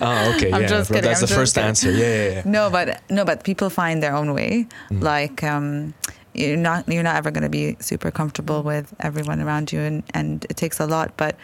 Ah, 0.01 0.35
okay, 0.35 0.53
I'm 0.55 0.62
yeah, 0.62 0.69
just 0.69 0.88
kidding, 0.90 1.03
that's 1.05 1.21
I'm 1.21 1.27
the 1.27 1.27
just 1.27 1.35
first 1.40 1.55
kidding. 1.55 1.69
answer. 1.69 1.90
Yeah, 1.90 2.07
yeah, 2.25 2.31
yeah. 2.35 2.43
No, 2.45 2.71
but 2.71 3.01
no, 3.11 3.25
but 3.25 3.43
people 3.45 3.71
find 3.71 4.03
their 4.03 4.14
own 4.14 4.35
way. 4.35 4.66
Mm. 4.90 5.03
Like 5.03 5.43
um, 5.45 5.95
you're 6.35 6.57
not 6.57 6.87
you're 6.88 7.03
not 7.03 7.16
ever 7.16 7.31
going 7.31 7.43
to 7.43 7.49
be 7.51 7.77
super 7.81 8.11
comfortable 8.11 8.62
with 8.62 8.95
everyone 9.01 9.40
around 9.40 9.73
you, 9.73 9.81
and 9.81 10.03
and 10.14 10.45
it 10.51 10.57
takes 10.57 10.81
a 10.81 10.87
lot. 10.87 11.16
But 11.16 11.37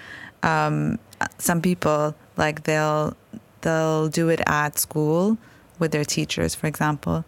um, 0.42 0.98
some 1.38 1.60
people 1.60 2.14
like 2.36 2.64
they'll 2.64 3.16
they'll 3.62 4.08
do 4.08 4.28
it 4.28 4.40
at 4.46 4.78
school 4.78 5.38
with 5.78 5.92
their 5.92 6.04
teachers, 6.04 6.54
for 6.54 6.66
example. 6.66 7.24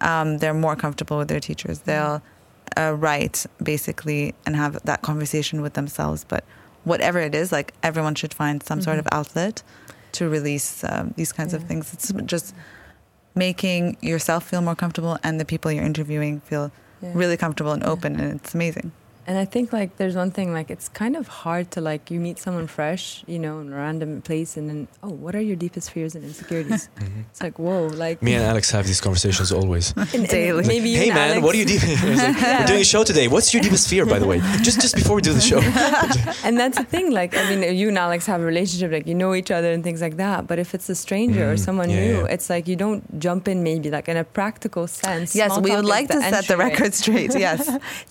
Um, 0.00 0.38
they're 0.38 0.54
more 0.54 0.76
comfortable 0.76 1.18
with 1.18 1.28
their 1.28 1.40
teachers. 1.40 1.80
They'll 1.80 2.22
uh, 2.76 2.94
write 2.96 3.46
basically 3.62 4.34
and 4.46 4.54
have 4.56 4.80
that 4.84 5.02
conversation 5.02 5.60
with 5.62 5.74
themselves. 5.74 6.24
But 6.24 6.44
whatever 6.84 7.18
it 7.18 7.34
is, 7.34 7.50
like 7.52 7.74
everyone 7.82 8.14
should 8.14 8.32
find 8.34 8.62
some 8.62 8.80
sort 8.80 8.96
Mhm. 8.96 9.00
of 9.00 9.08
outlet 9.12 9.62
to 10.12 10.28
release 10.28 10.84
um, 10.84 11.12
these 11.16 11.32
kinds 11.32 11.52
of 11.54 11.64
things. 11.64 11.92
It's 11.92 12.12
just 12.26 12.54
making 13.34 13.96
yourself 14.00 14.44
feel 14.48 14.60
more 14.62 14.74
comfortable 14.74 15.18
and 15.22 15.38
the 15.40 15.44
people 15.44 15.70
you're 15.70 15.84
interviewing 15.84 16.40
feel 16.40 16.70
Yeah. 17.00 17.12
really 17.14 17.36
comfortable 17.36 17.72
and 17.72 17.82
Yeah. 17.82 17.90
open, 17.90 18.18
and 18.20 18.40
it's 18.40 18.54
amazing. 18.54 18.92
And 19.28 19.36
I 19.36 19.44
think 19.44 19.74
like 19.74 19.90
there's 19.98 20.16
one 20.16 20.30
thing 20.30 20.54
like 20.58 20.70
it's 20.70 20.88
kind 20.88 21.14
of 21.14 21.28
hard 21.28 21.70
to 21.72 21.82
like 21.82 22.10
you 22.10 22.18
meet 22.18 22.38
someone 22.38 22.66
fresh, 22.66 23.22
you 23.26 23.38
know, 23.38 23.60
in 23.60 23.70
a 23.72 23.76
random 23.76 24.22
place, 24.22 24.56
and 24.56 24.64
then 24.70 24.88
oh, 25.02 25.10
what 25.24 25.34
are 25.36 25.40
your 25.50 25.54
deepest 25.64 25.90
fears 25.90 26.14
and 26.16 26.24
insecurities? 26.24 26.88
Mhm. 26.98 27.24
it's 27.30 27.42
like 27.42 27.58
whoa, 27.58 27.88
like 28.04 28.22
Me 28.22 28.32
and 28.38 28.44
Alex 28.52 28.70
have 28.70 28.86
these 28.86 29.02
conversations 29.02 29.52
always. 29.52 29.92
and- 29.96 30.14
and 30.14 30.28
Daily. 30.28 30.64
Maybe 30.66 30.88
you 30.88 30.96
hey 31.02 31.10
man, 31.10 31.30
Alex- 31.32 31.44
what 31.44 31.54
are 31.54 31.58
you 31.58 31.66
deep? 31.72 31.82
like, 31.86 32.40
We're 32.60 32.66
doing 32.72 32.80
a 32.88 32.90
show 32.94 33.04
today. 33.04 33.28
What's 33.28 33.52
your 33.52 33.62
deepest 33.62 33.84
fear, 33.92 34.06
by 34.06 34.18
the 34.18 34.26
way? 34.32 34.38
Just 34.68 34.80
just 34.80 34.94
before 35.00 35.16
we 35.16 35.22
do 35.30 35.34
the 35.34 35.46
show. 35.50 35.60
and 36.46 36.54
that's 36.60 36.78
the 36.78 36.84
thing. 36.94 37.06
Like, 37.20 37.36
I 37.36 37.42
mean, 37.54 37.60
you 37.76 37.88
and 37.92 37.98
Alex 37.98 38.24
have 38.32 38.40
a 38.40 38.44
relationship, 38.52 38.90
like 38.96 39.06
you 39.06 39.14
know 39.22 39.34
each 39.34 39.50
other 39.50 39.70
and 39.74 39.84
things 39.84 40.00
like 40.06 40.16
that. 40.24 40.46
But 40.46 40.58
if 40.58 40.74
it's 40.76 40.88
a 40.88 40.94
stranger 40.94 41.44
or 41.52 41.54
Mm, 41.56 41.64
someone 41.68 41.90
yeah, 41.90 42.00
new, 42.06 42.16
yeah. 42.24 42.34
it's 42.34 42.48
like 42.48 42.64
you 42.70 42.76
don't 42.76 43.02
jump 43.26 43.46
in. 43.52 43.62
Maybe 43.62 43.90
like 43.90 44.08
in 44.08 44.16
a 44.16 44.24
practical 44.24 44.86
sense. 44.86 45.28
Yes, 45.36 45.50
we 45.60 45.70
would 45.76 45.84
like 45.96 46.08
to 46.16 46.20
set 46.32 46.44
the 46.48 46.56
record 46.56 46.94
straight. 46.94 47.32
Yes. 47.46 47.60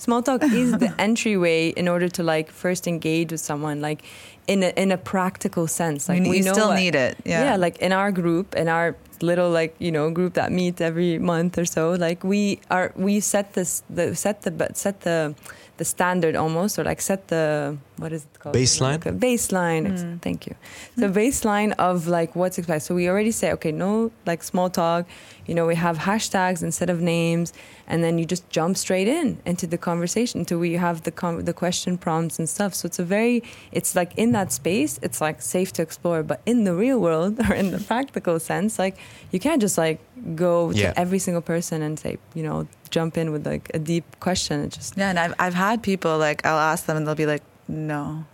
Small 0.06 0.22
talk 0.22 0.42
is 0.62 0.70
the 0.84 0.90
entryway 1.08 1.60
in 1.80 1.86
order 1.94 2.08
to 2.16 2.22
like 2.34 2.48
first 2.64 2.86
engage 2.86 3.28
with 3.32 3.40
someone, 3.50 3.78
like 3.88 4.00
in 4.46 4.62
a 4.62 4.70
in 4.82 4.88
a 4.92 4.96
practical 5.14 5.66
sense. 5.80 6.08
Like 6.08 6.22
you 6.24 6.30
we 6.30 6.40
know 6.40 6.52
still 6.54 6.68
what- 6.68 6.82
need 6.82 6.94
it. 7.06 7.14
Yeah. 7.24 7.44
yeah 7.46 7.56
like 7.64 7.76
in 7.86 7.92
our 7.92 8.10
group 8.20 8.46
in 8.62 8.68
our 8.68 8.88
little 9.20 9.50
like 9.60 9.72
you 9.86 9.90
know 9.96 10.10
group 10.18 10.32
that 10.34 10.50
meets 10.52 10.80
every 10.80 11.18
month 11.18 11.58
or 11.58 11.64
so 11.76 11.82
like 12.06 12.20
we 12.32 12.40
are 12.70 12.88
we 13.06 13.14
set 13.20 13.46
this 13.58 13.82
the 13.98 14.14
set 14.14 14.36
the 14.42 14.50
but 14.60 14.76
set 14.84 14.96
the 15.08 15.34
the 15.78 15.84
standard 15.84 16.34
almost 16.36 16.78
or 16.78 16.84
like 16.90 17.00
set 17.10 17.20
the 17.34 17.76
what 17.98 18.12
is 18.12 18.22
it 18.24 18.38
called? 18.38 18.54
Baseline? 18.54 19.04
Like 19.04 19.18
baseline. 19.18 19.84
Mm. 19.98 20.22
thank 20.22 20.46
you. 20.46 20.54
So 20.98 21.08
baseline 21.10 21.72
of 21.78 22.06
like 22.08 22.34
what's 22.36 22.56
expected 22.58 22.84
so 22.86 22.94
we 22.94 23.08
already 23.08 23.30
say 23.32 23.52
okay 23.52 23.72
no 23.72 24.10
like 24.26 24.42
small 24.42 24.70
talk. 24.70 25.06
You 25.46 25.54
know 25.54 25.66
we 25.66 25.76
have 25.76 25.96
hashtags 25.98 26.62
instead 26.62 26.90
of 26.90 27.00
names 27.00 27.52
and 27.86 28.04
then 28.04 28.18
you 28.18 28.24
just 28.26 28.48
jump 28.50 28.76
straight 28.76 29.08
in 29.08 29.40
into 29.46 29.66
the 29.66 29.78
conversation 29.78 30.40
until 30.40 30.58
we 30.58 30.74
have 30.74 31.02
the 31.02 31.10
com- 31.10 31.44
the 31.44 31.54
question 31.54 31.96
prompts 31.98 32.38
and 32.38 32.48
stuff. 32.48 32.74
So 32.74 32.86
it's 32.86 32.98
a 32.98 33.04
very 33.04 33.42
it's 33.72 33.94
like 33.96 34.12
in 34.16 34.32
that 34.32 34.52
space 34.52 34.98
it's 35.02 35.20
like 35.20 35.40
safe 35.42 35.72
to 35.74 35.82
explore 35.82 36.22
but 36.22 36.40
in 36.46 36.64
the 36.64 36.74
real 36.74 36.98
world 37.00 37.40
or 37.50 37.54
in 37.54 37.70
the 37.70 37.78
practical 37.78 38.38
sense 38.38 38.78
like 38.78 38.96
you 39.32 39.40
can't 39.40 39.60
just 39.60 39.78
like 39.78 39.98
go 40.36 40.70
Yeah. 40.70 40.92
to 40.92 41.00
every 41.00 41.18
single 41.18 41.42
person 41.42 41.82
and 41.82 41.98
say 41.98 42.18
you 42.34 42.42
know 42.42 42.66
jump 42.90 43.18
in 43.18 43.32
with 43.32 43.46
like 43.46 43.70
a 43.74 43.78
deep 43.78 44.04
question. 44.20 44.60
It 44.64 44.70
just 44.72 44.96
Yeah, 44.96 45.10
and 45.10 45.18
I've 45.18 45.34
I've 45.38 45.54
had 45.54 45.82
people 45.82 46.18
like 46.18 46.44
I'll 46.46 46.58
ask 46.72 46.86
them 46.86 46.96
and 46.96 47.06
they'll 47.06 47.14
be 47.14 47.26
like, 47.26 47.42
no. 47.68 48.24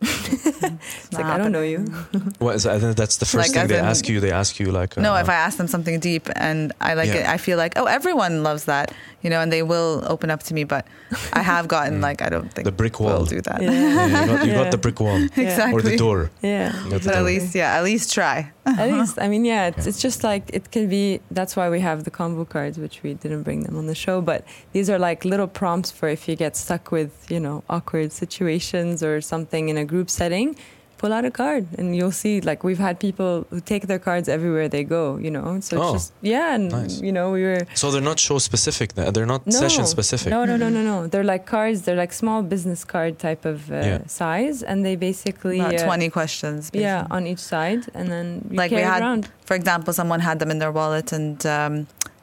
it's 0.00 1.12
like 1.12 1.24
i 1.24 1.38
don't 1.38 1.52
know 1.52 1.62
you 1.62 1.78
What 2.38 2.56
is, 2.56 2.66
I 2.66 2.78
think 2.78 2.96
that's 2.96 3.16
the 3.16 3.24
first 3.24 3.36
Like, 3.36 3.52
thing 3.52 3.68
they 3.68 3.78
in- 3.78 3.84
ask 3.84 4.08
you. 4.08 4.20
They 4.20 4.32
ask 4.32 4.58
you 4.60 4.66
like, 4.72 4.96
No, 4.96 5.14
uh, 5.14 5.20
if 5.20 5.28
I 5.28 5.34
ask 5.34 5.56
them 5.56 5.66
something 5.68 5.98
deep 6.00 6.28
and 6.36 6.72
I 6.80 6.92
like 6.94 7.08
Yeah. 7.08 7.20
it, 7.24 7.26
I 7.28 7.38
feel 7.38 7.56
like, 7.56 7.72
oh, 7.78 7.86
everyone 7.86 8.42
loves 8.42 8.64
that, 8.64 8.92
you 9.22 9.30
know, 9.30 9.40
and 9.40 9.50
they 9.52 9.62
will 9.62 10.02
open 10.06 10.30
up 10.30 10.42
to 10.44 10.54
me. 10.54 10.64
But 10.64 10.86
I 11.32 11.40
have 11.42 11.68
gotten 11.68 11.94
Mm. 12.00 12.02
like, 12.02 12.20
I 12.22 12.28
don't 12.28 12.52
think 12.52 12.66
the 12.66 12.72
brick 12.72 13.00
we'll 13.00 13.16
wall. 13.16 13.24
do 13.24 13.40
that. 13.40 13.62
Yeah. 13.62 13.70
Yeah, 13.70 14.06
you 14.20 14.26
got, 14.26 14.46
you 14.46 14.52
got 14.52 14.70
the 14.72 14.78
brick 14.84 15.00
wall 15.00 15.16
exactly. 15.36 15.72
or 15.72 15.82
the 15.82 15.96
door. 15.96 16.30
yeah 16.42 16.72
You 16.84 16.90
got 16.90 17.00
the 17.02 17.08
But 17.08 17.16
at 17.16 17.24
least, 17.24 17.54
yeah, 17.54 17.76
at 17.78 17.84
least 17.84 18.12
try. 18.12 18.52
At 18.66 18.78
uh-huh. 18.78 18.96
least 18.96 19.18
i 19.18 19.28
mean 19.28 19.44
yeah 19.44 19.66
it's, 19.66 19.86
it's 19.86 20.00
just 20.00 20.24
like 20.24 20.48
it 20.52 20.70
can 20.70 20.88
be 20.88 21.20
that's 21.30 21.54
why 21.54 21.68
we 21.68 21.80
have 21.80 22.04
the 22.04 22.10
combo 22.10 22.44
cards 22.44 22.78
which 22.78 23.02
we 23.02 23.14
didn't 23.14 23.42
bring 23.42 23.62
them 23.64 23.76
on 23.76 23.86
the 23.86 23.94
show 23.94 24.20
but 24.20 24.44
these 24.72 24.88
are 24.88 24.98
like 24.98 25.24
little 25.24 25.46
prompts 25.46 25.90
for 25.90 26.08
if 26.08 26.28
you 26.28 26.34
get 26.36 26.56
stuck 26.56 26.90
with 26.90 27.30
you 27.30 27.40
know 27.40 27.62
awkward 27.68 28.12
situations 28.12 29.02
or 29.02 29.20
something 29.20 29.68
in 29.68 29.76
a 29.76 29.84
group 29.84 30.08
setting 30.08 30.56
pull 31.04 31.12
out 31.16 31.24
a 31.30 31.30
card 31.42 31.64
and 31.78 31.86
you'll 31.96 32.16
see 32.24 32.34
like 32.50 32.60
we've 32.68 32.82
had 32.88 32.94
people 33.06 33.32
who 33.50 33.58
take 33.72 33.82
their 33.90 33.98
cards 34.08 34.26
everywhere 34.36 34.66
they 34.76 34.84
go 34.98 35.02
you 35.26 35.30
know 35.36 35.46
so 35.66 35.70
it's 35.76 35.86
Oh, 35.88 35.92
just 35.96 36.10
yeah 36.34 36.54
and 36.56 36.64
nice. 36.78 36.94
you 37.06 37.12
know 37.16 37.26
we 37.36 37.42
were 37.48 37.62
So 37.82 37.84
they're 37.92 38.08
not 38.12 38.18
show 38.28 38.38
specific. 38.50 38.88
th- 38.96 39.10
They're 39.14 39.30
not 39.34 39.42
no, 39.46 39.58
session 39.64 39.84
specific. 39.96 40.28
No, 40.36 40.40
no, 40.50 40.54
no, 40.62 40.68
no, 40.76 40.82
no. 40.92 40.96
They're 41.12 41.28
like 41.34 41.44
cards. 41.56 41.78
They're 41.84 42.00
like 42.04 42.12
small 42.22 42.40
business 42.54 42.80
card 42.92 43.12
type 43.26 43.42
of 43.52 43.56
uh, 43.70 43.74
Yeah. 43.90 44.00
size, 44.22 44.56
and 44.70 44.78
they 44.86 44.94
basically 45.10 45.58
About 45.60 45.80
uh, 45.82 45.84
20 45.84 46.08
questions. 46.18 46.60
Yeah, 46.86 47.16
on 47.16 47.22
each 47.32 47.44
side, 47.54 47.82
and 47.98 48.06
then 48.14 48.26
you 48.50 48.56
Like 48.62 48.70
we 48.70 48.76
carry 48.78 48.88
it 48.88 48.92
had- 48.94 49.02
around. 49.04 49.22
For 49.50 49.54
example, 49.60 49.90
someone 50.00 50.20
had 50.28 50.36
them 50.42 50.50
in 50.54 50.58
their 50.62 50.72
wallet 50.78 51.08
and 51.18 51.36
um, 51.56 51.72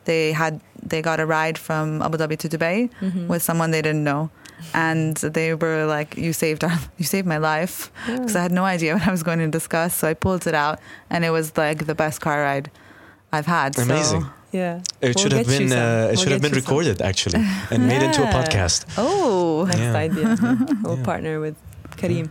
they 0.10 0.24
had 0.42 0.54
they 0.92 1.00
got 1.10 1.20
a 1.26 1.28
ride 1.38 1.58
from 1.68 1.86
Abu 2.08 2.16
Dhabi 2.22 2.38
to 2.44 2.48
Dubai 2.54 2.78
Mhm. 3.08 3.28
with 3.32 3.42
someone 3.50 3.70
they 3.76 3.84
didn't 3.88 4.06
know. 4.12 4.22
And 4.74 5.16
they 5.18 5.54
were 5.54 5.86
like, 5.86 6.18
"You 6.18 6.34
saved 6.34 6.64
our, 6.64 6.78
you 6.98 7.06
saved 7.06 7.28
my 7.28 7.38
life," 7.38 7.92
because 8.06 8.36
I 8.36 8.42
had 8.42 8.52
no 8.52 8.64
idea 8.66 8.94
what 8.96 9.08
I 9.08 9.12
was 9.12 9.24
going 9.24 9.40
to 9.40 9.48
discuss. 9.48 9.96
So 9.96 10.08
I 10.08 10.14
pulled 10.14 10.48
it 10.48 10.56
out, 10.56 10.80
and 11.10 11.24
it 11.26 11.32
was 11.32 11.58
like 11.58 11.86
the 11.86 11.96
best 11.96 12.22
car 12.22 12.42
ride 12.42 12.70
I've 13.32 13.46
had. 13.48 13.76
So- 13.76 13.84
Amazing. 13.84 14.26
Yeah. 14.54 14.82
It 15.00 15.16
We'll 15.16 15.24
should 15.24 15.32
have 15.32 15.48
been. 15.48 15.72
Uh, 15.72 15.78
it 16.12 16.16
We'll 16.18 16.24
should 16.24 16.32
have 16.34 16.42
been 16.42 16.54
you 16.54 16.60
some. 16.60 16.68
recorded 16.76 17.02
actually 17.02 17.40
and 17.72 17.88
made 17.88 18.04
into 18.04 18.22
a 18.22 18.28
podcast. 18.38 18.84
Oh, 18.98 19.64
Next 19.68 19.80
Yeah. 19.80 19.96
idea. 19.96 20.38
We'll 20.84 20.98
Yeah. 20.98 21.04
partner 21.06 21.40
with 21.40 21.56
Careem. 22.02 22.28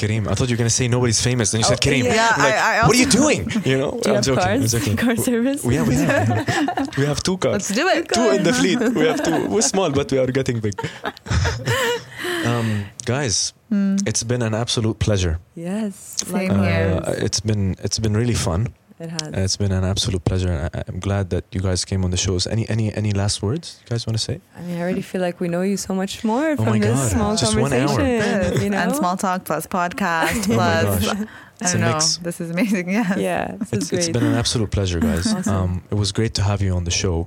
Careem, 0.00 0.28
I 0.28 0.34
thought 0.34 0.48
you 0.48 0.54
were 0.54 0.58
gonna 0.58 0.70
say 0.70 0.86
nobody's 0.88 1.20
famous. 1.20 1.50
Then 1.50 1.60
you 1.60 1.64
said 1.66 1.78
Oh, 1.82 1.86
Careem. 1.86 2.04
yeah. 2.04 2.14
Yeah, 2.14 2.30
I'm 2.34 2.42
like, 2.42 2.54
I- 2.54 2.78
I 2.78 2.86
what 2.86 2.94
are 2.96 3.00
you 3.04 3.10
doing? 3.20 3.40
You 3.64 3.78
know, 3.78 3.90
Do 3.92 3.96
you 3.96 4.02
I'm 4.10 4.14
have 4.16 4.24
joking. 4.24 4.44
cars? 4.44 4.74
I'm 4.74 4.80
joking. 4.80 4.96
Car 4.96 5.16
service? 5.16 5.64
We 5.64 5.74
have, 5.76 5.88
we 5.88 5.94
have, 5.96 6.96
we 6.98 7.04
have 7.10 7.20
two 7.22 7.36
cars. 7.38 7.52
let's 7.54 7.68
do 7.80 7.86
it. 7.88 8.08
Two 8.18 8.30
in 8.36 8.42
the 8.44 8.52
fleet. 8.52 8.78
We 8.94 9.06
have 9.06 9.22
two. 9.22 9.46
We're 9.48 9.62
small, 9.62 9.90
but 9.90 10.10
we 10.12 10.18
are 10.18 10.26
getting 10.38 10.60
big. 10.60 10.74
um, 12.44 12.84
guys, 13.04 13.52
it's 13.70 14.22
been 14.22 14.42
an 14.42 14.54
absolute 14.54 14.98
pleasure. 14.98 15.38
Yes. 15.54 15.94
Same 16.24 16.32
likewise. 16.48 16.68
here. 16.68 17.00
Uh, 17.04 17.14
it's 17.26 17.40
been 17.40 17.76
it's 17.82 17.98
been 17.98 18.16
really 18.16 18.34
fun. 18.34 18.68
It 19.00 19.10
has. 19.10 19.30
It's 19.32 19.56
been 19.56 19.70
an 19.72 19.84
absolute 19.84 20.24
pleasure. 20.24 20.68
I, 20.74 20.82
I'm 20.88 20.98
glad 20.98 21.30
that 21.30 21.44
you 21.52 21.60
guys 21.60 21.84
came 21.84 22.04
on 22.04 22.10
the 22.10 22.16
shows. 22.16 22.46
Any 22.46 22.68
any 22.68 22.92
any 22.94 23.12
last 23.12 23.42
words 23.42 23.78
you 23.82 23.88
guys 23.90 24.06
want 24.06 24.18
to 24.18 24.22
say? 24.24 24.40
I 24.56 24.60
mean, 24.62 24.76
I 24.76 24.80
already 24.80 25.02
feel 25.02 25.20
like 25.20 25.38
we 25.40 25.48
know 25.48 25.62
you 25.62 25.76
so 25.76 25.94
much 25.94 26.24
more 26.24 26.50
Oh 26.50 26.56
from 26.56 26.66
my 26.66 26.78
this 26.80 26.98
God. 26.98 27.10
small 27.12 27.36
Just 27.36 27.56
one 27.56 27.72
hour. 27.72 27.86
conversation. 27.88 28.62
You 28.62 28.70
know? 28.74 28.78
and 28.78 28.96
small 28.96 29.16
talk 29.16 29.44
plus 29.44 29.66
podcast 29.68 30.48
Oh 30.50 30.56
my 30.56 30.82
plus 30.82 31.06
gosh. 31.06 31.16
I 31.60 31.64
It's 31.64 31.72
don't 31.72 31.82
a 31.82 31.86
know. 31.86 31.92
mix. 31.94 32.16
This 32.18 32.40
is 32.40 32.50
amazing. 32.50 32.90
Yes. 32.90 33.18
Yeah, 33.18 33.54
this 33.58 33.72
It's, 33.72 33.82
is 33.84 33.90
great. 33.90 33.98
it's 34.00 34.08
been 34.10 34.24
an 34.26 34.34
absolute 34.34 34.70
pleasure, 34.70 35.00
guys. 35.00 35.26
Awesome. 35.32 35.54
Um, 35.54 35.82
it 35.90 35.94
was 35.94 36.10
great 36.12 36.34
to 36.34 36.42
have 36.42 36.60
you 36.62 36.72
on 36.74 36.84
the 36.84 36.90
show. 37.02 37.26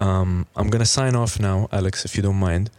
Um, 0.00 0.46
I'm 0.56 0.68
gonna 0.68 0.84
sign 0.86 1.14
off 1.16 1.38
now, 1.40 1.68
Alex, 1.72 2.04
if 2.04 2.16
you 2.16 2.22
don't 2.22 2.36
mind, 2.50 2.70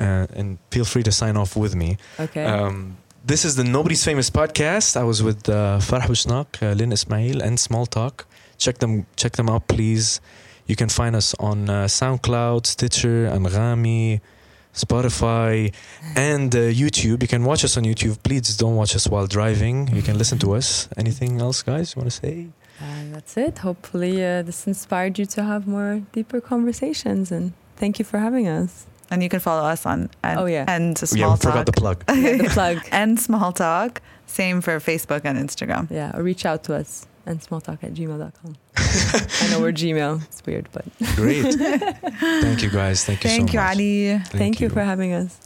uh, 0.00 0.26
and 0.38 0.58
feel 0.70 0.84
free 0.84 1.02
to 1.04 1.12
sign 1.12 1.36
off 1.36 1.56
with 1.56 1.74
me. 1.74 1.98
okay. 2.18 2.44
Um, 2.44 2.96
this 3.28 3.44
is 3.44 3.56
the 3.56 3.64
Nobody's 3.64 4.02
Famous 4.02 4.30
podcast. 4.30 4.96
I 4.96 5.04
was 5.04 5.22
with 5.22 5.50
uh, 5.50 5.78
Farah 5.82 6.08
Bushnaq, 6.08 6.62
uh, 6.62 6.72
Lynn 6.72 6.92
Ismail, 6.92 7.42
End 7.42 7.60
Small 7.60 7.84
Talk. 7.84 8.26
Check 8.56 8.78
them, 8.78 9.06
check 9.16 9.32
them 9.32 9.50
out, 9.50 9.68
please. 9.68 10.22
You 10.66 10.76
can 10.76 10.88
find 10.88 11.14
us 11.14 11.34
on 11.38 11.68
uh, 11.68 11.84
SoundCloud, 11.84 12.64
Stitcher, 12.64 13.28
Anghami, 13.28 14.22
Spotify, 14.72 15.74
and 16.16 16.54
uh, 16.56 16.72
YouTube. 16.82 17.20
You 17.20 17.28
can 17.28 17.44
watch 17.44 17.64
us 17.64 17.76
on 17.76 17.84
YouTube. 17.84 18.22
Please 18.22 18.56
don't 18.56 18.76
watch 18.76 18.96
us 18.96 19.06
while 19.06 19.26
driving. 19.26 19.88
You 19.94 20.00
can 20.00 20.16
listen 20.16 20.38
to 20.38 20.54
us. 20.54 20.88
Anything 20.96 21.38
else, 21.38 21.62
guys? 21.62 21.94
You 21.94 22.00
want 22.00 22.10
to 22.10 22.16
say? 22.16 22.48
And 22.80 23.14
that's 23.14 23.36
it. 23.36 23.58
Hopefully, 23.58 24.24
uh, 24.24 24.40
this 24.40 24.66
inspired 24.66 25.18
you 25.18 25.26
to 25.26 25.42
have 25.42 25.68
more 25.68 26.00
deeper 26.12 26.40
conversations. 26.40 27.30
And 27.30 27.52
thank 27.76 27.98
you 27.98 28.06
for 28.06 28.20
having 28.20 28.48
us. 28.48 28.86
And 29.10 29.22
you 29.22 29.28
can 29.28 29.40
follow 29.40 29.66
us 29.66 29.86
on 29.86 30.10
and, 30.22 30.38
Oh, 30.40 30.46
yeah. 30.46 30.64
and 30.68 30.98
oh, 31.02 31.06
small 31.06 31.18
yeah, 31.20 31.26
we 31.34 31.38
talk 31.38 31.52
forgot 31.52 31.66
the 31.66 31.72
plug. 31.72 32.04
Yeah, 32.14 32.36
the 32.36 32.50
plug. 32.50 32.78
and 32.92 33.18
small 33.18 33.52
talk. 33.52 34.02
Same 34.26 34.60
for 34.60 34.78
Facebook 34.80 35.22
and 35.24 35.38
Instagram. 35.38 35.90
Yeah, 35.90 36.14
or 36.14 36.22
reach 36.22 36.44
out 36.44 36.62
to 36.64 36.74
us 36.74 37.06
and 37.24 37.40
smalltalk 37.40 37.82
at 37.84 37.94
gmail.com. 37.94 38.56
I 38.76 39.50
know 39.50 39.60
we're 39.60 39.72
Gmail. 39.72 40.22
It's 40.24 40.44
weird, 40.46 40.68
but 40.72 40.84
Great. 41.16 41.54
Thank 41.54 42.62
you 42.62 42.70
guys. 42.70 43.04
Thank 43.04 43.24
you 43.24 43.30
Thank 43.30 43.50
so 43.50 43.52
you, 43.54 43.58
much. 43.60 43.74
Ali. 43.76 44.18
thank, 44.26 44.60
you 44.60 44.68
for 44.68 44.82
having 44.82 45.12
us. 45.12 45.38